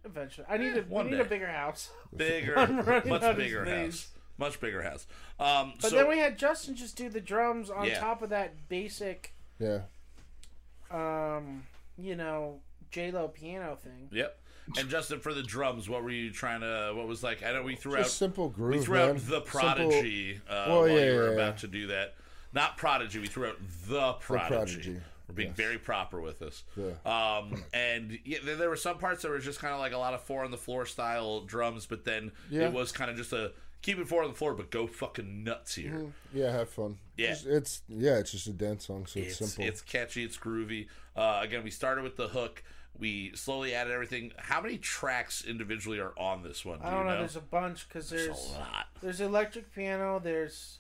[0.05, 0.47] eventually.
[0.51, 1.23] I need a one we need day.
[1.23, 1.89] a bigger house.
[2.15, 2.55] Bigger,
[3.07, 4.03] much bigger space.
[4.03, 4.09] house.
[4.39, 5.07] Much bigger house.
[5.41, 8.01] Um, But so, then we had Justin just do the drums on Yeah.
[8.01, 9.83] top of that basic, Yeah.
[10.91, 11.67] um,
[11.99, 12.61] you know,
[12.91, 14.09] J Lo piano thing.
[14.13, 14.39] Yep.
[14.79, 16.93] And Justin, for the drums, what were you trying to?
[16.95, 17.43] What was like?
[17.45, 19.11] I know we threw out simple groove, we threw man.
[19.11, 21.61] out the Simple- prodigy uh, Well, while yeah, you were yeah, about yeah.
[21.61, 22.15] to do that.
[22.53, 23.19] Not prodigy.
[23.21, 23.59] We threw out
[23.89, 24.55] the prodigy.
[24.55, 25.57] Prodigy, We're being yes.
[25.57, 26.65] very proper with this.
[26.77, 26.93] Yeah.
[27.05, 29.99] Um, and yeah, there, there were some parts that were just kind of like a
[29.99, 32.63] lot of four on the floor style drums, but then Yeah.
[32.67, 33.53] it was kind of just a
[33.87, 36.07] keep it four on the floor, but go fucking nuts here.
[36.35, 36.99] Yeah, have fun.
[37.17, 37.29] Yeah.
[37.31, 39.65] Just- it's yeah, it's just a dance song, so it's, It's, simple.
[39.73, 40.25] it's catchy.
[40.25, 40.89] It's groovy.
[41.15, 42.63] Uh, again, we started with the hook.
[42.99, 44.33] We slowly added everything.
[44.39, 46.79] How many tracks individually are on this one?
[46.81, 47.11] Do I don't you know.
[47.13, 47.19] know?
[47.21, 48.87] There's a bunch because There's there's a lot.
[49.03, 50.19] there's electric piano.
[50.23, 50.79] There's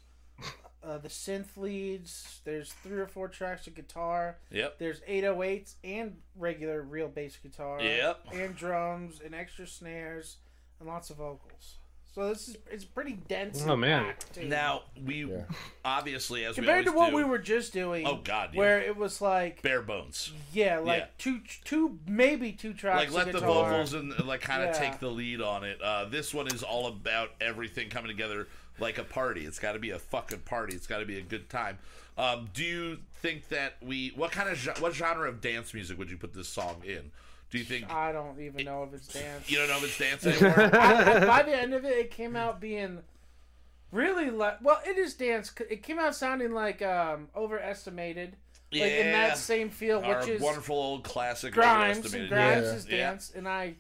[0.82, 2.40] uh, the synth leads.
[2.44, 4.38] There's three or four tracks of guitar.
[4.50, 4.78] Yep.
[4.78, 7.80] There's 808s and regular real bass guitar.
[7.82, 8.20] Yep.
[8.32, 10.36] And drums and extra snares
[10.80, 11.76] and lots of vocals.
[12.16, 13.62] So this is it's pretty dense.
[13.68, 14.06] Oh, man.
[14.06, 14.38] packed.
[14.42, 15.42] Now we Yeah.
[15.84, 18.06] obviously as compared we to what always we were just doing.
[18.06, 18.58] Oh, God, yeah.
[18.58, 20.32] Where it was like bare bones.
[20.50, 21.06] yeah, like Yeah.
[21.18, 23.00] two two maybe two tracks.
[23.00, 23.70] Like of let the guitar.
[23.70, 24.80] vocals and like kind of Yeah.
[24.90, 25.78] take the lead on it.
[25.82, 28.48] Uh, this one is all about everything coming together
[28.78, 29.44] like a party.
[29.44, 30.74] It's got to be a fucking party.
[30.74, 31.78] It's got to be a good time.
[32.16, 34.12] Um, do you think that we?
[34.16, 37.10] What kind of what genre of dance music would you put this song in?
[37.50, 39.48] Do you think I don't even know if it's dance.
[39.50, 40.68] you don't know if it's dance anymore?
[40.70, 43.00] by the end of it, it came out being
[43.92, 45.52] really like well, it is dance.
[45.70, 48.36] It came out sounding like um overestimated,
[48.72, 51.98] like in that same feel, Our which is wonderful old classic Grimes.
[51.98, 52.30] overestimated.
[52.32, 52.74] And Grimes Yeah.
[52.76, 52.96] is Yeah.
[53.10, 53.74] dance, and I,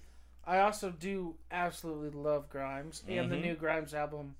[0.46, 3.30] I also do absolutely love Grimes, and Mm-hmm.
[3.30, 4.36] the new Grimes album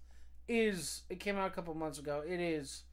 [0.48, 1.02] is.
[1.10, 2.22] It came out a couple months ago.
[2.26, 2.84] It is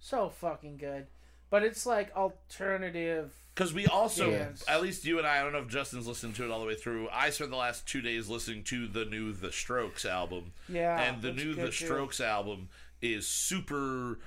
[0.00, 1.06] so fucking good,
[1.52, 3.30] but it's like alternative.
[3.54, 4.64] Because we also, Yes.
[4.66, 6.66] at least you and I, I don't know if Justin's listened to it all the
[6.66, 7.10] way through.
[7.12, 10.52] I spent the last two days listening to the new The Strokes album.
[10.70, 11.72] Yeah, And the new The too.
[11.72, 12.70] Strokes album
[13.02, 14.18] is super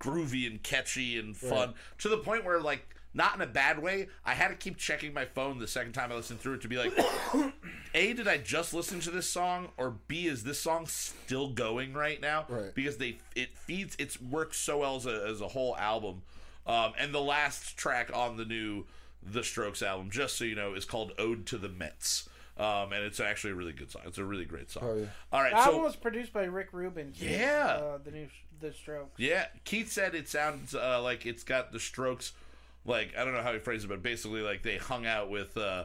[0.00, 2.84] groovy and catchy and fun to the point where, like,
[3.16, 6.10] not in a bad way, I had to keep checking my phone the second time
[6.10, 6.98] I listened through it to be like,
[7.94, 9.68] A, did I just listen to this song?
[9.76, 12.46] Or B, is this song still going right now?
[12.48, 12.74] Right.
[12.74, 16.22] Because they it feeds, it works so well as a, as a whole album.
[16.66, 18.84] Um, and the last track on the new
[19.22, 22.28] The Strokes album, just so you know, is called Ode to the Mets.
[22.56, 24.02] Um, and it's actually a really good song.
[24.06, 24.82] It's a really great song.
[24.86, 25.06] Oh, yeah.
[25.32, 27.12] All right, The album so was produced by Rick Rubin.
[27.12, 27.80] Too, Yeah.
[27.82, 28.28] uh, the new
[28.60, 29.18] the Strokes.
[29.18, 32.32] yeah, Keith said it sounds uh, like it's got the Strokes.
[32.86, 35.56] Like I don't know how he phrased it, but basically like they hung out with
[35.56, 35.84] uh,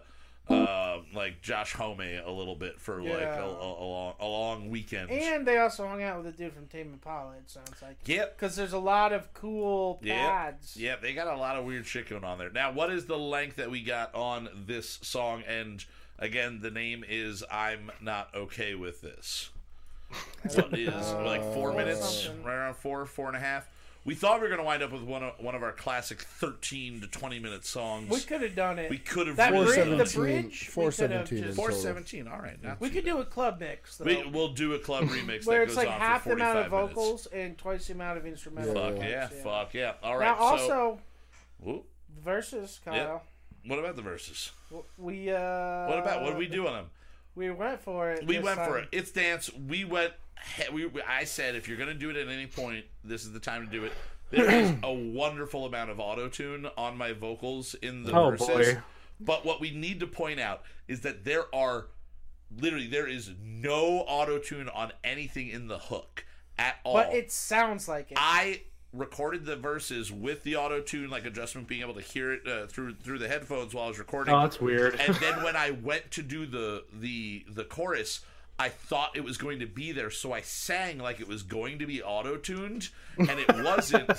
[0.50, 4.70] uh, like Josh Homme a little bit for like a, a, a long a long
[4.70, 5.12] weekend.
[5.12, 7.34] And they also hung out with a dude from Tame Impala.
[7.38, 7.98] It sounds like.
[8.06, 8.38] Yep.
[8.38, 10.16] Because there's a lot of cool Yep.
[10.18, 10.78] pads.
[10.78, 12.50] Yep, they got a lot of weird shit going on there.
[12.50, 15.44] Now, what is the length that we got on this song?
[15.48, 15.84] And
[16.18, 19.50] again, the name is "I'm Not Okay with This."
[20.56, 23.68] What is like four minutes, right around four, four and a half.
[24.10, 26.20] We thought we were going to wind up with one of one of our classic
[26.24, 28.10] thirteen to twenty minute songs.
[28.10, 28.90] We could have done it.
[28.90, 30.14] We could have that really bridge, done the it.
[30.16, 30.66] bridge.
[30.68, 31.84] we Four could have seventeen just- in Four total.
[31.84, 32.28] seventeen.
[32.28, 34.80] All right, not We too could do a club mix though, We, we'll do a
[34.80, 36.94] club remix where that it's goes like on half the amount of 45 minutes.
[36.96, 38.74] vocals and twice the amount of instrumental.
[38.74, 39.94] Fuck parts, yeah, fuck yeah.
[40.02, 40.26] All right.
[40.26, 41.00] Now also
[41.68, 41.84] Ooh,
[42.20, 43.22] versus Kyle.
[43.68, 44.52] what about the verses?
[44.98, 45.86] We uh.
[45.88, 46.86] What about what do we do on them?
[47.36, 48.26] We went for it.
[48.26, 48.88] We this went for it.
[48.92, 49.52] It's dance.
[49.54, 50.14] We went.
[50.58, 53.32] He- We, we- I said if you're gonna do it at any point, this is
[53.32, 53.94] the time to do it.
[54.32, 58.48] There is a wonderful amount of auto tune on my vocals in the Oh, verses.
[58.76, 58.78] boy.
[59.20, 61.88] But what we need to point out is that there are
[62.58, 66.26] literally there is no auto tune on anything in the hook
[66.58, 66.94] at all.
[66.94, 68.18] But it sounds like it.
[68.20, 68.62] I
[68.94, 72.66] recorded the verses with the auto tune like adjustment, being able to hear it uh,
[72.68, 74.34] through through the headphones while I was recording.
[74.34, 75.00] Oh, that's weird.
[75.00, 78.22] and then when I went to do the the the chorus,
[78.60, 81.80] I thought it was going to be there, so I sang like it was going
[81.80, 84.12] to be auto tuned, and it wasn't.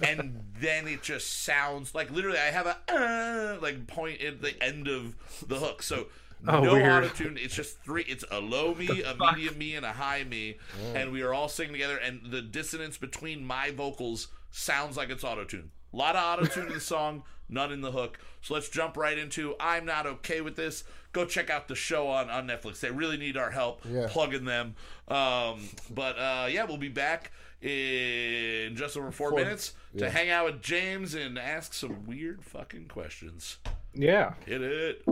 [0.00, 4.54] and then it just sounds like literally I have a uh, like point at the
[4.62, 5.82] end of the hook.
[5.82, 6.06] So.
[6.46, 7.36] Oh, no auto tune.
[7.36, 8.04] It's just three.
[8.04, 10.58] It's a low me, a medium me, and a high me,
[10.94, 11.96] and we are all singing together.
[11.96, 15.72] And the dissonance between my vocals sounds like it's auto tune.
[15.92, 18.20] A lot of auto tune in the song, none in the hook.
[18.40, 20.84] So let's jump right into I'm not okay with this.
[21.12, 22.80] Go check out the show on, on Netflix.
[22.80, 24.06] They really need our help Yeah.
[24.10, 24.74] plugging them.
[25.08, 27.32] Um, but uh, yeah, we'll be back
[27.62, 32.44] in just over four, Four- minutes to hang out with James and ask some weird
[32.44, 33.56] fucking questions.
[33.94, 34.34] yeah.
[34.46, 35.02] Hit it.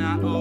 [0.00, 0.39] Not okay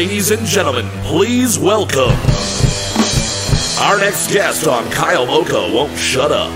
[0.00, 2.16] Ladies and gentlemen, please welcome
[3.82, 6.50] our next guest on Kyle Mocha Won't Shut Up.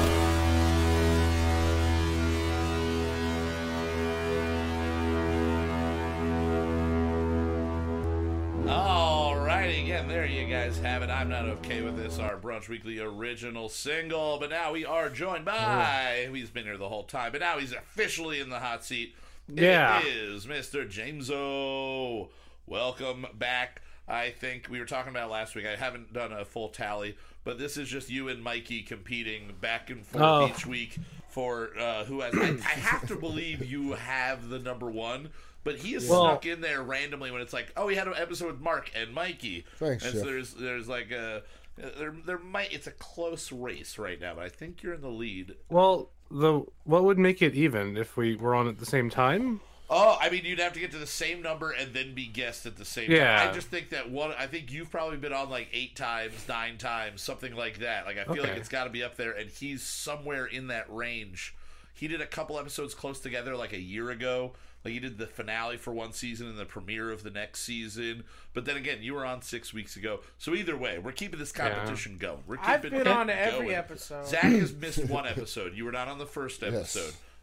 [8.66, 11.10] All right, again, there you guys have it.
[11.10, 12.18] I'm not okay with this.
[12.18, 16.30] Our Brunch Weekly original single, but now we are joined by.
[16.32, 19.14] He's been here the whole time, but now he's officially in the hot seat.
[19.48, 20.00] Yeah.
[20.00, 20.88] It is Mr.
[20.88, 22.30] James O.
[22.66, 23.82] Welcome back.
[24.08, 25.66] I think we were talking about it last week.
[25.66, 29.90] I haven't done a full tally, but this is just you and Mikey competing back
[29.90, 30.48] and forth Oh.
[30.48, 30.98] each week
[31.28, 32.34] for uh, who has.
[32.34, 35.30] I, I have to believe you have the number one,
[35.62, 38.14] but he is Well- snuck in there randomly when it's like, oh, we had an
[38.16, 39.64] episode with Mark and Mikey.
[39.78, 41.42] Thanks, And so there's there's like a
[41.76, 45.08] there there might it's a close race right now, but I think you're in the
[45.08, 45.54] lead.
[45.70, 49.60] Well, the what would make it even if we were on at the same time?
[49.90, 52.64] Oh, I mean, you'd have to get to the same number and then be guessed
[52.64, 53.36] at the same Yeah.
[53.38, 53.50] time.
[53.50, 54.32] I just think that one.
[54.38, 58.06] I think you've probably been on like eight times, nine times, something like that.
[58.06, 60.86] Like I feel like it's got to be up there, and he's somewhere in that
[60.88, 61.54] range.
[61.92, 64.54] He did a couple episodes close together, like a year ago.
[64.84, 68.24] Like he did the finale for one season and the premiere of the next season.
[68.52, 70.20] But then again, you were on six weeks ago.
[70.38, 72.42] So either way, we're keeping this competition going.
[72.46, 74.26] We're keeping I've been it on every episode.
[74.26, 75.74] Zach has missed one episode.
[75.74, 76.96] You were not on the first Yes.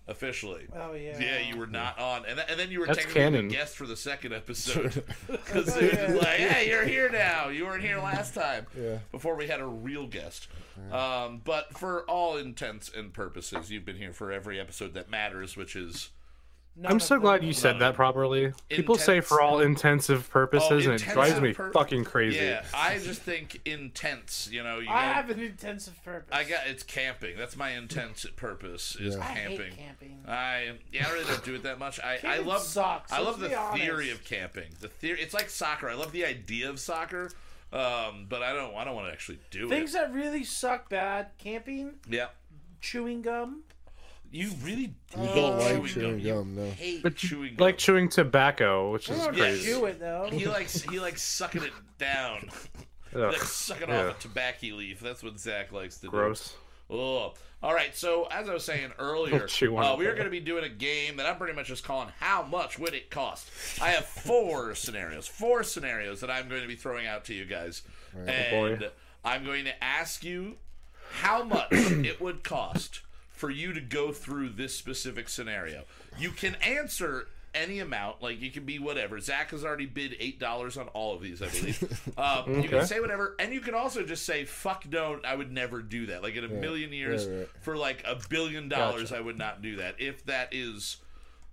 [0.08, 0.68] Episode officially.
[0.76, 1.20] Oh, yeah.
[1.20, 3.48] Yeah, you were not on, and, th- and then you were That's technically canon.
[3.48, 7.50] the guest for the second episode because it was like, hey, you're here now.
[7.50, 8.68] You weren't here last time.
[8.78, 9.00] Yeah.
[9.12, 10.48] Before we had a real guest.
[10.92, 15.56] Um, but for all intents and purposes, you've been here for every episode that matters,
[15.56, 16.10] which is
[16.74, 18.54] None I'm so glad you said that properly.
[18.70, 22.38] People say for all intensive purposes, Oh, and it drives me pur- fucking crazy.
[22.46, 22.64] yeah.
[22.74, 24.48] I just think intense.
[24.50, 26.30] You know, you I gotta- have an intensive purpose.
[26.32, 27.36] I got it's camping.
[27.38, 29.22] That's my intense purpose is Yeah.
[29.22, 29.58] I camping.
[29.72, 30.24] hate camping.
[30.28, 32.00] I yeah, I really don't do it that much.
[32.00, 33.84] I, I love sucks, I love the be honest.
[33.84, 34.70] theory of camping.
[34.80, 35.90] The theory it's like soccer.
[35.90, 37.32] I love the idea of soccer,
[37.74, 39.76] um, but I don't I don't want to actually do Things it.
[39.76, 42.28] Things that really suck bad: camping, Yeah,
[42.80, 43.64] chewing gum.
[44.32, 46.70] You really You hate don't like chewing chewing You gum, no.
[46.72, 47.66] hate But chewing gum.
[47.66, 49.72] like chewing tobacco, which I is don't crazy.
[49.72, 50.30] chew it though.
[50.32, 52.50] he likes he likes sucking it down,
[53.16, 54.08] Ugh, like sucking yeah.
[54.10, 55.00] off a tobacco leaf.
[55.00, 56.10] That's what Zach likes to do.
[56.12, 56.56] Gross.
[56.90, 57.96] Oh, all right.
[57.96, 61.18] So as I was saying earlier, uh, we are going to be doing a game
[61.18, 63.50] that I'm pretty much just calling "How much would it cost?"
[63.82, 67.46] I have four scenarios, four scenarios that I'm going to be throwing out to you
[67.46, 67.82] guys,
[68.16, 68.90] and boy.
[69.24, 70.58] I'm going to ask you
[71.12, 73.02] how much it would cost
[73.42, 75.82] for you to go through this specific scenario.
[76.20, 79.20] You can answer any amount, like you can be whatever.
[79.20, 82.12] Zach has already bid eight dollars on all of these, I believe.
[82.20, 85.52] Um, You can say whatever, and you can also just say "fuck no," I would
[85.52, 86.22] never do that.
[86.22, 87.48] Like in a million years, right, right.
[87.62, 89.96] for like a billion dollars, I would not do that.
[89.98, 90.98] If that is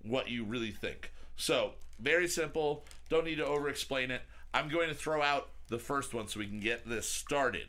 [0.03, 1.11] what you really think.
[1.37, 2.85] So very simple.
[3.09, 4.21] Don't need to over-explain it.
[4.53, 7.69] I'm going to throw out the first one so we can get this started.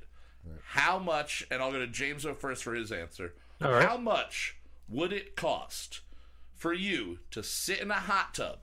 [0.65, 1.47] How much?
[1.49, 3.33] And I'll go to James O first for his answer.
[3.61, 3.87] All right.
[3.87, 4.57] How much
[4.87, 6.01] would it cost
[6.55, 8.59] for you to sit in a hot tub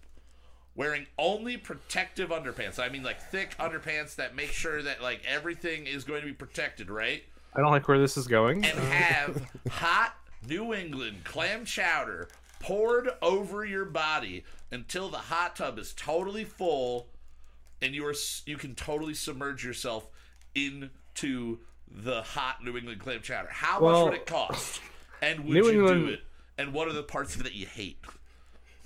[0.75, 2.79] wearing only protective underpants?
[2.79, 6.33] I mean, like thick underpants that make sure that like everything is going to be
[6.33, 7.23] protected, right?
[7.55, 8.65] I don't like where this is going.
[8.65, 10.17] and uh, have hot
[10.47, 12.29] New England clam chowder
[12.61, 17.09] poured over your body until the hot tub is totally full
[17.83, 18.15] and you are
[18.47, 20.09] you can totally submerge yourself
[20.55, 21.59] into
[21.91, 23.49] the hot New England clam chowder.
[23.51, 24.81] How much would it cost?
[25.23, 26.21] And would New you do it?
[26.59, 27.99] And what are the parts of it that you hate?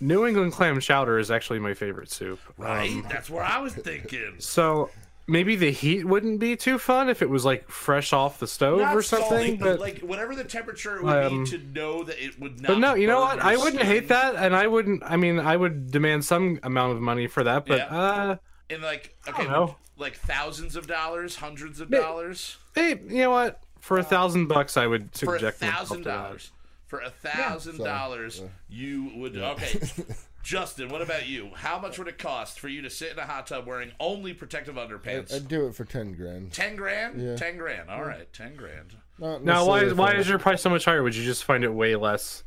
[0.00, 2.40] New England clam chowder is actually my favorite soup.
[2.56, 2.90] Right?
[2.90, 4.36] Um, That's what I was thinking.
[4.38, 4.90] so
[5.26, 8.80] maybe the heat wouldn't be too fun if it was like fresh off the stove
[8.80, 9.28] Not or something.
[9.28, 12.60] salty, but like whatever the temperature it would Um, be to know that it would
[12.60, 12.68] not.
[12.68, 13.40] But no, you know what?
[13.40, 15.02] I wouldn't hate that, and I wouldn't.
[15.04, 17.66] I mean, I would demand some amount of money for that.
[17.66, 17.96] But Yeah.
[17.96, 18.36] uh,
[18.70, 19.76] in like okay, don't know.
[19.96, 22.56] like thousands of dollars, hundreds of May- dollars.
[22.74, 23.60] hey, you know what?
[23.80, 26.50] For a uh, thousand bucks, I would for a subject myself thousand dollars.
[26.86, 29.80] For a thousand dollars, you would okay.
[30.42, 31.50] Justin, what about you?
[31.54, 34.32] How much would it cost for you to sit in a hot tub wearing only
[34.32, 35.34] protective underpants?
[35.34, 36.52] I'd do it for ten grand.
[36.52, 37.20] ten grand.
[37.20, 37.36] Yeah.
[37.36, 37.90] Ten grand.
[37.90, 38.96] All right, ten grand.
[39.18, 41.02] Now, why necessarily why is your price so much higher?
[41.02, 42.42] Would you just find it way less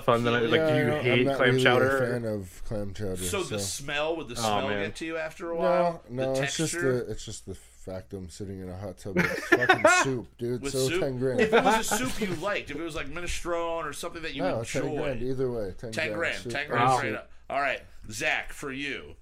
[0.00, 0.52] fun than I, like?
[0.60, 1.96] Yeah, do you I hate I'm not clam really chowder?
[2.04, 3.16] A fan of clam chowder.
[3.16, 4.86] So So, the smell would the oh, smell man.
[4.86, 6.02] get to you after a no, while?
[6.08, 7.04] no, the it's just texture?
[7.04, 10.62] the it's just the fact I'm sitting in a hot tub with fucking soup, dude.
[10.62, 11.00] with so soup.
[11.00, 11.40] ten grand.
[11.40, 14.34] If it was a soup you liked, if it was like minestrone or something that
[14.34, 15.74] you no, ten enjoy, grand either way.
[15.76, 16.52] Ten, ten grand, soup.
[16.52, 16.96] ten grand Wow.
[16.98, 17.30] straight up.
[17.50, 19.16] All right, Zach, for you,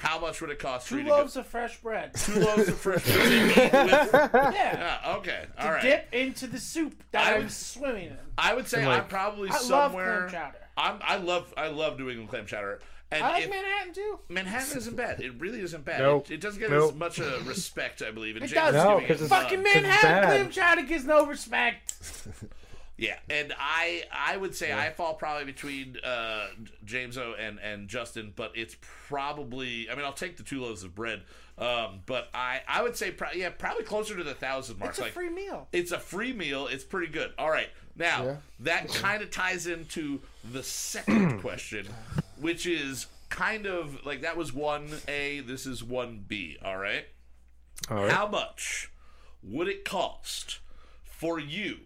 [0.00, 1.16] how much would it cost for Two you to go?
[1.18, 2.14] loaves of fresh bread.
[2.16, 3.56] Two loaves of fresh bread with.
[3.56, 4.50] Yeah.
[4.52, 5.82] Yeah, okay, all right.
[5.82, 8.16] Dip into the soup that I I'm swimming in.
[8.38, 10.28] I would say Like- I'm probably I love somewhere.
[10.28, 10.56] clam chowder.
[10.76, 12.80] I'm, I love I love New England clam chowder.
[13.12, 14.18] And I like if, Manhattan too.
[14.28, 15.20] Manhattan isn't bad.
[15.20, 15.98] It really isn't bad.
[16.00, 16.30] Nope.
[16.30, 16.92] It, it doesn't get Nope.
[16.92, 18.36] as much uh, respect, I believe.
[18.36, 18.74] And It James does.
[18.76, 20.24] is No, giving 'cause it it's- Fucking it's Manhattan bad.
[20.26, 21.92] clam chowder gets no respect.
[23.00, 26.48] Yeah, and I I would say I fall probably between uh,
[26.84, 28.76] James O and and Justin, but it's
[29.08, 31.22] probably I mean I'll take the two loaves of bread,
[31.56, 34.90] um, but I I would say pro- yeah probably closer to the thousand mark.
[34.90, 35.66] It's a like free meal.
[35.72, 36.66] it's a free meal.
[36.66, 37.32] It's pretty good.
[37.38, 38.36] All right, now Yeah.
[38.60, 40.20] that kind of ties into
[40.52, 41.88] the second question,
[42.38, 45.40] which is kind of like that was one A.
[45.40, 46.58] This is one B.
[46.62, 47.06] All right.
[47.90, 48.12] All right.
[48.12, 48.90] How much
[49.42, 50.58] would it cost
[51.02, 51.78] for you?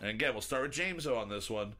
[0.00, 1.74] And again, we'll start with James O on this one.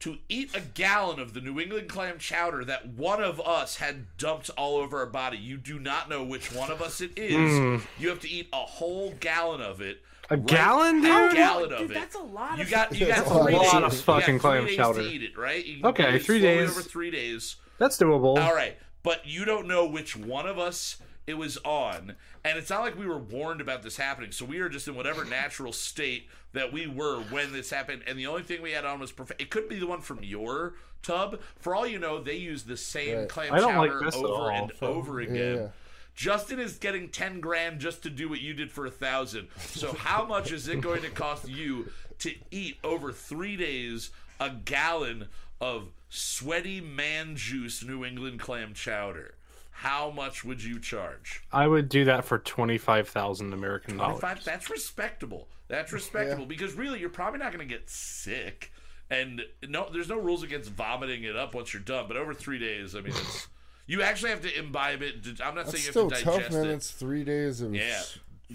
[0.00, 4.04] To eat a gallon of the New England clam chowder that one of us had
[4.18, 5.38] dumped all over our body.
[5.38, 7.34] You do not know which one of us it is.
[7.58, 7.76] Hmm.
[7.98, 10.02] You have to eat a whole gallon of it.
[10.28, 11.32] A gallon, dude.
[11.32, 11.94] A gallon of Dude, it.
[11.94, 13.68] that's a lot You of got you got That's a three lot days.
[13.68, 15.02] of you got fucking three clam days chowder.
[15.02, 15.64] to eat it, right?
[15.64, 16.68] You Okay, three days.
[16.68, 17.56] over three days.
[17.78, 18.36] That's doable.
[18.38, 22.14] All right, but you don't know which one of us it was on,
[22.44, 24.30] and it's not like we were warned about this happening.
[24.32, 28.18] So we are just in whatever natural state that we were when this happened, and
[28.18, 29.40] the only thing we had on was perfect.
[29.40, 31.40] It could be the one from your tub.
[31.58, 33.28] For all you know, they use the same Right.
[33.28, 35.56] clam I don't like chowder over all, and so- over again.
[35.56, 35.68] yeah.
[36.14, 39.48] Justin is getting ten grand just to do what you did for a thousand.
[39.58, 44.10] So how much is it going to cost you to eat over three days
[44.40, 45.28] a gallon
[45.60, 49.34] of sweaty man juice New England clam chowder?
[49.80, 51.42] How much would you charge?
[51.52, 54.20] I would do that for twenty five thousand American dollars.
[54.20, 54.42] Five.
[54.42, 55.48] That's respectable.
[55.68, 58.72] That's respectable because really, you're probably not going to get sick.
[59.10, 62.06] And no, there's no rules against vomiting it up once you're done.
[62.08, 63.48] But over three days, I mean, it's,
[63.86, 65.14] you actually have to imbibe it.
[65.44, 66.66] I'm not That's saying you still have to tough, digest man.
[66.66, 66.70] it.
[66.74, 68.02] It's three days of Yeah.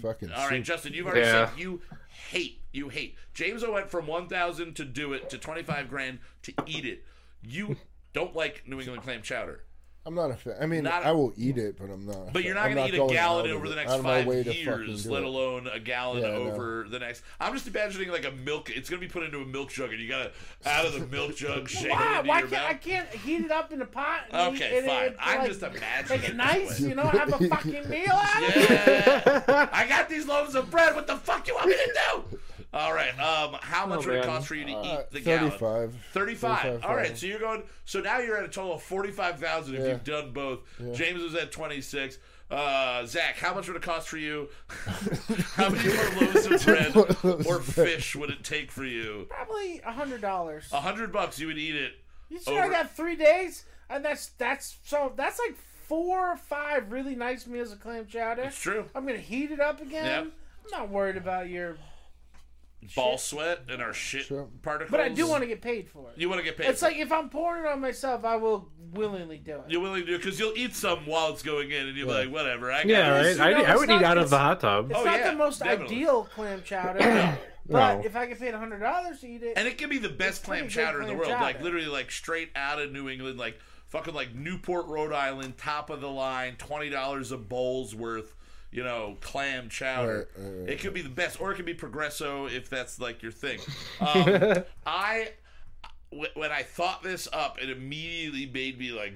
[0.00, 0.32] fucking.
[0.32, 0.64] All right, soup.
[0.64, 1.50] Justin, you've already Yeah.
[1.50, 3.14] said you hate, you hate.
[3.32, 7.04] James O went from 1,000 to do it to 25 grand to eat it.
[7.42, 7.76] You
[8.12, 9.60] don't like New England clam chowder.
[10.04, 10.54] I'm not a fan.
[10.60, 12.32] I mean, Not I will eat it, but I'm not.
[12.32, 14.26] But you're not going to eat a gallon over the next out of my five
[14.26, 17.22] way to fucking years, let alone a gallon Yeah, over the next.
[17.40, 18.68] I'm just imagining like a milk.
[18.70, 20.32] It's going to be put into a milk jug, and you got
[20.64, 22.16] to out of the milk jug, shake it Why?
[22.18, 24.22] into Why your can't I can't heat it up in a pot?
[24.34, 25.14] Okay, eat it fine.
[25.20, 27.04] I'm like, just imagining Make it it nice, you know.
[27.04, 28.70] Have a fucking meal out of it.
[28.70, 30.96] Yeah, I got these loaves of bread.
[30.96, 31.94] What the fuck you want me to
[32.30, 32.38] do?
[32.72, 33.10] All right.
[33.18, 35.50] Um, how much Oh, would it cost for you to Uh, eat the gallon?
[35.50, 35.94] 35.
[36.12, 36.84] 35.
[36.84, 37.64] All right, so you're going.
[37.84, 39.88] So now you're at a total of 45,000 if Yeah.
[39.88, 40.60] you've done both.
[40.94, 42.18] James was at 26.
[42.50, 44.48] Uh, Zach, how much would it cost for you?
[45.54, 49.26] how many more loaves of bread or fish would it take for you?
[49.30, 50.68] Probably a hundred dollars.
[50.72, 51.92] A hundred bucks, you would eat it.
[52.28, 55.56] You see, I got three days, and that's that's so that's like
[55.88, 58.42] four or five really nice meals of clam chowder.
[58.42, 58.84] It's true.
[58.94, 60.04] I'm gonna heat it up again.
[60.04, 60.24] Yep.
[60.64, 61.76] I'm not worried about your,
[62.96, 64.48] Ball sweat and our shit Sure.
[64.62, 64.90] particles.
[64.90, 66.18] but I do want to get paid for it.
[66.18, 66.66] You want to get paid.
[66.66, 69.62] It's for like if I'm pouring it on myself, I will willingly do it.
[69.68, 72.08] You're willing to do it because you'll eat some while it's going in, and you're
[72.08, 72.72] like, whatever.
[72.72, 73.38] I got Yeah, this.
[73.38, 73.50] right.
[73.56, 74.90] you know, I, I would not- eat out of the hot tub.
[74.90, 75.96] It's Oh, not yeah, the most definitely.
[75.96, 76.98] ideal clam chowder,
[77.68, 78.02] but No.
[78.04, 80.42] if I get paid hundred dollars to eat it, And it can be the best
[80.42, 81.40] clam pretty good chowder in the clam world.
[81.42, 83.58] Like literally like straight out of New England, like
[83.88, 88.34] fucking like Newport, Rhode Island, top of the line, twenty dollars a bowl's worth,
[88.72, 90.28] you know, clam chowder.
[90.36, 92.98] Right, right, right, it could be the best, or it could be Progresso if that's
[92.98, 93.60] like your thing.
[94.00, 95.28] Um, I
[96.34, 99.14] when I thought this up, it immediately made me like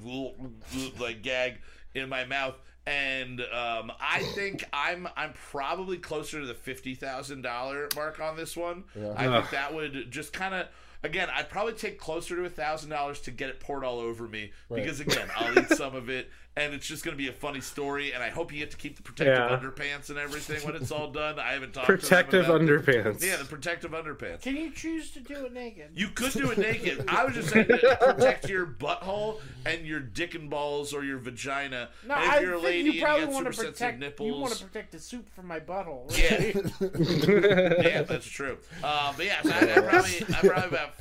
[0.98, 1.58] like gag
[1.94, 2.54] in my mouth.
[2.86, 8.36] And um, I think I'm I'm probably closer to the fifty thousand dollar mark on
[8.36, 8.84] this one.
[9.16, 10.68] I think that would just kind of
[11.02, 14.26] again, I'd probably take closer to a thousand dollars to get it poured all over
[14.26, 14.82] me Right.
[14.82, 17.60] because again, I'll eat some of it, and it's just going to be a funny
[17.60, 18.12] story.
[18.12, 19.56] And I hope you get to keep the protective Yeah.
[19.58, 21.38] underpants and everything when it's all done.
[21.38, 23.22] I haven't talked Protective to them about the- underpants.
[23.24, 24.42] yeah, the protective underpants.
[24.42, 25.90] Can you choose to do it naked?
[25.94, 27.04] You could do it naked.
[27.08, 31.18] I was just saying to protect your butthole and your dick and balls or your
[31.18, 31.90] vagina.
[32.06, 33.98] no, and if I you're a think lady you probably you want to protect.
[33.98, 34.26] nipples.
[34.34, 36.06] You want to protect the soup from my butthole.
[36.16, 38.58] Yeah, yeah, that's true.
[38.82, 40.94] Uh, but yeah, so I, I probably, I probably about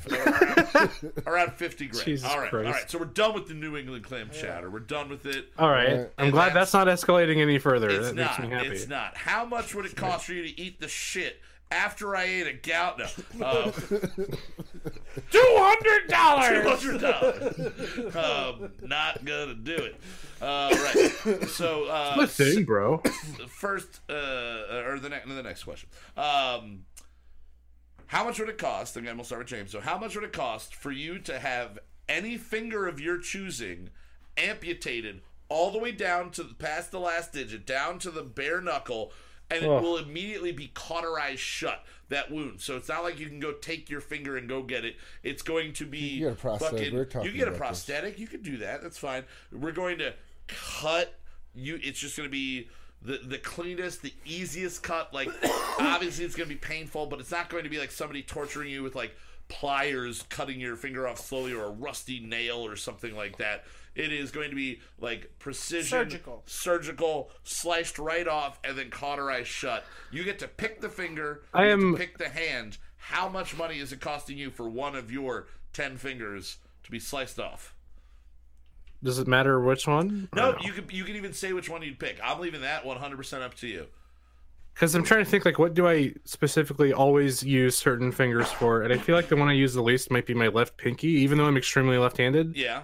[0.76, 2.04] around, around fifty grand.
[2.04, 2.66] Jesus all right, Christ.
[2.66, 2.90] all right.
[2.90, 4.70] So we're done with the New England clam chowder.
[4.70, 5.45] We're done with it.
[5.58, 5.88] All right.
[5.88, 6.10] Right.
[6.18, 7.88] I'm And glad that's- that's not escalating any further.
[7.90, 8.38] It's that not.
[8.38, 8.68] makes me happy.
[8.68, 9.16] It's not.
[9.16, 11.40] How much would it cost for you to eat the shit
[11.70, 13.00] after I ate a gout?
[13.34, 13.44] No.
[13.44, 13.70] Uh,
[15.30, 16.82] Two hundred Two dollars.
[16.82, 18.16] hundred dollars.
[18.16, 19.96] um, not gonna do it.
[20.40, 20.70] Uh,
[21.24, 21.48] right.
[21.48, 22.98] So uh, The thing, bro.
[23.48, 24.12] first, uh,
[24.84, 25.88] or the next, the next question.
[26.16, 26.84] Um,
[28.08, 28.96] how much would it cost?
[28.96, 29.70] Again, we'll start with James.
[29.72, 31.78] So, how much would it cost for you to have
[32.08, 33.88] any finger of your choosing
[34.36, 39.12] amputated all the way down to past the last digit, down to the bare knuckle,
[39.50, 41.84] and it will immediately be cauterized shut?
[42.08, 42.60] That wound.
[42.60, 44.94] So it's not like you can go take your finger and go get it.
[45.24, 46.78] It's going to be You get a prosthetic.
[46.78, 47.84] fucking- We were talking you get a about this.
[47.84, 48.18] prosthetic.
[48.20, 48.80] You can do that.
[48.82, 49.24] That's fine.
[49.50, 50.14] We're going to
[50.46, 51.18] cut
[51.54, 51.80] you.
[51.82, 52.68] It's just going to be
[53.02, 55.12] the the cleanest, the easiest cut.
[55.12, 55.28] Like
[55.80, 58.70] obviously, it's going to be painful, but it's not going to be like somebody torturing
[58.70, 59.16] you with like
[59.48, 63.64] pliers cutting your finger off slowly or a rusty nail or something like that.
[63.96, 66.42] It is going to be like precision, Surgical.
[66.46, 69.84] surgical, sliced right off and then cauterized shut.
[70.12, 71.42] You get to pick the finger.
[71.54, 72.78] I you get to am- pick the hand.
[72.96, 76.98] How much money is it costing you for one of your ten fingers to be
[76.98, 77.74] sliced off?
[79.02, 80.28] Does it matter which one?
[80.34, 82.18] No, you could you can even say which one you'd pick.
[82.22, 83.86] I'm leaving that 100 percent up to you.
[84.74, 88.82] Because I'm trying to think, like, what do I specifically always use certain fingers for?
[88.82, 91.08] And I feel like the one I use the least might be my left pinky,
[91.08, 92.54] even though I'm extremely left-handed.
[92.56, 92.82] Yeah,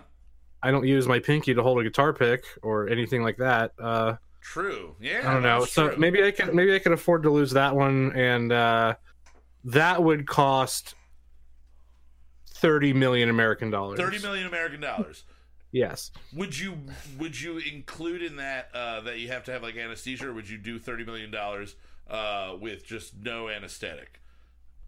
[0.62, 3.72] I don't use my pinky to hold a guitar pick or anything like that.
[3.78, 4.94] Uh, true.
[5.00, 5.64] Yeah, I don't know.
[5.64, 5.96] So true.
[5.98, 8.94] maybe I can maybe I can afford to lose that one, and uh,
[9.64, 10.94] that would cost
[12.46, 13.98] thirty million American dollars.
[13.98, 15.24] 30 million American dollars.
[15.74, 16.10] Yes.
[16.34, 16.76] Would you
[17.18, 20.46] would you include in that uh, that you have to have like anesthesia, or would
[20.46, 21.76] you do 30 million dollars
[22.10, 24.20] uh, with just no anesthetic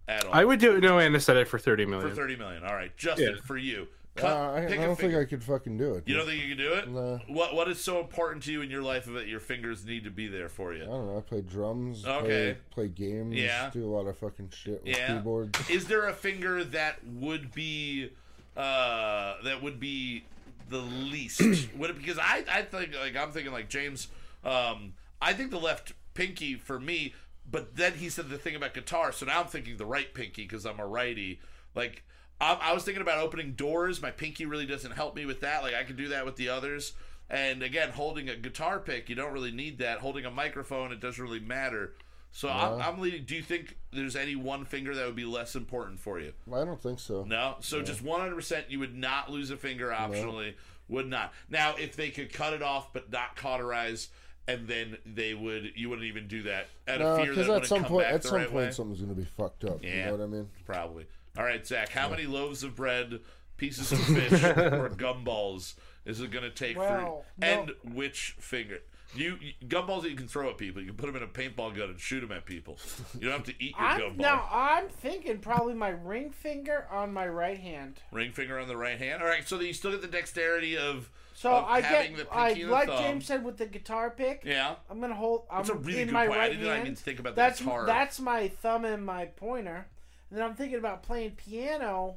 [0.06, 0.34] at all?
[0.34, 2.10] I would do no anesthetic for thirty million.
[2.10, 2.64] For thirty million.
[2.64, 3.40] All right, Justin, Yeah.
[3.46, 3.88] for you.
[4.16, 5.14] Uh, Cut, I, I a don't think.
[5.14, 6.04] I could fucking do it.
[6.06, 6.88] You don't think you can do it?
[6.88, 7.20] No.
[7.26, 10.10] What What is so important to you in your life that your fingers need to
[10.10, 10.84] be there for you?
[10.84, 11.18] I don't know.
[11.18, 12.06] I play drums.
[12.06, 12.56] Okay.
[12.70, 13.34] Play, play games.
[13.34, 13.70] Yeah.
[13.72, 15.16] Do a lot of fucking shit with Yeah.
[15.16, 15.58] keyboards.
[15.68, 18.10] Is there a finger that would be
[18.56, 20.24] uh that would be
[20.68, 21.40] the least?
[21.76, 24.06] would it because I I think like I'm thinking like James
[24.44, 27.14] um I think the left pinky for me,
[27.50, 30.42] but then he said the thing about guitar, so now I'm thinking the right pinky
[30.42, 31.40] because I'm a righty.
[31.74, 32.04] Like
[32.44, 34.02] I, I was thinking about opening doors.
[34.02, 35.62] My pinky really doesn't help me with that.
[35.62, 36.92] Like I can do that with the others.
[37.30, 39.98] And again, holding a guitar pick, you don't really need that.
[40.00, 41.94] Holding a microphone, it doesn't really matter.
[42.32, 43.24] So I'm, I'm leading.
[43.24, 46.32] Do you think there's any one finger that would be less important for you?
[46.52, 47.24] I don't think so.
[47.24, 47.56] No.
[47.60, 50.54] So just 100, percent you would not lose a finger optionally.
[50.88, 51.32] Would not.
[51.48, 54.08] Now, if they could cut it off but not cauterize,
[54.46, 57.66] and then they would, you wouldn't even do that out of fear that Because at
[57.66, 58.70] some come point, back at the some right point, way.
[58.72, 59.82] something's gonna be fucked up.
[59.82, 60.48] You know what I mean?
[60.66, 61.06] Probably.
[61.36, 61.88] All right, Zach.
[61.90, 63.20] How many loaves of bread,
[63.56, 65.74] pieces of fish, or gumballs
[66.04, 67.46] is it going to take Well, for no.
[67.46, 68.78] and which finger?
[69.16, 70.82] You, you gumballs that you can throw at people.
[70.82, 72.78] You can put them in a paintball gun and shoot them at people.
[73.14, 74.16] You don't have to eat your I'm, gumball.
[74.16, 78.00] now I'm thinking probably my ring finger on my right hand.
[78.10, 79.22] Ring finger on the right hand.
[79.22, 82.36] All right, so you still get the dexterity of So of I having get, the
[82.36, 82.98] I pinky and like thumb.
[83.02, 84.42] James said with the guitar pick.
[84.44, 84.74] Yeah.
[84.90, 85.44] I'm gonna hold.
[85.48, 86.38] I'm That's a really in good my point.
[86.38, 86.80] I right didn't hand.
[86.82, 87.86] even think about the that's guitar.
[87.86, 89.86] that's my thumb and my pointer.
[90.30, 92.16] And then I'm thinking about playing piano.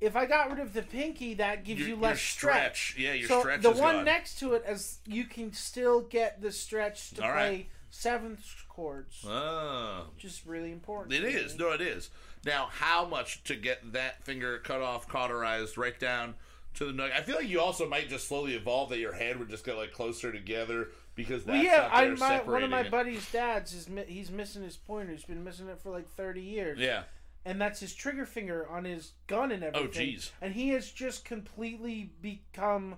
[0.00, 2.96] If I got rid of the pinky, that gives Your- you less stretch.
[2.98, 4.04] Yeah, your so stretch the is one gone.
[4.04, 7.68] next to it, as you can still get the stretch to All play right.
[7.90, 10.08] seventh chords, Oh.
[10.14, 11.14] which is really important.
[11.14, 11.56] It is.
[11.56, 12.10] No, it is.
[12.44, 16.34] Now, how much to get that finger cut off, cauterized, right down
[16.74, 17.12] to the nug?
[17.12, 19.76] I feel like you also might just slowly evolve that your hand would just get
[19.76, 22.90] like closer together because that's Well, yeah, I, my, one of my it.
[22.90, 25.12] buddy's dads is mi- he's missing his pointer.
[25.12, 26.78] He's been missing it for like thirty years.
[26.78, 27.02] Yeah.
[27.44, 29.88] and that's his trigger finger on his gun and oh, everything.
[30.14, 30.30] Oh, jeez.
[30.40, 32.96] And he has just completely become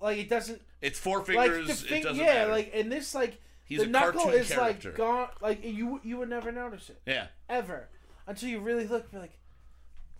[0.00, 1.66] like it doesn't It's four fingers.
[1.66, 2.50] the fin- it doesn't yeah, matter.
[2.52, 4.90] like and this like He's the knuckle is character.
[4.90, 5.28] like gone.
[5.40, 7.28] Like you you would never notice it yeah.
[7.48, 7.88] ever
[8.26, 9.04] until you really look.
[9.04, 9.38] and Be like,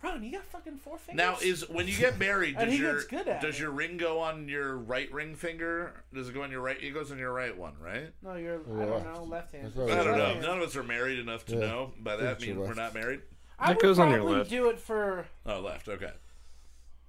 [0.03, 1.17] Ron, you got fucking four fingers.
[1.17, 3.61] Now, is when you get married, does your good at does it.
[3.61, 6.03] your ring go on your right ring finger?
[6.13, 6.77] Does it go on your right?
[6.81, 8.09] It goes on your right one, right?
[8.21, 9.67] no, you're I don't know left hand.
[9.67, 10.23] I thought it I was don't know.
[10.25, 10.41] left.
[10.41, 11.59] None of us are married enough to Yeah.
[11.61, 11.93] know.
[11.99, 13.21] By that, It's mean your we're not married.
[13.59, 14.49] I That would goes on your probably list.
[14.49, 15.87] do it for Oh, left.
[15.87, 16.11] Okay.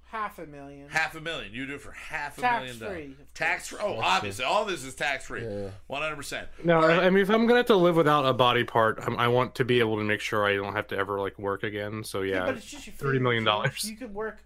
[0.05, 0.87] Half a million.
[0.89, 1.53] Half a million.
[1.53, 2.95] You do it for half a Tax million dollars.
[2.95, 3.79] free, of Tax free.
[3.81, 5.43] Oh, obviously, all this is tax free.
[5.43, 5.69] Yeah.
[5.87, 6.47] One hundred percent.
[6.63, 9.27] No, I mean, if I'm gonna have to live without a body part, I'm, I
[9.27, 12.03] want to be able to make sure I don't have to ever like work again.
[12.03, 13.89] So yeah, but it's just your thirty million finger, dollars.
[13.89, 14.37] You could work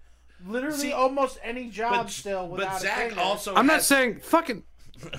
[0.47, 3.21] literally See, almost any job But still without but Zach finger.
[3.21, 3.55] also.
[3.55, 4.63] I'm not saying fucking.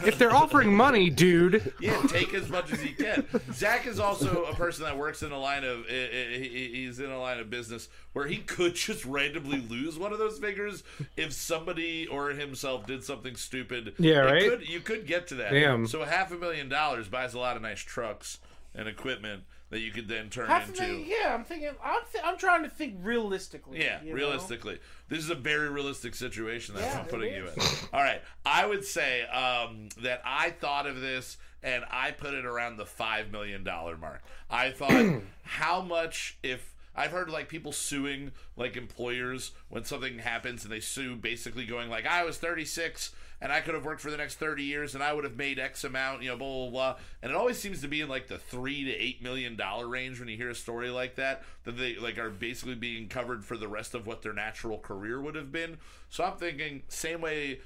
[0.04, 3.26] If they're offering money, dude, Yeah, take as much as he can.
[3.52, 7.00] Zach is also a person that works in a line of i- i- he- he's
[7.00, 10.82] in a line of business where he could just randomly lose one of those figures
[11.16, 13.94] if somebody or himself did something stupid.
[13.98, 14.48] Yeah, right?
[14.50, 15.52] Could, you could get to that.
[15.52, 15.86] Damn.
[15.86, 18.38] So half a million dollars buys a lot of nice trucks
[18.74, 20.84] and equipment that you could then turn half into.
[20.84, 21.70] Yeah, I'm thinking.
[21.82, 23.80] I'm th- I'm trying to think realistically.
[23.80, 24.16] Yeah, you know?
[24.16, 24.78] realistically,
[25.08, 27.62] this is a very realistic situation that Yeah, I'm putting you in.
[27.92, 32.44] All right, I would say um, that I thought of this and I put it
[32.44, 34.22] around the five million dollar mark.
[34.50, 40.64] I thought, how much if I've heard like people suing like employers when something happens
[40.64, 44.10] and they sue, basically going like, I was 36 and I could have worked for
[44.10, 46.70] the next 30 years and I would have made X amount, you know, blah blah
[46.70, 46.96] blah.
[47.22, 50.18] And it always seems to be in like the three to eight million dollar range
[50.18, 53.56] when you hear a story like that, that they like are basically being covered for
[53.56, 55.78] the rest of what their natural career would have been.
[56.10, 57.60] So I'm thinking same way.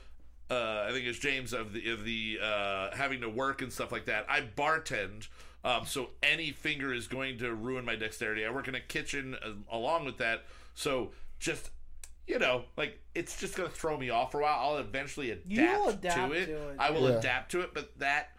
[0.50, 3.90] Uh, I think it's James of the of the uh, having to work and stuff
[3.90, 4.26] like that.
[4.28, 5.28] I bartend,
[5.64, 8.44] um, so any finger is going to ruin my dexterity.
[8.44, 10.44] I work in a kitchen uh, along with that,
[10.74, 11.70] so just
[12.26, 14.58] you know, like it's just gonna throw me off for a while.
[14.60, 16.46] I'll eventually adapt, You'll adapt to, it.
[16.46, 17.18] to it, I will yeah.
[17.18, 18.30] adapt to it, but that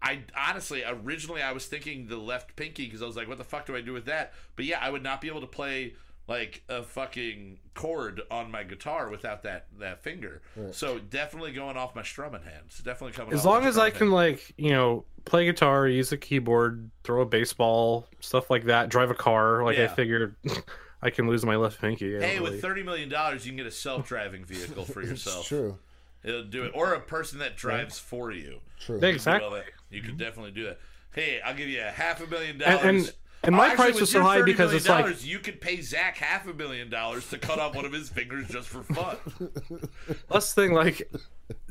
[0.00, 3.44] I honestly, originally, I was thinking the left pinky because I was like, "What the
[3.44, 5.94] fuck do I do with that?" But yeah, I would not be able to play
[6.28, 10.42] like a fucking chord on my guitar without that that finger.
[10.72, 12.78] So definitely going off my strumming hands.
[12.78, 13.32] Definitely coming.
[13.32, 14.40] as off long my as I strumming can hands.
[14.40, 19.10] like you know play guitar, use a keyboard, throw a baseball, stuff like that, drive
[19.10, 20.36] a car, like I figured
[21.02, 22.16] I can lose my left pinky.
[22.16, 25.02] I Hey, don't with really- thirty million dollars, you can get a self-driving vehicle for
[25.02, 25.38] yourself.
[25.40, 25.78] It's true.
[26.24, 28.58] It'll do it, or a person that drives for you.
[28.80, 28.96] True.
[28.96, 29.60] You can do all exactly.
[29.60, 29.66] that.
[29.90, 30.78] You could definitely do that.
[31.12, 32.84] Hey, I'll give you a half a million And- dollars.
[32.84, 33.12] and-
[33.44, 35.60] and my Actually, price with was so high because million it's like- dollars, you could
[35.60, 38.82] pay Zach half a million dollars to cut off one of his fingers just for
[38.82, 39.16] fun.
[40.28, 41.08] Last thing, like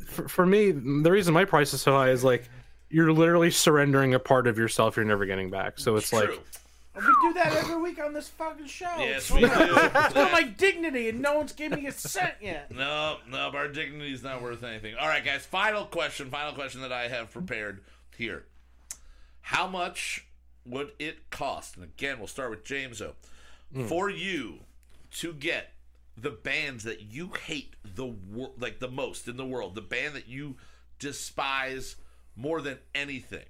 [0.05, 2.47] for, for me, the reason my price is so high is like
[2.89, 5.77] you're literally surrendering a part of yourself you're never getting back.
[5.77, 6.39] So it's like True.
[6.97, 8.95] We do that every week on this fucking show.
[8.97, 9.73] Yes, it's we for my, do.
[9.95, 12.71] it's for my dignity, and no one's giving me a cent yet.
[12.77, 14.95] No, no, our dignity is not worth anything.
[14.99, 15.45] All right, guys.
[15.45, 16.29] Final question.
[16.29, 17.81] Final question that I have prepared
[18.17, 18.45] here.
[19.41, 20.25] How much
[20.65, 21.75] would it cost?
[21.75, 23.01] And again, we'll start with James.
[23.01, 23.13] O.
[23.73, 23.85] Hmm.
[23.85, 24.59] For you
[25.11, 25.71] to get
[26.17, 30.15] the bands that you hate the wor- like the most in the world, the band
[30.15, 30.55] that you
[30.99, 31.95] despise
[32.35, 33.45] more than anything.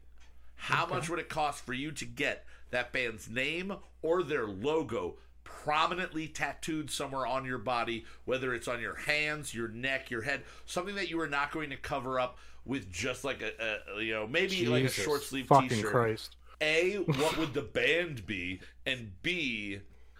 [0.56, 5.16] How much would it cost for you to get that band's name or their logo
[5.44, 10.44] prominently tattooed somewhere on your body, whether it's on your hands, your neck, your head,
[10.66, 14.14] something that you are not going to cover up with just like a, a you
[14.14, 15.92] know maybe like a short sleeve fucking t-shirt.
[15.92, 16.36] Christ.
[16.60, 18.62] A, what would the band be?
[18.86, 19.80] And B,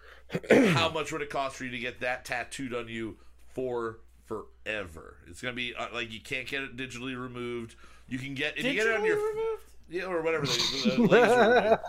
[0.52, 3.18] how much would it cost for you to get that tattooed on you
[3.54, 5.18] for forever?
[5.28, 7.76] It's gonna be uh, like you can't get it digitally removed.
[8.08, 9.64] You can get if you get it on Digitally your removed?
[9.90, 11.80] Yeah or whatever they the laser,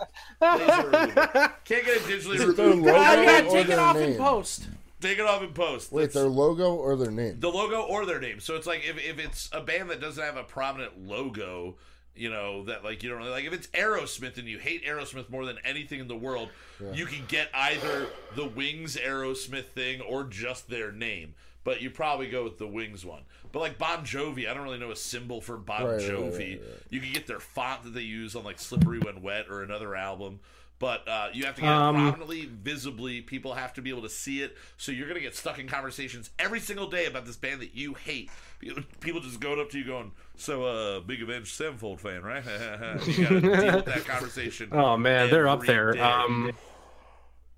[0.41, 1.53] laser.
[1.65, 2.85] Can't get it digitally Their removed.
[2.85, 4.11] logo yeah, or take it off name?
[4.11, 4.67] in post.
[5.01, 5.91] Take it off in post.
[5.91, 7.39] Wait, That's- their logo or their name?
[7.39, 8.39] the logo or their name.
[8.39, 11.77] So it's like if, if it's a band that doesn't have a prominent logo,
[12.15, 15.29] you know, that like you don't really like if it's Aerosmith and you hate Aerosmith
[15.29, 16.49] more than anything in the world,
[16.93, 21.33] you can get either the Wings Aerosmith thing or just their name.
[21.69, 23.21] But you probably go with the Wings one.
[23.51, 26.31] But like Bon Jovi, I don't really know a symbol for Bon Right, right, Jovi.
[26.31, 26.83] right, right.
[26.89, 29.95] You can get their font that they use on like Slippery When Wet or another
[29.95, 30.39] album.
[30.79, 33.21] But uh, you have to get Um, it prominently, visibly.
[33.21, 34.57] People have to be able to see it.
[34.77, 37.75] So you're going to get stuck in conversations every single day about this band that
[37.75, 38.31] you hate.
[38.59, 42.43] People- People just going up to you going, So, uh, big Avenged Sevenfold fan, right?
[43.05, 44.69] you got to deal with that conversation.
[44.73, 46.01] Oh man, they're up there.
[46.03, 46.51] Um,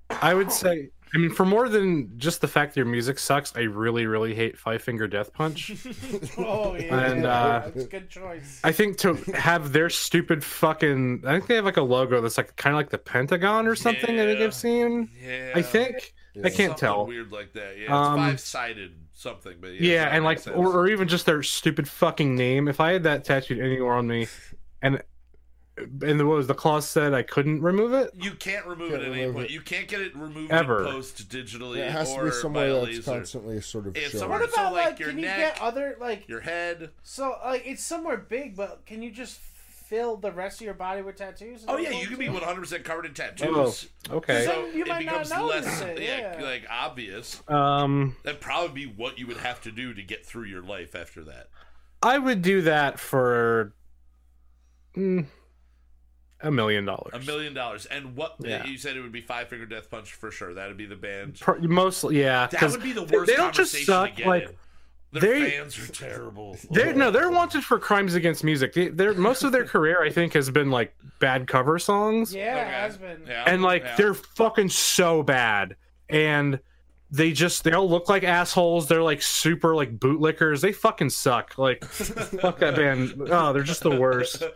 [0.10, 3.62] I would say, I mean, for more than just the fact your music sucks, I
[3.62, 5.72] really, really hate Five Finger Death Punch.
[6.38, 8.62] Oh yeah, And, uh, that's a good choice.
[8.64, 12.38] I think to have their stupid fucking, I think they have like a logo that's
[12.38, 14.20] like kind of like the Pentagon or something.
[14.20, 14.46] I think Yeah.
[14.46, 15.10] I've seen.
[15.22, 15.52] yeah.
[15.56, 17.06] I think I can't Something tell.
[17.08, 17.76] weird like that.
[17.78, 19.58] Yeah, it's Um, five sided something.
[19.60, 22.68] But yeah, Yeah, and like, or, or even just their stupid fucking name.
[22.70, 24.28] If I had that tattooed anywhere on me,
[24.82, 25.02] and
[26.02, 28.12] and what was the clause said I couldn't remove it.
[28.20, 29.45] You can't remove Can't it at any remove point.
[29.48, 29.52] it.
[29.52, 30.86] You can't get it removed Ever.
[30.86, 33.02] post digitally it has or to be somewhere a that's laser.
[33.12, 34.20] constantly sort of It's showing.
[34.22, 36.90] somewhere- What so, about like, like, your can you get other like Your head.
[37.03, 41.02] so like it's somewhere big, but can you just fill the rest of your body
[41.02, 41.66] with tattoos?
[41.68, 43.90] Oh yeah, you can be 100 percent covered in Oh, tattoos.
[44.10, 44.45] okay.
[44.45, 46.44] So you it might not becomes notice less it, yeah, yeah.
[46.45, 47.41] like obvious.
[47.49, 50.95] Um, That'd probably be what you would have to do to get through your life
[50.95, 51.49] after that.
[52.02, 53.74] I would do that for
[54.95, 55.26] mm,
[56.43, 57.13] a million dollars.
[57.13, 57.85] A million dollars.
[57.85, 58.65] And what Yeah.
[58.65, 60.53] you said it would be Five Finger Death Punch for sure.
[60.53, 61.39] That'd be the band.
[61.39, 62.47] Pro- Mostly, yeah.
[62.47, 64.11] That would be the worst They don't just suck.
[64.11, 64.55] to get Like in.
[65.13, 66.57] Their they- fans are terrible.
[66.69, 68.72] They're no, they're wanted for crimes against music.
[68.73, 72.51] They, they're most of their career, I think, has been like bad cover songs, Yeah,
[72.55, 72.61] Okay.
[72.61, 73.23] it has been.
[73.27, 73.95] Yeah, and like yeah.
[73.97, 75.76] they're fucking so bad,
[76.07, 76.59] and
[77.13, 78.88] they just they all look like assholes.
[78.88, 80.61] They're like super like bootlickers.
[80.61, 81.57] They fucking suck.
[81.57, 83.22] Like fuck that band.
[83.30, 84.41] Oh, they're just the worst.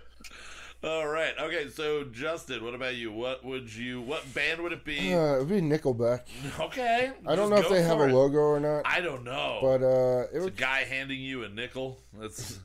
[0.86, 1.34] All right.
[1.40, 1.68] Okay.
[1.70, 3.12] So Justin, what about you?
[3.12, 4.02] What would you?
[4.02, 5.14] What band would it be?
[5.14, 6.22] Uh, it'd be Nickelback.
[6.60, 7.12] okay.
[7.26, 9.60] I don't know if they have for a logo or not, I don't know.
[9.62, 11.98] but uh, it it's a guy handing you a nickel.
[12.14, 12.60] That's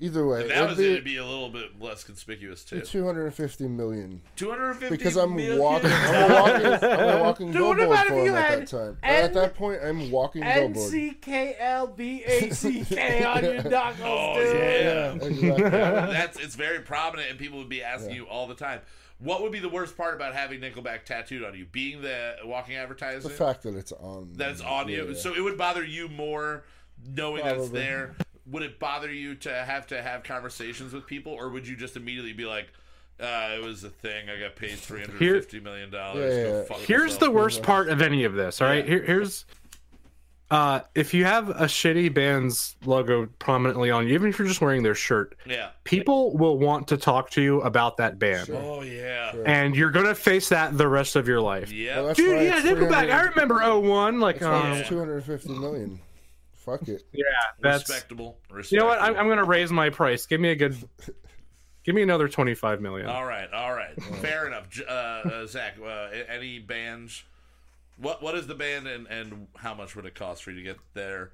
[0.00, 0.42] either way.
[0.42, 0.90] if that It'd was be, it.
[0.92, 2.80] It'd be a little bit less conspicuous too.
[2.80, 4.96] 250 million Two hundred fifty.
[4.96, 5.90] because I'm walking.
[5.92, 6.66] I'm a walking.
[6.66, 8.98] I'm a walking Dude, what billboard about if for you him at had that time.
[9.02, 10.90] N- at that point, I'm walking N billboard.
[10.90, 14.56] C K L B A C K on your knuckles, Oh dude.
[14.56, 15.12] yeah.
[15.14, 15.54] Exactly.
[15.70, 18.80] That's it's very prominent, and people would be asking you all the time.
[19.18, 21.66] What would be the worst part about having Nickelback tattooed on you?
[21.66, 23.24] Being the walking advertisement.
[23.24, 24.32] the fact that it's on.
[24.36, 25.14] that it's on you, yeah.
[25.14, 26.64] so it would bother you more
[27.06, 28.14] knowing that it's there.
[28.50, 31.96] Would it bother you to have to have conversations with people, or would you just
[31.96, 32.68] immediately be like,
[33.20, 34.28] uh, "It was a thing.
[34.30, 36.62] I got paid three hundred fifty million dollars." Yeah, yeah.
[36.64, 38.60] fuck Here's the yourself." worst part of any of this.
[38.60, 38.90] All right, Yeah.
[38.90, 39.44] Here, here's
[40.50, 44.60] uh, if you have a shitty band's logo prominently on you, even if you're just
[44.60, 45.68] wearing their shirt, Yeah.
[45.84, 49.32] people will want to talk to you about that band, Oh yeah.
[49.46, 51.70] and you're gonna face that the rest of your life.
[51.70, 51.98] Yeah.
[51.98, 53.12] Well, that's Dude, yeah, it's Nickelback.
[53.12, 54.18] I remember 01.
[54.18, 56.00] Like, um, it's 250 million.
[56.64, 57.04] Fuck it.
[57.12, 57.24] yeah,
[57.60, 57.88] that's.
[57.88, 58.38] respectable.
[58.50, 58.64] respectable.
[58.70, 59.02] You know what?
[59.02, 60.26] I'm, I'm gonna raise my price.
[60.26, 60.76] Give me a good.
[61.82, 63.08] Give me another 25 million.
[63.08, 64.68] All right, all right, fair enough.
[64.86, 67.24] Uh, uh, Zach, uh, any bands?
[67.96, 70.62] What what is the band and and how much would it cost for you to
[70.62, 71.30] get their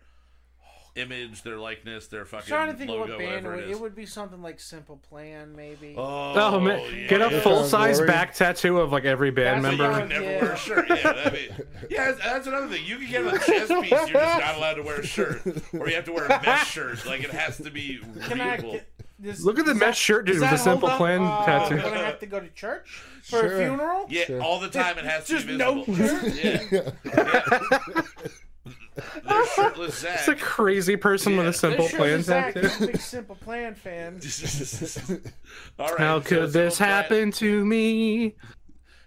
[0.97, 3.67] image, their likeness, their fucking trying to think logo, of what band whatever it it
[3.69, 5.95] would, it would be something like Simple Plan, maybe.
[5.97, 7.07] Oh, Oh, man, yeah.
[7.07, 10.01] get a full size back tattoo of like every band That's So you member.
[10.01, 10.43] can never Yeah.
[10.43, 10.89] wear a shirt.
[10.89, 11.49] Yeah, that'd be,
[11.95, 12.05] yeah.
[12.13, 12.85] That's, that's another thing.
[12.85, 13.91] You can get a chest piece.
[13.91, 15.43] You're just not allowed to wear a shirt,
[15.79, 17.05] or you have to wear a mesh shirt.
[17.07, 18.73] Like it has to be Can readable.
[18.73, 18.87] get,
[19.23, 21.23] does, Look at the mesh shirt, dude, does with that the Simple hold up, Plan
[21.23, 21.77] uh, tattoo.
[21.77, 23.55] When I have to go to church for Sure.
[23.55, 24.07] a funeral?
[24.11, 24.43] Yeah, Sure.
[24.43, 26.31] all the time it has to Just be no visible.
[26.31, 26.95] shirt?
[27.05, 28.03] Yeah.
[29.25, 30.19] They're shirtless Zach.
[30.21, 32.85] It's a crazy person with a simple Sure, plan Zach, tattoo.
[32.85, 34.21] a big Simple Plan fan.
[35.79, 35.99] All right.
[35.99, 38.37] How so could this Simple Plan- happen to me?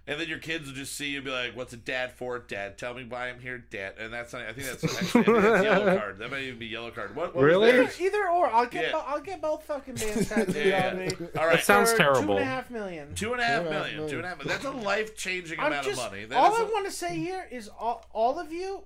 [0.08, 2.40] And then your kids will just see you and be like, "What's a dad for?
[2.40, 5.24] Dad, tell me why I'm here, Dad." And that's not, I think that's actually I
[5.24, 6.18] think that's Yellowcard.
[6.18, 7.14] That might even be Yellowcard.
[7.14, 7.70] What, what Really?
[7.70, 8.48] Either, either or.
[8.52, 8.92] I'll get Yeah.
[8.94, 10.88] bo- I'll get both fucking bands tattooed Yeah.
[10.90, 11.12] on me.
[11.38, 11.58] All right.
[11.58, 12.24] That sounds For terrible.
[12.24, 13.14] Two and a half million.
[13.14, 13.98] Two and a half Two and a half million.
[13.98, 14.10] million.
[14.10, 14.62] Two and a half million.
[14.64, 16.26] That's a life changing amount just, of money.
[16.26, 18.84] That all is I a- want to say here is all, all of you h-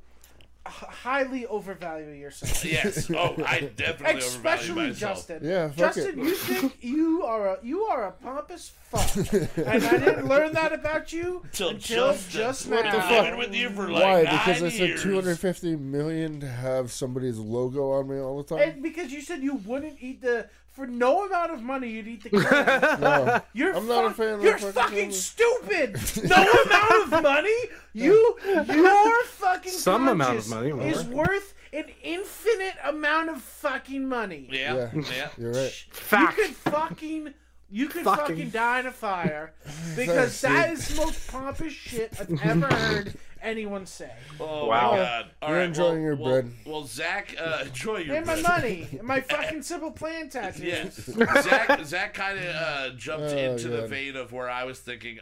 [0.65, 2.63] highly overvalue yourself.
[2.73, 3.09] Yes.
[3.15, 5.17] Oh, I definitely overvalue Especially myself.
[5.17, 5.39] Justin.
[5.43, 6.25] Yeah, fuck Justin, it.
[6.25, 9.15] you think you are a you are a pompous fuck,
[9.57, 12.31] and I didn't learn that about you Till until Justin.
[12.31, 12.91] just What now.
[12.91, 13.25] the I've fuck?
[13.25, 14.23] been with you for like Why?
[14.23, 15.03] nine Because I said years.
[15.03, 18.69] 250 million to have somebody's logo on me all the time.
[18.69, 22.23] And because you said you wouldn't eat the for no amount of money you'd eat
[22.23, 22.99] the crab.
[22.99, 23.41] No.
[23.53, 25.99] You're I'm not a fan of You're fucking fucking stupid.
[26.23, 27.55] No amount of money.
[27.93, 30.99] You your fucking Some amount of money, whatever.
[30.99, 34.47] is worth an infinite amount of fucking money.
[34.51, 34.89] Yeah.
[34.93, 35.01] Yeah.
[35.15, 35.29] Yeah.
[35.37, 35.71] You're right.
[35.91, 36.37] Fact.
[36.37, 37.33] You could fucking
[37.69, 39.53] you could Fucking- fucking die in a fire
[39.95, 44.11] because that is the most pompous shit I've ever heard anyone say.
[44.39, 44.91] Oh Wow.
[44.91, 45.25] my god!
[45.41, 46.51] All You're right, enjoying well, your well, bread.
[46.65, 48.43] Well, Zach, uh, enjoy your And my bread.
[48.43, 50.61] money, and my fucking simple plan tattoos.
[50.63, 50.89] Yeah,
[51.41, 51.85] Zach.
[51.85, 55.19] Zach kind of uh, jumped Oh, into the vein of where I was thinking,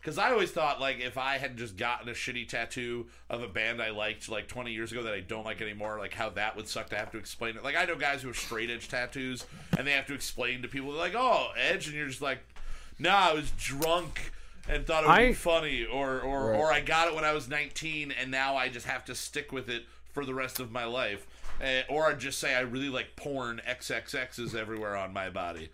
[0.00, 3.48] because I always thought like if I had just gotten a shitty tattoo of a
[3.48, 6.56] band I liked like 20 years ago that I don't like anymore, like how that
[6.56, 7.62] would suck to have to explain it.
[7.62, 9.44] Like I know guys who have straight edge tattoos
[9.76, 12.38] and they have to explain to people like, "Oh, edge," and you're just like,
[12.98, 14.32] "Nah, I was drunk."
[14.68, 16.58] And thought it would be funny, or or, Right.
[16.60, 19.50] or I got it when I was 19, and now I just have to stick
[19.52, 21.26] with it for the rest of my life.
[21.62, 25.70] Uh, or I'd just say I really like porn XXXs everywhere on my body.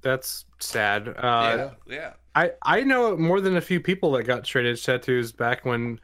[0.00, 1.08] That's sad.
[1.08, 2.12] Uh, yeah, yeah.
[2.34, 6.00] I I know more than a few people that got straight edge tattoos back when,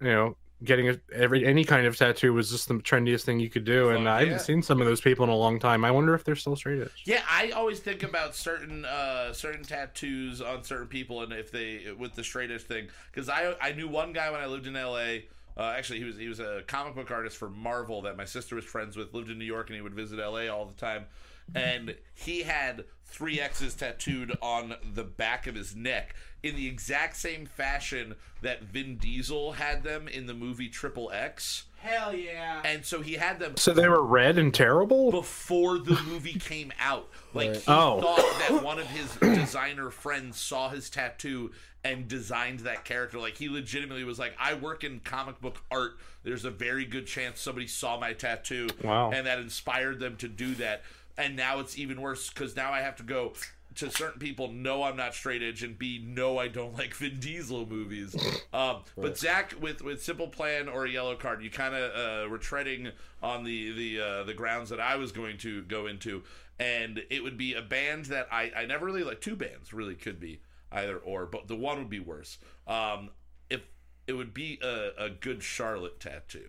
[0.00, 3.50] you know, getting a, every any kind of tattoo was just the trendiest thing you
[3.50, 4.24] could do, and I yeah.
[4.26, 5.84] haven't seen some of those people in a long time.
[5.84, 7.02] I wonder if they're still straight edge.
[7.04, 11.92] Yeah, I always think about certain uh, certain tattoos on certain people, and if they
[11.98, 14.76] with the straight edge thing, because I I knew one guy when I lived in
[14.76, 15.26] L.A.
[15.56, 18.56] Uh, actually, he was he was a comic book artist for Marvel that my sister
[18.56, 19.12] was friends with.
[19.14, 20.48] Lived in New York, and he would visit L.A.
[20.48, 21.06] all the time.
[21.54, 27.16] And he had three X's tattooed on the back of his neck in the exact
[27.16, 31.64] same fashion that Vin Diesel had them in the movie Triple X.
[31.78, 32.62] Hell yeah.
[32.64, 35.10] And so he had them So they were red and terrible.
[35.10, 37.08] before the movie came out.
[37.34, 38.00] Like he Oh.
[38.00, 41.50] thought that one of his designer friends saw his tattoo
[41.84, 43.18] and designed that character.
[43.18, 45.92] Like he legitimately was like, I work in comic book art.
[46.22, 48.68] There's a very good chance somebody saw my tattoo.
[48.82, 49.10] Wow.
[49.12, 50.82] And that inspired them to do that.
[51.18, 53.34] And now it's even worse because now I have to go
[53.76, 57.18] to certain people, no, I'm not straight edge, and B, no, I don't like Vin
[57.20, 58.14] Diesel movies.
[58.52, 62.36] Um, But Zach, with with Simple Plan or a Yellowcard, you kind of uh, were
[62.36, 62.90] treading
[63.22, 66.22] on the the uh, the grounds that I was going to go into,
[66.58, 69.22] and it would be a band that I I never really like.
[69.22, 72.36] Two bands really could be either or, but the one would be worse.
[72.66, 73.08] Um,
[73.48, 73.62] if
[74.06, 76.48] it would be a, a good Charlotte tattoo.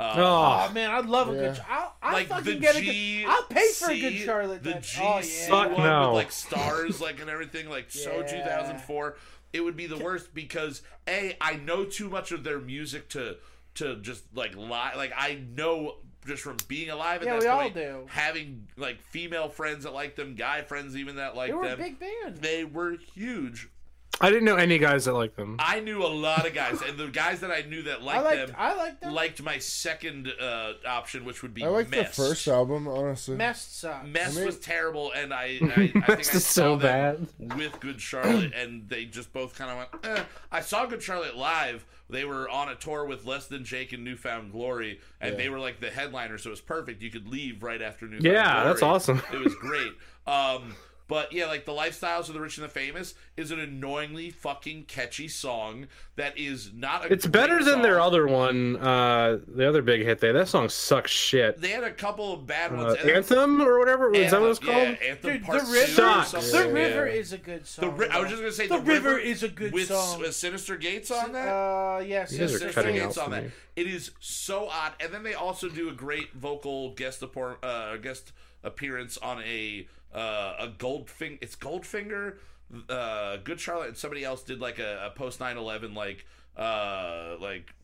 [0.00, 1.60] Um, Oh, Oh man, I'd love a good.
[1.68, 3.22] I'll, I'll like fucking get a G.
[3.22, 3.28] good.
[3.30, 4.62] I'll pay for a good Charlotte.
[4.62, 4.82] The tattoo.
[4.82, 5.48] G oh, yeah.
[5.48, 6.06] Fuck one no.
[6.08, 9.16] with like stars, like and everything, like so 2004.
[9.52, 13.36] It would be the worst because a I know too much of their music to
[13.76, 14.94] to just like lie.
[14.96, 15.96] Like I know
[16.26, 18.06] just from being alive at Yeah, that we all point, do.
[18.08, 21.68] having like female friends that like them, guy friends even that like They were a
[21.70, 21.78] them.
[21.78, 22.36] big band.
[22.38, 23.68] They were huge.
[24.20, 25.56] I didn't know any guys that like them.
[25.58, 28.46] I knew a lot of guys, and the guys that I knew that I liked
[28.48, 29.12] them I like them.
[29.14, 32.16] liked my second uh, option, which would be I like Mest.
[32.16, 33.36] the first album, honestly.
[33.36, 34.06] Mest sucks.
[34.06, 36.76] Mest I mean- was terrible, and I, I, I think I Mest saw is so
[36.76, 40.18] them with Good Charlotte, and they just both kind of went.
[40.18, 40.22] Eh.
[40.52, 41.86] I saw Good Charlotte live.
[42.10, 45.48] They were on a tour with Less Than Jake and New Found Glory, and they
[45.48, 47.00] were like the headliner, so it was perfect.
[47.02, 48.66] You could leave right after New Found Yeah, Glory.
[48.66, 49.22] that's awesome.
[49.32, 49.92] It was great.
[50.26, 50.74] Um,
[51.10, 54.84] but yeah, like the lifestyles of the rich and the famous is an annoyingly fucking
[54.84, 57.12] catchy song that is not a.
[57.12, 60.20] It's better great than their other one, uh, the other big hit.
[60.20, 61.60] They that song sucks shit.
[61.60, 62.96] They had a couple of bad Uh, ones.
[63.00, 64.14] and then- Anthem or whatever.
[64.14, 64.76] Is that what it's called?
[64.76, 65.84] Yeah, Anthem Dude, Part the river.
[65.84, 65.86] or
[66.24, 66.28] Sucks.
[66.30, 66.50] something.
[66.72, 66.86] The Yeah.
[66.86, 67.84] river is a good song.
[67.90, 70.20] The ri- I was just gonna say The the, River is a good with song.
[70.20, 71.48] with Synyster Gates on that.
[71.48, 72.30] Uh, yes.
[72.32, 73.02] You guys yes, are yes, cutting yes.
[73.04, 73.42] out Gates on for that.
[73.44, 73.50] me.
[73.76, 77.96] It is so odd, and then they also do a great vocal guest appor- uh,
[77.96, 78.32] guest
[78.62, 81.38] appearance on a uh, a Goldfinger.
[81.40, 82.36] It's Goldfinger.
[82.88, 86.24] Uh, Good Charlotte and somebody else did like a, a post 9-11 like
[86.56, 87.74] uh like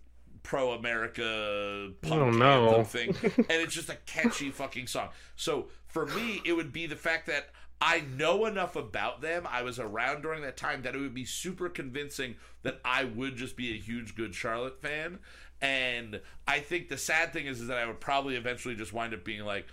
[0.44, 2.84] pro America punk Oh, no.
[2.84, 5.08] thing, and it's just a catchy fucking song.
[5.34, 7.48] So for me, it would be the fact that
[7.80, 9.46] I know enough about them.
[9.50, 13.36] I was around during that time that it would be super convincing that I would
[13.36, 15.18] just be a huge Good Charlotte fan.
[15.60, 19.14] And I think the sad thing is, is that I would probably eventually just wind
[19.14, 19.66] up being like,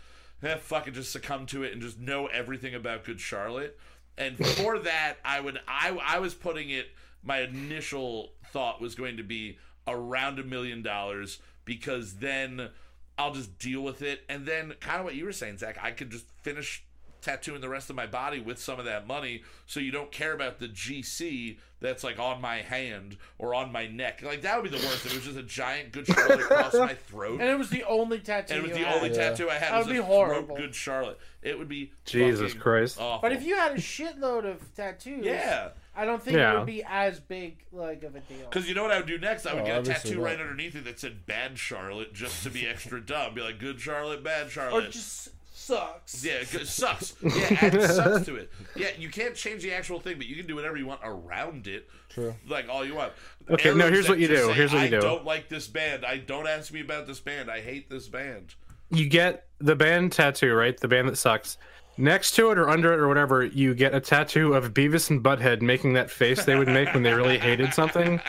[0.43, 3.77] eh, fuck it, just succumb to it and just know everything about Good Charlotte.
[4.17, 6.87] And for that, I would I I was putting it.
[7.23, 9.57] My initial thought was going to be
[9.87, 12.69] around a million dollars because then
[13.17, 14.23] I'll just deal with it.
[14.27, 16.83] And then kind of what you were saying, Zach, I could just finish
[17.23, 20.33] tattooing the rest of my body with some of that money so you don't care
[20.33, 24.21] about the GC that's like on my hand or on my neck.
[24.23, 25.05] Like that would be the worst.
[25.05, 27.41] If it was just a giant good Charlotte across my throat.
[27.41, 28.53] And it was the only tattoo.
[28.55, 28.97] And it was you the had.
[29.03, 30.55] only tattoo I had That was would a be horrible.
[30.55, 31.19] throat good Charlotte.
[31.41, 32.99] It would be Jesus Christ.
[32.99, 33.21] awful.
[33.27, 36.83] But if you had a shitload of tattoos, yeah, I don't think it would be
[36.87, 38.37] as big like of a deal.
[38.49, 39.45] because you know what I would do next?
[39.45, 42.49] I would Oh, get a tattoo right underneath it that said "Bad Charlotte" just to
[42.49, 43.33] be extra dumb.
[43.35, 45.29] Be like, "Good Charlotte, bad Or Charlotte." just
[45.63, 46.23] sucks.
[46.25, 47.15] Yeah, it sucks.
[47.21, 48.51] Yeah, add sucks to it.
[48.75, 51.67] Yeah, you can't change the actual thing, but you can do whatever you want around
[51.67, 51.89] it.
[52.09, 52.35] True.
[52.47, 53.13] Like all you want.
[53.49, 54.47] Okay, no, here's what you do.
[54.47, 54.97] say, Here's what you do.
[54.97, 55.07] I do.
[55.07, 56.05] don't like this band.
[56.05, 57.49] I don't ask me about this band.
[57.49, 58.55] I hate this band.
[58.89, 60.79] You get the band tattoo, right?
[60.79, 61.57] The band that sucks.
[61.97, 65.23] Next to it or under it or whatever, you get a tattoo of Beavis and
[65.23, 68.19] Butthead making that face they would make when they really hated something.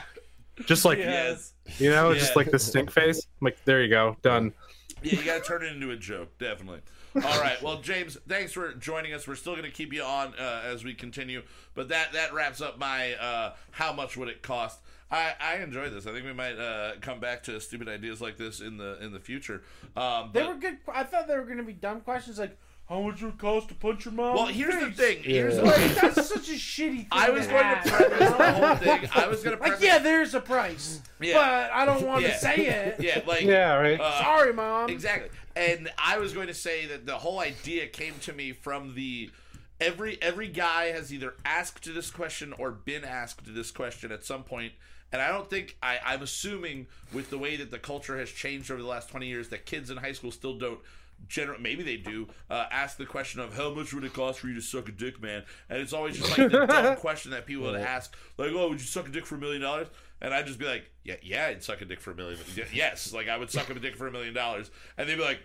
[0.67, 1.53] Just like Yes.
[1.79, 2.19] you know, Yeah.
[2.19, 3.27] just like the stink face.
[3.41, 4.53] Like there you go, done.
[5.03, 6.81] Yeah, you got to turn it into a joke, definitely.
[7.17, 9.29] All right, well, James, thanks for joining us.
[9.29, 11.43] We're still going to keep you on uh, as we continue,
[11.75, 14.81] but that that wraps up my uh, how much would it cost.
[15.11, 16.07] I, I enjoy this.
[16.09, 19.13] I think we might uh, come back to stupid ideas like this in the in
[19.13, 19.63] the future.
[19.97, 20.79] Um, They but- were good.
[20.93, 22.57] I thought they were going to be dumb questions like,
[22.89, 25.19] "How much would it cost to punch your mom?" well, in here's the thing.
[25.23, 27.07] Here's the Like, that's such a shitty thing.
[27.13, 29.09] I was to going to have, preface the whole thing.
[29.15, 31.35] I was going to Like, yeah, there's a price, Yeah.
[31.35, 32.33] but I don't want Yeah.
[32.33, 32.97] to say it.
[33.01, 34.01] yeah, like Yeah, right.
[34.01, 34.91] uh, Sorry, mom.
[34.91, 35.29] Exactly.
[35.57, 39.31] And I was going to say that the whole idea came to me from the
[39.81, 44.43] every every guy has either asked this question or been asked this question at some
[44.43, 44.73] point.
[45.13, 48.71] And I don't think I, I'm assuming with the way that the culture has changed
[48.71, 50.81] over the last 20 years that kids in high school still don't
[51.29, 54.49] general maybe they do uh, ask the question of how much would it cost for
[54.49, 55.45] you to suck a dick man?
[55.71, 58.81] And it's always just like the dumb question that people would ask like oh would
[58.81, 59.87] you suck a dick for a million dollars
[60.25, 62.39] and I'd just be like yeah yeah I'd suck a dick for a million
[62.73, 65.41] yes like I would suck a dick for a million dollars and they'd be like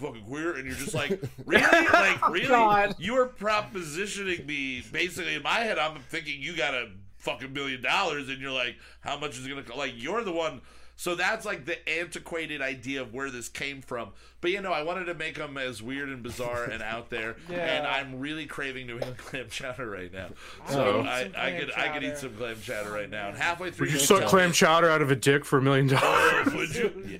[0.00, 1.10] fucking queer, and you're just like,
[1.44, 2.94] really, like oh, really, God.
[2.98, 4.82] you are propositioning me.
[4.92, 6.88] Basically, in my head, I'm thinking you got a
[7.18, 9.62] fucking million dollars, and you're like, how much is it gonna?
[9.62, 10.62] co-" Like, you're the one.
[11.00, 14.10] So that's like the antiquated idea of where this came from.
[14.42, 17.36] But you know, I wanted to make them as weird and bizarre and out there.
[17.48, 17.56] Yeah.
[17.56, 20.28] And I'm really craving New England clam chowder right now.
[20.66, 23.08] I So would eat I, I clam could I could eat some clam chowder right
[23.08, 23.28] now.
[23.28, 25.56] And halfway through, Would you this suck clam me- chowder out of a dick for
[25.58, 26.52] a million dollars?
[26.52, 27.02] Would you?
[27.08, 27.18] Yeah.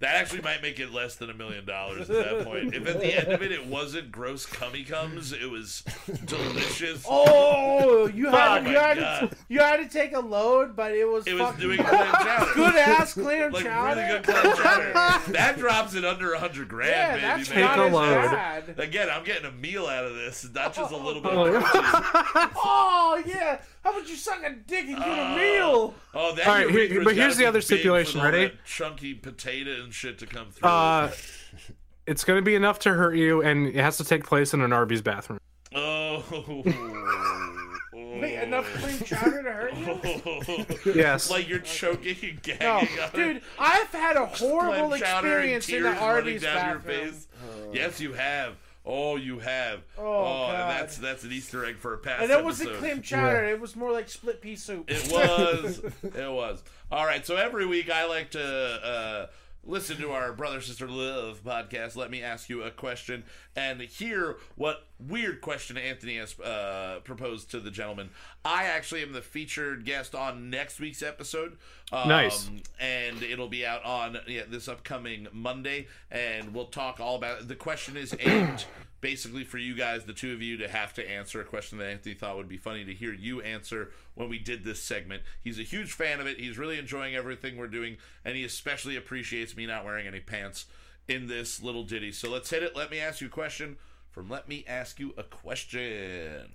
[0.00, 2.74] That actually might make it less than a million dollars at that point.
[2.74, 5.84] If at the end of it it wasn't gross cummy comes, it was
[6.24, 7.04] delicious.
[7.08, 9.30] Oh, you had, Oh you, had God.
[9.30, 12.12] to, you had to take a load, but it was It was fucking doing clam
[12.14, 12.50] chowder.
[12.54, 14.00] good ass clam like chowder.
[14.00, 15.32] really good clam chowder.
[15.32, 17.44] that drops it under a hundred grand, yeah, baby.
[17.44, 17.60] that's man.
[17.60, 18.30] not a load.
[18.30, 18.74] bad.
[18.78, 21.32] Again, I'm getting a meal out of this, not just a little bit.
[21.34, 21.60] Oh, of yeah.
[21.60, 22.50] protein.
[22.56, 25.36] Oh yeah, how about you suck a dick and get a Oh.
[25.36, 25.94] meal?
[26.14, 28.44] Oh, that All right, here- but here's the other big for stipulation, ready?
[28.48, 30.68] that Chunky potato and shit to come through.
[30.68, 31.10] Uh,
[32.06, 34.72] it's gonna be enough to hurt you, and it has to take place in an
[34.72, 35.40] Arby's bathroom.
[35.74, 36.22] oh.
[37.92, 39.74] Wait, enough clam chowder to hurt
[40.84, 40.94] you?
[40.94, 41.30] Yes.
[41.30, 45.50] like you're choking and No, gagging on dude, I've had a horrible clam chowder and
[45.52, 47.12] experience in the tears Arby's down your bathroom.
[47.12, 47.28] face.
[47.72, 48.54] Yes, you have.
[48.92, 49.82] Oh, you have.
[49.96, 50.80] Oh, and God.
[50.80, 53.76] that's that's an Easter egg for a past And that wasn't clam chowder; it was
[53.76, 54.90] more like split pea soup.
[54.90, 55.78] It was.
[56.02, 56.62] it was.
[56.90, 57.24] All right.
[57.24, 59.26] So every week I like to uh,
[59.64, 61.94] listen to our brother sister love podcast.
[61.94, 67.50] Let me ask you a question and hear what weird question Anthony has uh, proposed
[67.52, 68.10] to the gentleman.
[68.44, 71.56] I actually am the featured guest on next week's episode.
[71.92, 72.50] Um, Nice.
[72.78, 77.48] And it'll be out on yeah, this upcoming Monday, and we'll talk all about it.
[77.48, 78.64] The question is aimed
[79.00, 81.86] basically for you guys, the two of you, to have to answer a question that
[81.86, 85.22] Anthony thought would be funny to hear you answer when we did this segment.
[85.42, 86.38] He's a huge fan of it.
[86.38, 90.66] He's really enjoying everything we're doing, and he especially appreciates me not wearing any pants
[91.08, 92.12] in this little ditty.
[92.12, 92.76] So let's hit it.
[92.76, 93.76] Let me ask you a question
[94.10, 96.50] from Let Me Ask You a Question.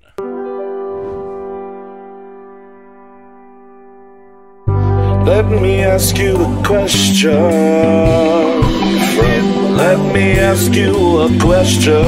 [5.26, 7.34] Let me ask you a question.
[9.76, 12.04] Let me ask you a question.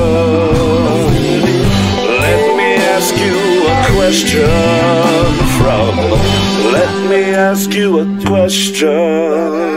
[2.26, 4.50] Let me ask you a question.
[5.58, 5.96] From
[6.72, 9.68] Let me ask you a question.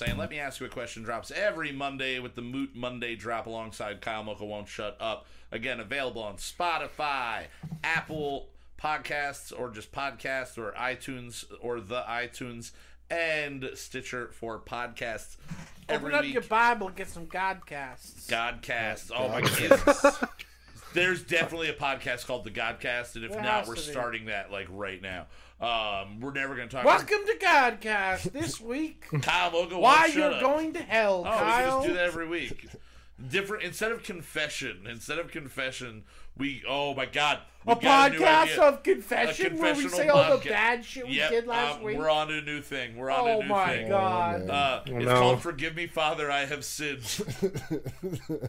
[0.00, 1.02] Saying, let me ask you a question.
[1.02, 5.26] Drops every Monday with the Moot Monday drop alongside Kyle Mocha Won't Shut Up.
[5.52, 7.44] Again, available on Spotify,
[7.84, 8.48] Apple
[8.82, 12.70] Podcasts, or just podcasts, or iTunes, or the iTunes,
[13.10, 15.36] and Stitcher for podcasts.
[15.86, 16.32] Every Open up week.
[16.32, 18.26] your Bible, get some Godcasts.
[18.26, 19.10] Godcasts.
[19.14, 20.24] Oh my goodness.
[20.94, 23.90] There's definitely a podcast called the Godcast, and if There not, we're to be.
[23.90, 25.26] starting that like right now.
[25.60, 26.84] Um, we're never going to talk.
[26.86, 29.04] Welcome to Godcast this week.
[29.22, 29.78] Kyle Moga.
[29.78, 30.40] Why won't shut you're up.
[30.40, 31.76] going to hell, Oh, we can Kyle?
[31.80, 32.66] just do that every week.
[33.28, 34.86] Different instead of confession.
[34.88, 36.04] Instead of confession,
[36.38, 36.62] we.
[36.66, 38.62] Oh my God, a we've got new podcast idea.
[38.62, 41.76] of confession where we confessional say all the podca- bad shit we Yep, did last
[41.76, 41.98] um, week.
[41.98, 42.96] We're on to a new thing.
[42.96, 43.88] We're on to oh a new my thing.
[43.90, 44.48] god.
[44.48, 45.20] Uh, it's no.
[45.20, 47.20] called "Forgive Me, Father, I Have Sinned,"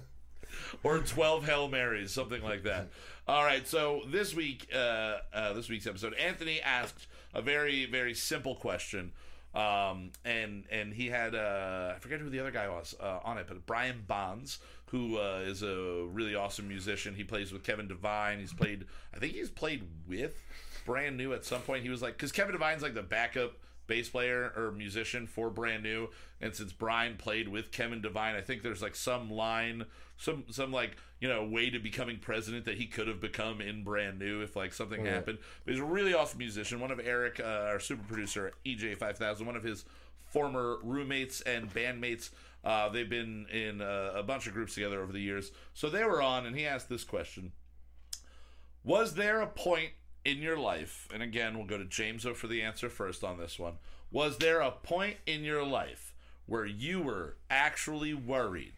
[0.83, 2.87] or "Twelve Hail Marys," something like that.
[3.31, 8.13] All right, so this week, uh, uh, this week's episode, Anthony asked a very, very
[8.13, 9.13] simple question,
[9.55, 13.37] um, and and he had uh, I forget who the other guy was uh, on
[13.37, 17.15] it, but Brian Bonds, who uh, is a really awesome musician.
[17.15, 18.39] He plays with Kevin Devine.
[18.39, 18.83] He's played,
[19.15, 20.43] I think he's played with
[20.85, 21.83] Brand New at some point.
[21.83, 23.53] He was like, because Kevin Devine's like the backup
[23.87, 26.09] bass player or musician for Brand New,
[26.41, 29.85] and since Brian played with Kevin Devine, I think there's like some line,
[30.17, 33.83] some some like you know way to becoming president that he could have become in
[33.83, 35.37] Brand New if like something happened.
[35.63, 36.81] But he's a really awesome musician.
[36.81, 39.85] One of Eric, uh, our super producer EJ Five Thousand, one of his
[40.25, 42.31] former roommates and bandmates.
[42.63, 46.03] Uh, they've been in uh, a bunch of groups together over the years, so they
[46.03, 47.51] were on, and he asked this question.
[48.83, 49.91] Was there a point
[50.25, 53.37] in your life, and again, we'll go to James O for the answer first on
[53.37, 53.75] this one.
[54.11, 56.13] Was there a point in your life
[56.45, 58.73] where you were actually worried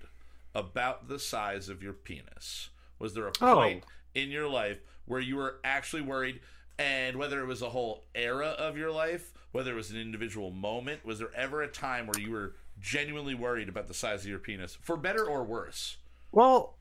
[0.56, 2.70] about the size of your penis?
[3.00, 3.56] Was there a Oh.
[3.56, 6.40] point in your life where you were actually worried,
[6.80, 10.52] and whether it was a whole era of your life, whether it was an individual
[10.52, 14.28] moment, was there ever a time where you were genuinely worried about the size of
[14.28, 15.98] your penis, for better or worse?
[16.32, 16.78] Well,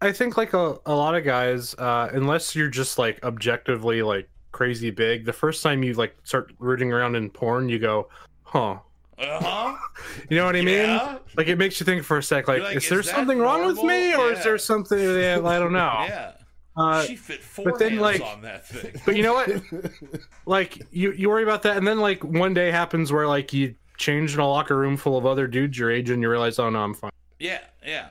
[0.00, 4.28] I think like a, a lot of guys, uh, unless you're just like objectively like
[4.52, 8.08] crazy big, the first time you like start rooting around in porn, you go,
[8.44, 8.78] huh,
[9.18, 9.76] Uh huh.
[10.28, 10.78] You know what I mean?
[10.78, 11.18] Yeah.
[11.36, 12.48] Like it makes you think for a sec.
[12.48, 14.26] Like, like, is is there something wrong with me, normal?
[14.28, 14.98] or is there something?
[14.98, 16.04] Yeah, I don't know.
[16.08, 16.32] Yeah.
[16.76, 19.00] Uh, she fit four but then, like- on that thing.
[19.06, 19.62] But you know what?
[20.46, 23.76] like you, you worry about that, and then like one day happens where like you
[23.96, 26.70] change in a locker room full of other dudes your age, and you realize, oh
[26.70, 27.12] no, I'm fine.
[27.38, 28.08] Yeah, yeah.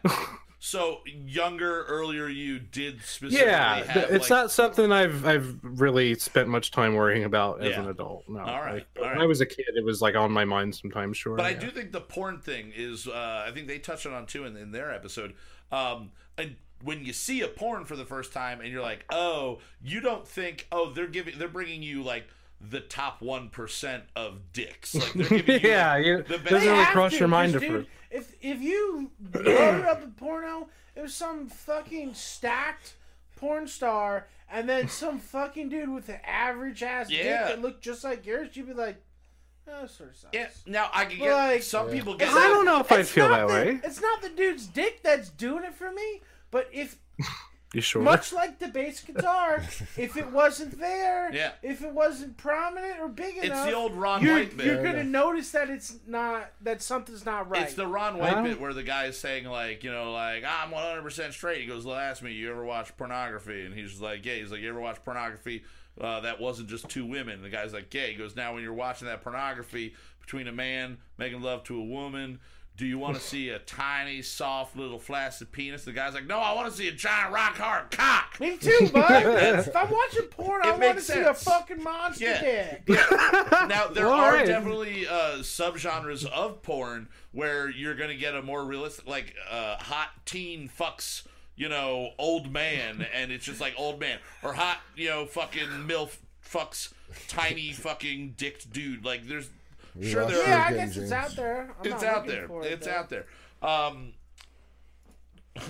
[0.65, 4.11] So younger, earlier, you did specifically Yeah, have.
[4.11, 7.81] it's like, not something I've I've really spent much time worrying about as Yeah.
[7.81, 8.23] an adult.
[8.29, 9.21] No, All right, Like, all when right.
[9.23, 11.17] I was a kid, it was like on my mind sometimes.
[11.17, 13.09] Sure, But I do think the porn thing is.
[13.09, 15.33] Uh, I think they touched on it too in, in their episode.
[15.69, 19.59] Um, and when you see a porn for the first time, and you're like, oh,
[19.83, 22.25] you don't think, oh, they're giving, they're bringing you like
[22.61, 24.95] the top one percent of dicks.
[24.95, 27.63] Like they're giving you, yeah, like, you, the doesn't really cross to, your mind at
[27.63, 27.89] first.
[28.13, 32.93] If if you loaded up a porno, it was some fucking stacked
[33.35, 37.23] porn star, and then some fucking dude with an average ass Yeah.
[37.23, 39.01] dick that looked just like yours, you'd be like,
[39.67, 40.33] oh, that sort of sucks.
[40.35, 40.47] Yeah.
[40.67, 42.29] Now I can But, get like- some people get.
[42.29, 43.79] I don't know if I feel that the- way.
[43.83, 46.21] It's not the dude's dick that's doing it for me,
[46.51, 46.97] but if
[47.73, 48.03] You sure?
[48.03, 49.57] much like the bass guitar,
[49.97, 51.51] if it wasn't there, Yeah.
[51.63, 54.65] if it wasn't prominent or big It's enough, the old Ron you're, White bit.
[54.67, 57.63] you're gonna notice that it's not that something's not right.
[57.63, 60.69] It's the Ron White bit where the guy is saying like, you know, like I'm
[60.71, 61.61] 100 percent straight.
[61.61, 64.61] He goes, "Well, ask me, you ever watch pornography?" And he's like, "Yeah." He's like,
[64.61, 65.63] "You ever watch pornography
[65.99, 68.61] uh, that wasn't just two women?" And the guy's like, "Yeah." He goes, "Now, when
[68.61, 72.39] you're watching that pornography between a man making love to a woman."
[72.75, 75.85] Do you want to see a tiny, soft, little flaccid penis?
[75.85, 78.39] The guy's like, no, I want to see a giant rock hard cock.
[78.39, 79.23] Me too, bud.
[79.25, 82.77] if I'm watching porn, It I want to makes see a fucking monster Yeah.
[82.85, 82.87] dick.
[83.69, 84.45] Now there All are right.
[84.47, 90.09] definitely uh, subgenres of porn where you're gonna get a more realistic, like uh, hot
[90.25, 95.09] teen fucks, you know, old man, and it's just like old man, or hot, you
[95.09, 96.91] know, fucking milf fucks
[97.27, 99.05] tiny fucking dicked dude.
[99.05, 99.49] Like there's
[100.01, 100.61] sure lost there Yeah, are.
[100.61, 101.75] I Again, guess it's out there.
[101.79, 102.45] I'm It's out there.
[102.45, 102.91] it, It's though.
[102.93, 103.25] out there.
[103.61, 104.13] Um,
[105.57, 105.61] I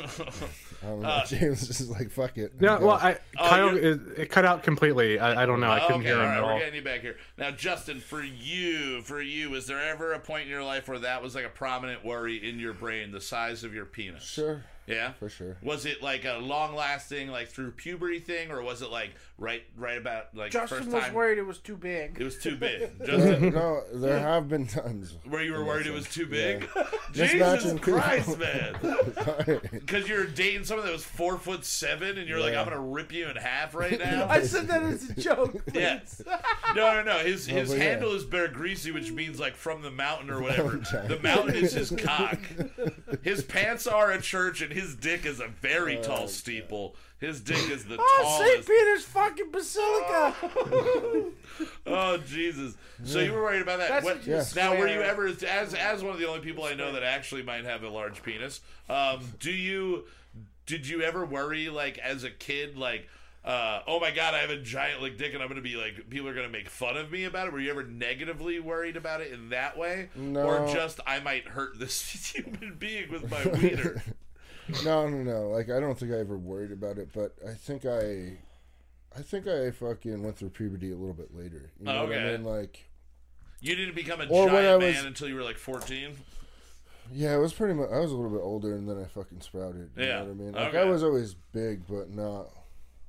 [0.84, 1.08] don't know.
[1.08, 2.54] Uh, James is like, fuck it.
[2.60, 5.18] Yeah, well, I Oh, Kyle, you're- it, it cut out completely.
[5.20, 5.72] I, I don't know.
[5.72, 6.60] I couldn't okay, hear him all right, at we're all.
[6.60, 7.16] getting you back here.
[7.38, 11.00] Now, Justin, for you, for you, is there ever a point in your life where
[11.00, 14.24] that was like a prominent worry in your brain, the size of your penis?
[14.24, 15.58] sure, Yeah, for sure.
[15.62, 19.98] Was it like a long-lasting, like through puberty thing, or was it like right, right
[19.98, 21.14] about like Justin first was time?
[21.14, 22.18] worried it was too big.
[22.20, 22.92] It was too big.
[23.06, 26.68] Justin, no, there have been times where you were worried it was too big?
[27.14, 27.94] Just Jesus matching people.
[28.00, 28.76] Christ, man!
[29.74, 33.12] Because you're dating someone that was four foot seven, and you're like, I'm gonna rip
[33.12, 34.28] you in half right now.
[34.30, 35.62] I said that as a joke.
[35.74, 36.00] Yeah.
[36.76, 37.18] No, no, no.
[37.20, 37.84] His his but yeah.
[37.84, 40.78] handle is Bear Greasy, which means like from the mountain or whatever.
[41.08, 42.40] The mountain is his cock.
[43.22, 46.96] His pants are a church, and his dick is a very Oh, tall steeple.
[47.20, 48.66] His dick is the Oh, St.
[48.66, 48.68] tallest.
[48.68, 50.36] Peter's fucking Basilica.
[51.86, 52.76] Oh Jesus!
[53.04, 54.04] So you were worried about that?
[54.04, 54.44] What- what Yeah.
[54.56, 55.44] Now, were you ever, as
[55.74, 58.62] as one of the only people I know that actually might have a large penis?
[58.90, 60.06] Um, do you
[60.66, 63.08] did you ever worry like as a kid like?
[63.46, 66.10] Uh, oh my god, I have a giant like dick, and I'm gonna be like,
[66.10, 67.54] people are gonna make fun of me about it.
[67.54, 70.44] Were you ever negatively worried about it in that way, No.
[70.46, 74.02] or just I might hurt this human being with my wiener?
[74.84, 75.50] No, no, no.
[75.50, 78.38] Like I don't think I ever worried about it, but I think I,
[79.18, 81.72] I think I fucking went through puberty a little bit later.
[81.80, 82.30] You know what Okay.
[82.34, 82.44] I mean?
[82.46, 82.90] Like,
[83.62, 86.18] You didn't become a giant I was- man until you were like 14.
[87.12, 87.90] yeah, it was pretty much.
[87.92, 89.92] I was a little bit older, and then I fucking sprouted.
[89.98, 90.20] You Yeah.
[90.20, 90.52] know what I mean?
[90.54, 90.80] Like Okay.
[90.80, 92.48] I was always big, but not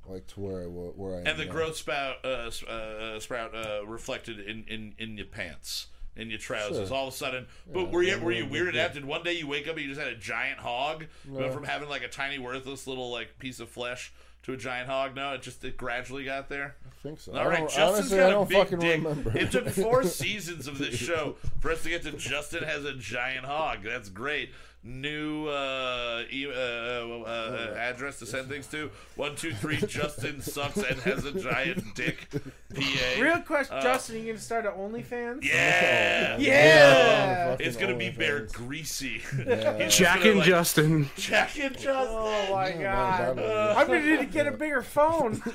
[0.06, 1.26] like to where I where I am.
[1.28, 1.52] And the now.
[1.52, 5.86] growth spout, uh, uh, sprout uh, reflected in, in, in your pants,
[6.16, 6.89] in your trousers.
[6.89, 6.97] Sure.
[6.97, 8.85] All of a sudden, but Yeah, were you were you weirded yeah.
[8.86, 8.95] out?
[8.95, 11.07] Did one day you wake up and you just had a giant hog?
[11.28, 14.12] Went from having like a tiny worthless little like piece of flesh
[14.45, 15.16] to a giant hog.
[15.16, 16.77] No, it just it gradually got there.
[16.86, 17.32] I think so.
[17.32, 19.03] All I Justin's honestly, got a big dick.
[19.03, 19.36] remember.
[19.36, 22.95] It took four seasons of this show for us to get to Justin has a
[22.95, 23.78] giant hog.
[23.82, 24.51] That's great.
[24.86, 29.77] New uh, e- uh, uh, uh, address to send things to: one two three.
[29.89, 32.28] Justin sucks and has a giant dick.
[32.74, 33.20] PA.
[33.20, 35.43] Real question, Uh, Justin, you gonna start an OnlyFans?
[35.43, 36.36] Yeah.
[36.36, 37.51] Yeah.
[37.52, 38.52] fucking It's gonna be Bear OnlyFans.
[38.52, 39.23] Greasy.
[39.47, 39.89] Yeah.
[39.89, 41.09] Jack gonna, and like, Justin.
[41.16, 41.94] Jack and Justin.
[41.98, 43.20] Oh my Yeah, god.
[43.28, 45.40] not bad, I'm gonna need to get a bigger phone.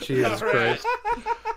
[0.00, 0.86] Jesus Christ.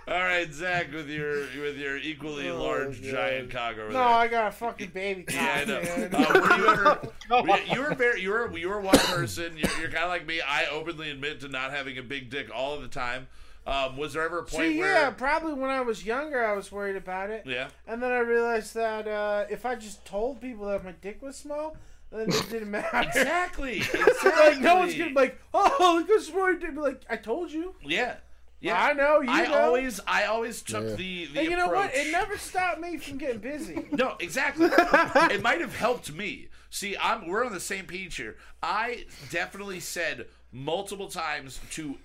[0.08, 4.02] All right, Zach, with your with your equally large giant no, there.
[4.02, 5.80] I got a fucking baby cock, Yeah, I know.
[6.18, 7.08] Uh, were you ever?
[7.30, 8.22] were you, you were very.
[8.22, 8.58] You were.
[8.58, 9.56] You were one person.
[9.56, 10.40] You're, you're kind of like me.
[10.40, 13.28] I openly admit to not having a big dick all of the time.
[13.66, 14.92] Um, was there ever a point See, where?
[14.92, 17.44] yeah, probably when I was younger, I was worried about it.
[17.46, 17.68] Yeah.
[17.86, 21.36] And then I realized that uh, if I just told people that my dick was
[21.36, 21.76] small,
[22.10, 23.08] then it didn't matter.
[23.08, 23.78] Exactly.
[23.78, 24.30] Exactly.
[24.30, 26.74] like no one's gonna be like, oh, look how small your dick.
[26.74, 27.76] Like, I told you.
[27.84, 28.16] Yeah.
[28.62, 29.54] Yeah, I know, you I know.
[29.58, 30.94] always, I always took Yeah.
[30.94, 31.86] the the And you know what?
[31.86, 33.86] approach- It never stopped me from getting busy.
[33.92, 34.68] No, exactly.
[34.72, 36.48] it might have helped me.
[36.70, 38.36] See, I'm we're on the same page here.
[38.62, 41.96] I definitely said multiple times to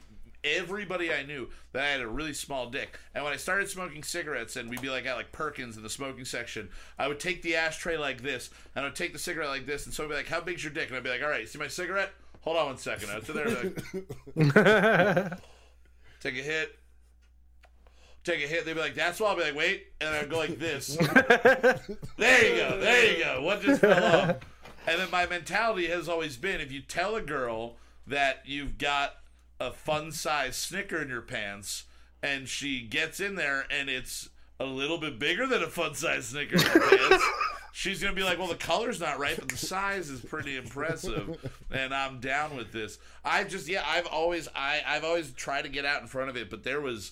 [0.43, 2.97] everybody I knew that I had a really small dick.
[3.13, 5.89] And when I started smoking cigarettes and we'd be like at like Perkins in the
[5.89, 9.49] smoking section, I would take the ashtray like this and I would take the cigarette
[9.49, 10.87] like this and so I'd be like, How big's your dick?
[10.89, 12.11] And I'd be like, All right, see my cigarette?
[12.41, 13.09] Hold on one second.
[13.11, 13.75] I'd sit there and
[14.35, 15.33] be like
[16.21, 16.77] take a hit.
[18.23, 18.65] Take a hit.
[18.65, 20.95] They'd be like, "That's why." I'll be like, "Wait," and I'd go like this.
[22.17, 22.79] there you go.
[22.79, 23.41] There you go.
[23.41, 24.35] What just fell off?
[24.85, 29.15] And then my mentality has always been: if you tell a girl that you've got
[29.59, 31.85] a fun size Snicker in your pants,
[32.21, 34.29] and she gets in there and it's
[34.59, 37.23] a little bit bigger than a fun size Snicker in your pants.
[37.79, 41.37] She's gonna be like, "Well, the color's not right, but the size is pretty impressive,
[41.69, 45.69] and I'm down with this." I just, yeah, I've always, I, I've always tried to
[45.69, 47.11] get out in front of it, but there was,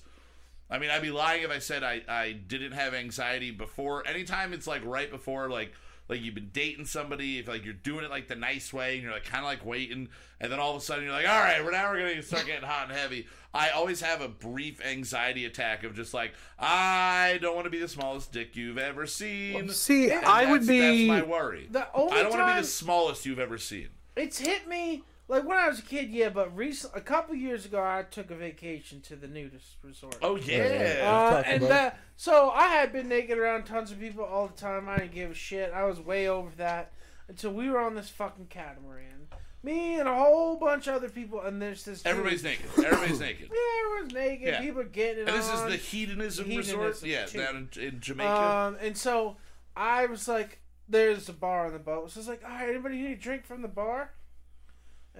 [0.67, 4.07] I mean, I'd be lying if I said I, I didn't have anxiety before.
[4.07, 5.71] Anytime it's like right before, like,
[6.07, 9.03] like you've been dating somebody, if like you're doing it like the nice way, and
[9.03, 10.10] you're like kind of like waiting,
[10.40, 12.45] and then all of a sudden you're like, all right, we're now we're gonna start
[12.45, 13.27] getting hot and heavy.
[13.53, 17.80] I always have a brief anxiety attack of just like, I don't want to be
[17.80, 19.69] the smallest dick you've ever seen.
[19.69, 21.07] See, And I would be.
[21.07, 21.68] That's my worry.
[21.72, 23.88] The only I don't want to be the smallest you've ever seen.
[24.15, 27.65] It's hit me like when I was a kid, yeah, but recent a couple years
[27.65, 30.18] ago, I took a vacation to the nudist resort.
[30.22, 31.02] Oh yeah.
[31.03, 34.53] Uh, and about- that, so I had been naked around tons of people all the
[34.57, 34.88] time.
[34.89, 35.72] I didn't give a shit.
[35.73, 36.91] I was way over that
[37.27, 39.27] until we were on this fucking catamaran.
[39.64, 42.03] Me and a whole bunch of other people, and there's this.
[42.03, 42.68] dude- Everybody's naked.
[42.77, 43.49] Everybody's naked.
[43.52, 44.47] Yeah, everyone's naked.
[44.47, 44.61] Yeah.
[44.61, 45.65] People are getting it And this on.
[45.68, 47.02] is the hedonism, resort.
[47.03, 47.39] Yeah, too.
[47.39, 48.30] down in, in Jamaica.
[48.31, 49.38] Um, and so
[49.76, 52.69] I was like, "There's a bar on the boat." So I was like, "All right,
[52.69, 54.11] anybody need a drink from the bar?"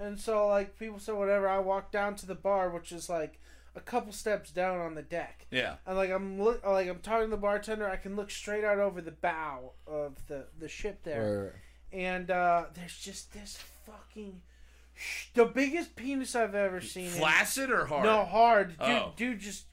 [0.00, 1.48] And so like people said whatever.
[1.48, 3.38] I walked down to the bar, which is like
[3.74, 5.46] a couple steps down on the deck.
[5.50, 5.74] yeah.
[5.86, 7.88] And like I'm look, like I'm talking to the bartender.
[7.88, 11.52] I can look straight out over the bow of the the ship there,
[11.92, 12.00] Right.
[12.00, 14.40] and uh, there's just this fucking
[15.34, 17.06] the biggest penis I've ever seen.
[17.06, 18.04] in- Flaccid or hard?
[18.04, 18.70] No, hard.
[18.78, 19.12] Dude, Oh.
[19.16, 19.66] dude, just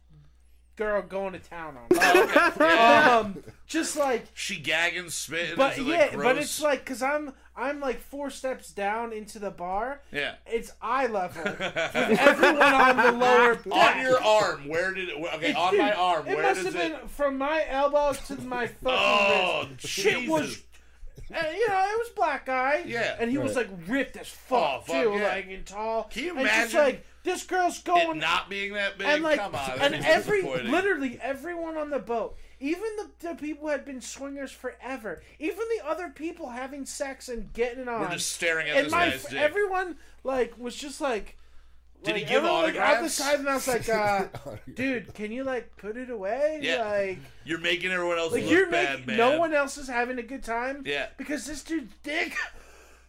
[0.76, 1.84] girl going to town on.
[1.92, 1.98] me.
[2.02, 2.78] Oh, okay.
[2.78, 5.56] Um, just like she gagging, spitting.
[5.56, 9.38] but it, yeah, like, but it's like because I'm I'm like four steps down into
[9.40, 10.02] the bar.
[10.12, 10.36] yeah.
[10.48, 15.20] It's eye level with everyone on the lower On your arm, where did it?
[15.20, 17.00] where- Okay, It- on my arm, It where must does have it?
[17.00, 19.88] been from my elbows to my fucking Oh, wrist.
[19.88, 20.64] Shit was,
[21.32, 22.84] and, you know, it was black guy.
[22.88, 23.16] Yeah.
[23.20, 25.28] and he was like ripped as Oh, fuck fuck too, yeah.
[25.28, 26.04] like and tall.
[26.06, 29.08] Can you and just imagine like this girl's going It not being that big.
[29.08, 33.64] and like Come on, and every literally everyone on the boat even the, the people
[33.68, 38.10] who had been swingers forever even the other people having sex and getting on We're
[38.12, 39.40] just staring at and this my guy's dick.
[39.40, 41.38] everyone like was just like
[42.04, 44.26] Did he like, give everyone, like, out the side and I was like uh,
[44.74, 46.84] dude can you like put it away Yeah.
[46.84, 49.18] like You're making everyone else like look you're bad, making man.
[49.18, 51.08] no one else is having a good time Yeah.
[51.18, 52.36] because this dude's dick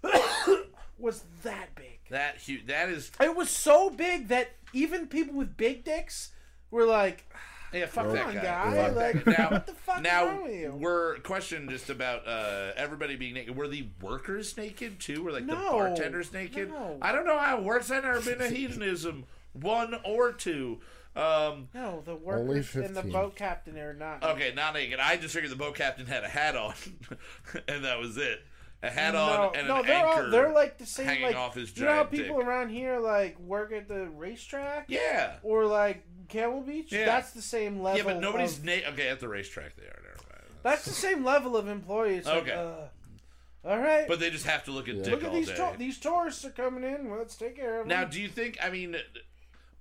[0.99, 2.67] was that big That huge.
[2.67, 3.11] That is.
[3.21, 6.31] it was so big that even people with big dicks
[6.71, 7.27] were like
[7.73, 8.41] Yeah, fuck that on, guy.
[8.43, 8.89] guy.
[8.91, 9.27] Like.
[9.27, 10.71] Now, what the fuck now wrong with you?
[10.79, 13.57] we're question just about uh, everybody being naked.
[13.57, 15.25] Were the workers naked too?
[15.25, 16.71] Were like the bartenders naked?
[16.71, 16.99] No.
[17.03, 17.91] I don't know how it works.
[17.91, 20.79] I've never been to hedonism, one or two.
[21.17, 24.23] Um, No, the workers and the boat captain are not.
[24.23, 25.01] okay, not naked.
[25.01, 26.75] I just figured the boat captain had a hat on,
[27.69, 28.41] and that was it.
[28.85, 30.25] A hat no, on and no, an they're anchor.
[30.25, 31.07] all, they're like the same.
[31.07, 32.47] hanging like off his you know how people dick.
[32.47, 35.37] around here like work at the racetrack yeah.
[35.43, 36.93] or like Camel Beach.
[36.93, 37.07] Yeah.
[37.07, 37.99] That's the same level.
[37.99, 38.93] Yeah, but nobody's Of, naked.
[38.93, 40.01] Okay, at the racetrack they are.
[40.03, 40.43] Never mind.
[40.63, 42.27] that's the same level of employees.
[42.27, 42.53] Like, Okay.
[42.53, 44.07] uh, all right.
[44.07, 45.03] But they just have to look at Yeah.
[45.05, 45.57] dick look at all these day.
[45.57, 47.09] to- these tourists are coming in.
[47.09, 47.97] Well, let's take care of them.
[47.97, 48.59] Now, do you think?
[48.63, 48.97] I mean,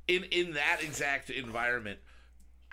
[0.08, 2.00] in in that exact environment,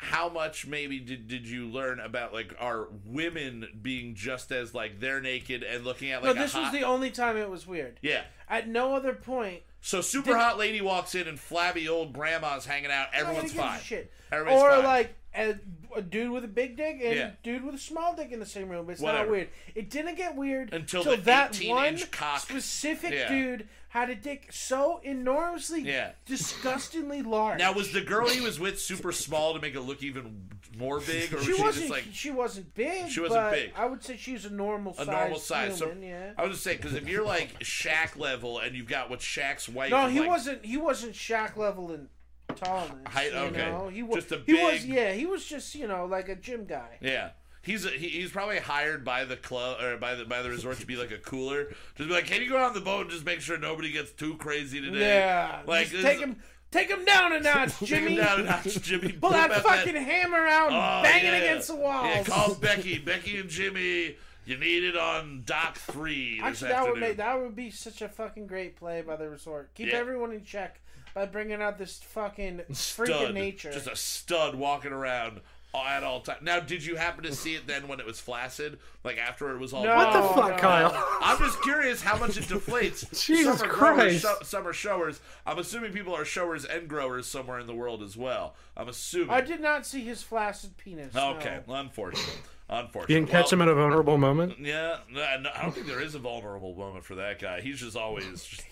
[0.02, 4.98] how much maybe did did you learn about like our women being just as like
[4.98, 7.50] they're naked and looking at no, like this a hot, was the only time it
[7.50, 7.98] was weird.
[8.02, 8.22] yeah.
[8.48, 12.66] At no other point, So super Did- hot lady walks in and flabby old grandma's
[12.66, 13.08] hanging out.
[13.12, 13.80] Everyone's nobody gives a fine.
[13.80, 14.12] Shit.
[14.32, 14.84] Everybody's or fine.
[14.84, 15.54] like a,
[15.96, 17.26] a dude with a big dick and Yeah.
[17.28, 18.86] a dude with a small dick in the same room.
[18.86, 19.24] But It's Whatever.
[19.26, 19.48] not weird.
[19.74, 22.40] It didn't get weird Until till the that 18 one inch cock.
[22.40, 23.28] specific Yeah.
[23.28, 26.12] dude had a dick so enormously, Yeah.
[26.26, 27.58] disgustingly large.
[27.58, 31.00] Now was the girl he was with super small to make it look even more
[31.00, 31.74] big, or was she she, wasn't.
[31.88, 33.08] just like she wasn't big.
[33.10, 33.72] She wasn't but big.
[33.76, 35.02] I would say she's a normal size.
[35.02, 35.16] a size.
[35.20, 35.78] normal size?
[35.80, 36.32] Human, so yeah.
[36.38, 39.68] I was just saying because if you're like Shaq level and you've got what Shaq's
[39.68, 40.64] wife, No, he like, wasn't.
[40.64, 42.08] He wasn't Shaq level in
[42.52, 43.08] tallness.
[43.08, 43.70] Height, okay.
[43.70, 43.88] know?
[43.88, 44.24] He was.
[44.24, 44.80] Just a he was.
[44.82, 46.98] big- Yeah, he was just you know like a gym guy.
[47.00, 47.30] Yeah.
[47.62, 50.78] He's a, he, he's probably hired by the club or by the by the resort
[50.78, 51.66] to be like a cooler.
[51.94, 54.12] Just be like, can you go on the boat and just make sure nobody gets
[54.12, 54.98] too crazy today?
[55.18, 56.36] Yeah, like take him.
[56.70, 58.12] Take him down a notch, Take Jimmy.
[58.12, 59.12] him down a notch, Jimmy.
[59.20, 62.06] Pull that fucking hammer out and Oh, bang it against the walls.
[62.06, 62.98] Yeah, call Becky.
[62.98, 64.14] Becky and Jimmy.
[64.46, 67.08] You need it on Dock Three Actually, that would afternoon.
[67.10, 69.74] make that would be such a fucking great play by the resort.
[69.74, 69.96] Keep Yeah.
[69.98, 70.80] everyone in check
[71.14, 73.72] by bringing out this fucking freak of nature.
[73.72, 75.40] just a stud walking around
[75.72, 76.40] at all times.
[76.42, 79.58] Now, did you happen to see it then when it was flaccid, like after it
[79.60, 79.84] was all?
[79.84, 79.94] No.
[79.94, 80.56] What the fuck, no.
[80.58, 81.08] Kyle?
[81.20, 83.08] I'm just curious how much it deflates.
[83.26, 84.22] Jesus summer growers, Christ.
[84.22, 85.20] sho- summer showers.
[85.46, 88.54] I'm assuming people are showers and growers somewhere in the world as well.
[88.76, 89.30] I'm assuming.
[89.30, 91.14] I did not see his flaccid penis.
[91.14, 91.62] Okay, no.
[91.72, 92.38] well, unfortunate.
[92.68, 93.08] Unfortunate.
[93.12, 94.54] You didn't catch Well, him at a vulnerable moment.
[94.60, 97.60] Yeah, no, no, I don't think there is a vulnerable moment for that guy.
[97.60, 98.62] He's just always just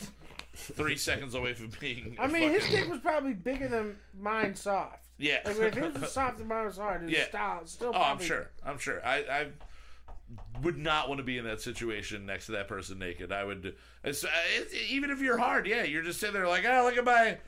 [0.59, 2.17] three seconds away from being.
[2.19, 5.05] I mean, his dick was probably bigger than mine soft.
[5.19, 5.39] Yeah.
[5.45, 7.29] Like, if his was soft and mine was hard, his Yeah.
[7.29, 8.51] style still Oh, I'm sure.
[8.65, 9.05] I'm sure.
[9.05, 9.47] I, I
[10.63, 13.33] would not want to be in that situation next to that person naked.
[13.33, 13.75] I would,
[14.05, 16.97] it's, uh, it's, even if you're hard, yeah, you're just sitting there like, oh, look
[16.99, 17.39] at my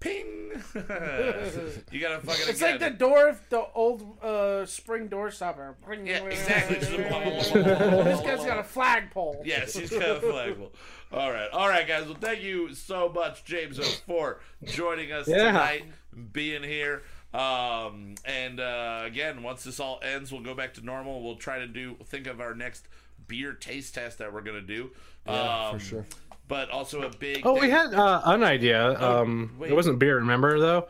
[0.00, 0.50] ping.
[0.74, 2.48] you gotta fucking.
[2.48, 2.72] It's again.
[2.72, 5.76] like the door, the old uh, spring door stopper.
[6.02, 6.76] Yeah, exactly.
[6.78, 9.42] this guy's got a flagpole.
[9.44, 10.72] Yes, he's got a flagpole.
[11.12, 12.04] All right, all right, guys.
[12.04, 15.46] Well, thank you so much, James, for joining us Yeah.
[15.46, 15.84] tonight,
[16.32, 17.02] being here.
[17.34, 21.22] Um, and uh, again, once this all ends, we'll go back to normal.
[21.22, 22.86] We'll try to do think of our next
[23.26, 24.90] beer taste test that we're gonna do.
[25.26, 26.06] Yeah, um, for sure.
[26.46, 27.44] But also a big.
[27.44, 29.00] Oh, we had uh, an idea.
[29.00, 29.70] Um, wait.
[29.70, 30.88] it wasn't beer, remember though?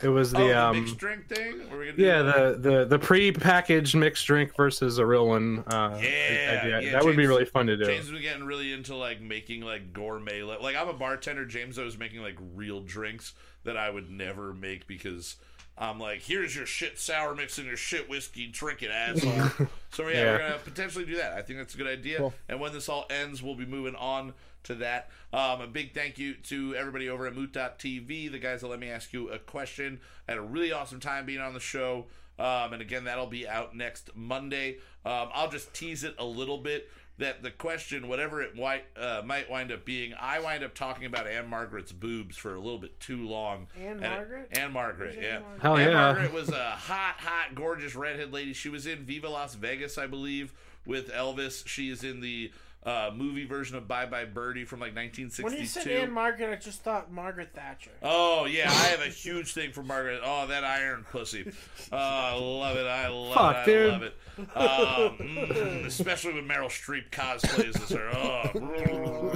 [0.00, 1.68] It was oh, the the um, mixed drink thing.
[1.70, 5.64] Were we yeah, the the the pre-packaged mixed drink versus a real one.
[5.66, 6.80] Uh, Yeah, idea.
[6.82, 7.84] yeah, that would be really fun to do.
[7.84, 10.42] James was getting really into like making like gourmet.
[10.42, 11.44] Like, like I'm a bartender.
[11.46, 13.34] James I was making like real drinks
[13.64, 15.34] that I would never make because
[15.76, 18.46] I'm like, here's your shit sour mix and your shit whiskey.
[18.46, 19.66] Drink it, asshole.
[19.90, 20.32] so yeah, Yeah.
[20.32, 21.32] we're gonna potentially do that.
[21.32, 22.18] I think that's a good idea.
[22.18, 22.34] Cool.
[22.48, 24.32] And when this all ends, we'll be moving on
[24.68, 25.10] to that.
[25.32, 28.88] Um, a big thank you to everybody over at Moot.tv, the guys that let me
[28.88, 30.00] ask you a question.
[30.26, 32.06] I had a really awesome time being on the show.
[32.38, 34.78] Um, and again, that'll be out next Monday.
[35.04, 36.88] Um, I'll just tease it a little bit
[37.18, 41.04] that the question, whatever it might, uh, might wind up being, I wind up talking
[41.04, 43.66] about Ann-Margret's boobs for a little bit too long.
[43.76, 44.50] Ann-Margret?
[44.52, 45.36] Anne Margaret, yeah.
[45.36, 45.62] Ann-Margret?
[45.62, 45.94] Hell Anne yeah.
[45.94, 48.52] Margaret was a hot, hot, gorgeous redhead lady.
[48.52, 50.52] She was in Viva Las Vegas, I believe,
[50.86, 51.66] with Elvis.
[51.66, 52.52] She is in the
[52.84, 55.44] uh, movie version of Bye Bye Birdie from like 1962.
[55.44, 57.90] When you said Anne Margaret, I just thought Margaret Thatcher.
[58.02, 60.20] Oh yeah, I have a huge thing for Margaret.
[60.24, 61.50] Oh, that iron pussy.
[61.92, 62.86] Oh, I love it.
[62.86, 63.58] I love Fuck, it.
[63.58, 63.92] I dude.
[63.92, 64.16] love it.
[64.38, 68.08] Um, mm, especially when Meryl Streep cosplays as her.
[68.14, 68.50] Oh,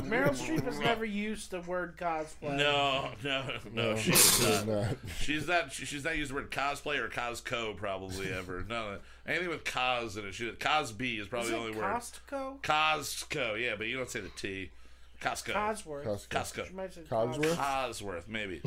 [0.02, 2.56] Meryl Streep has never used the word cosplay.
[2.56, 3.42] no, no,
[3.72, 4.66] no, she's She's not.
[4.66, 4.96] not.
[5.18, 5.72] She's not.
[5.72, 8.64] she- She's not used the word cosplay or cosco probably ever.
[8.68, 10.34] No, anything with cos in it.
[10.34, 11.84] She, Cosby is probably Is the it only word.
[11.84, 12.60] Costco?
[12.62, 14.70] Costco, yeah, but you don't say the T.
[15.20, 15.52] Costco.
[15.52, 16.04] Cosworth.
[16.04, 16.28] Costco.
[16.28, 16.66] Costco.
[16.68, 16.90] She might?
[17.08, 18.60] Cosworth, maybe.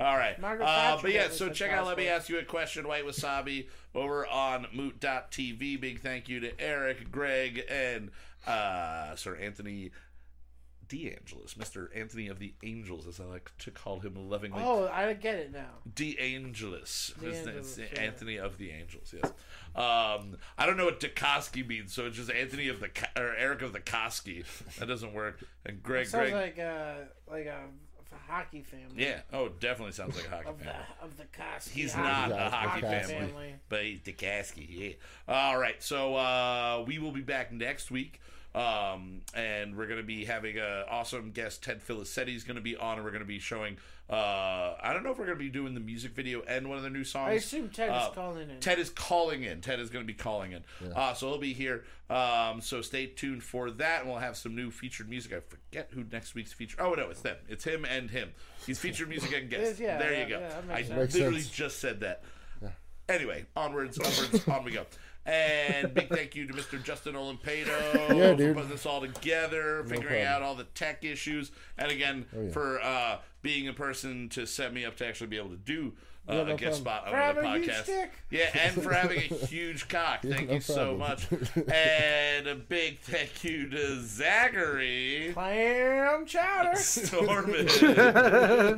[0.00, 0.40] All right.
[0.40, 3.68] Margaret Uh, but yeah, so check out Let Me Ask You a Question, White Wasabi,
[3.94, 5.78] over on Moot.tv.
[5.78, 8.10] Big thank you to Eric, Greg, and
[8.46, 9.90] uh, Sir Anthony
[10.90, 11.86] DeAngelis, Mr.
[11.94, 14.60] Anthony of the Angels, as I like to call him lovingly.
[14.60, 15.68] Oh, I get it now.
[15.94, 17.14] DeAngelis.
[17.14, 18.00] DeAngelis, it's yeah.
[18.00, 19.30] Anthony of the Angels, yes.
[19.76, 23.62] Um, I don't know what Dukoski means, so it's just Anthony of the or Eric
[23.62, 24.44] of the Koski.
[24.78, 25.38] That doesn't work.
[25.64, 27.60] And Greg, Sounds Greg, like a like a,
[28.12, 28.86] a hockey family.
[29.04, 29.20] yeah.
[29.32, 30.72] Oh, definitely sounds like a hockey Of family.
[30.98, 31.70] the of the Koski.
[31.70, 33.54] He's hockey- not a hockey Hockey family, family.
[33.68, 34.66] but he's the Kasky.
[34.68, 34.92] Yeah.
[35.28, 38.20] All right, so uh, we will be back next week.
[38.54, 41.62] Um, and we're going to be having an awesome guest.
[41.62, 43.76] Ted Filicetti is going to be on, and we're going to be showing.
[44.08, 46.76] Uh, I don't know if we're going to be doing the music video and one
[46.76, 47.30] of the new songs.
[47.30, 48.58] I assume Ted Uh, is calling in.
[48.58, 49.60] Ted is calling in.
[49.60, 50.64] Ted is going to be calling in.
[50.92, 51.84] Uh, so he'll be here.
[52.08, 54.00] Um, so stay tuned for that.
[54.00, 55.32] And we'll have some new featured music.
[55.32, 56.76] I forget who next week's feature.
[56.80, 57.36] Oh no, it's them.
[57.48, 58.30] It's him and him.
[58.66, 59.78] He's featured music and guest.
[59.78, 60.40] Yeah, there yeah, you go.
[60.40, 61.14] yeah, I sense.
[61.14, 62.24] literally just said that.
[63.08, 64.86] Anyway, onwards, onwards, on we go.
[65.26, 66.82] And big thank you to Mr.
[66.82, 67.66] Justin Olimpedo
[68.16, 70.26] Yeah, for putting this all together, figuring problem.
[70.28, 72.50] out all the tech issues, and again Oh, yeah.
[72.52, 75.92] for uh, being a person to set me up to actually be able to do
[76.28, 77.04] uh, Yeah, a no guest problem.
[77.04, 78.08] spot For on the having a huge podcast.
[78.30, 80.22] Yeah, and for having a huge cock.
[80.22, 81.26] Thank no you so much.
[81.72, 85.30] And a big thank you to Zachary.
[85.34, 86.76] Clam chowder.
[86.76, 87.68] Stormin.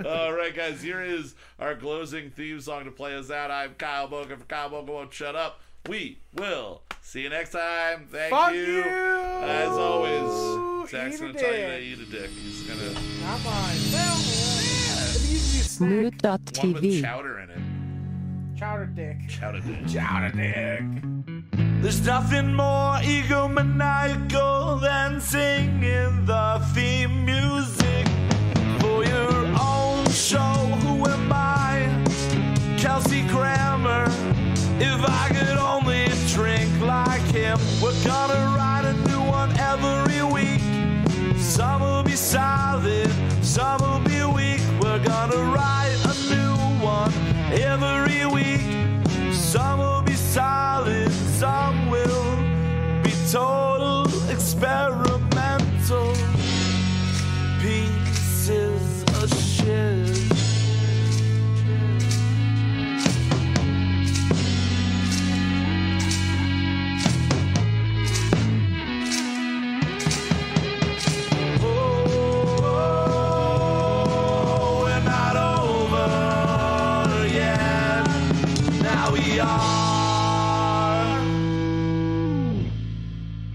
[0.07, 3.51] All right, guys, here is our closing theme song to play us out.
[3.53, 8.07] I'm Kyle Boca for Kyle Boca Won't Shut Up we will see you next time.
[8.11, 8.61] Thank Fuck you.
[8.61, 8.83] you.
[8.83, 12.31] As always, Zach's going to tell you to eat a dick.
[12.31, 12.93] He's going to.
[13.23, 13.77] Not mine.
[13.93, 14.17] Well,
[15.73, 16.63] Smooth.tv.
[16.63, 18.59] One with chowder in it.
[18.59, 19.17] Chowder dick.
[19.29, 19.87] Chowder dick.
[19.89, 20.83] Chowder dick.
[21.83, 28.07] There's nothing more egomaniacal than singing the theme music
[28.81, 30.39] for your own show.
[30.39, 31.89] Who am I?
[32.79, 34.09] Kelsey Grammer.
[34.85, 40.61] If I could only drink like him, we're gonna write a new one every week.
[41.39, 43.09] Some will be solid,
[43.43, 44.61] some will be weak.
[44.83, 46.55] We're gonna write a new
[46.85, 47.13] one
[47.53, 48.65] every week.
[49.33, 52.37] Some will be solid, some will
[53.05, 55.12] be total experiment.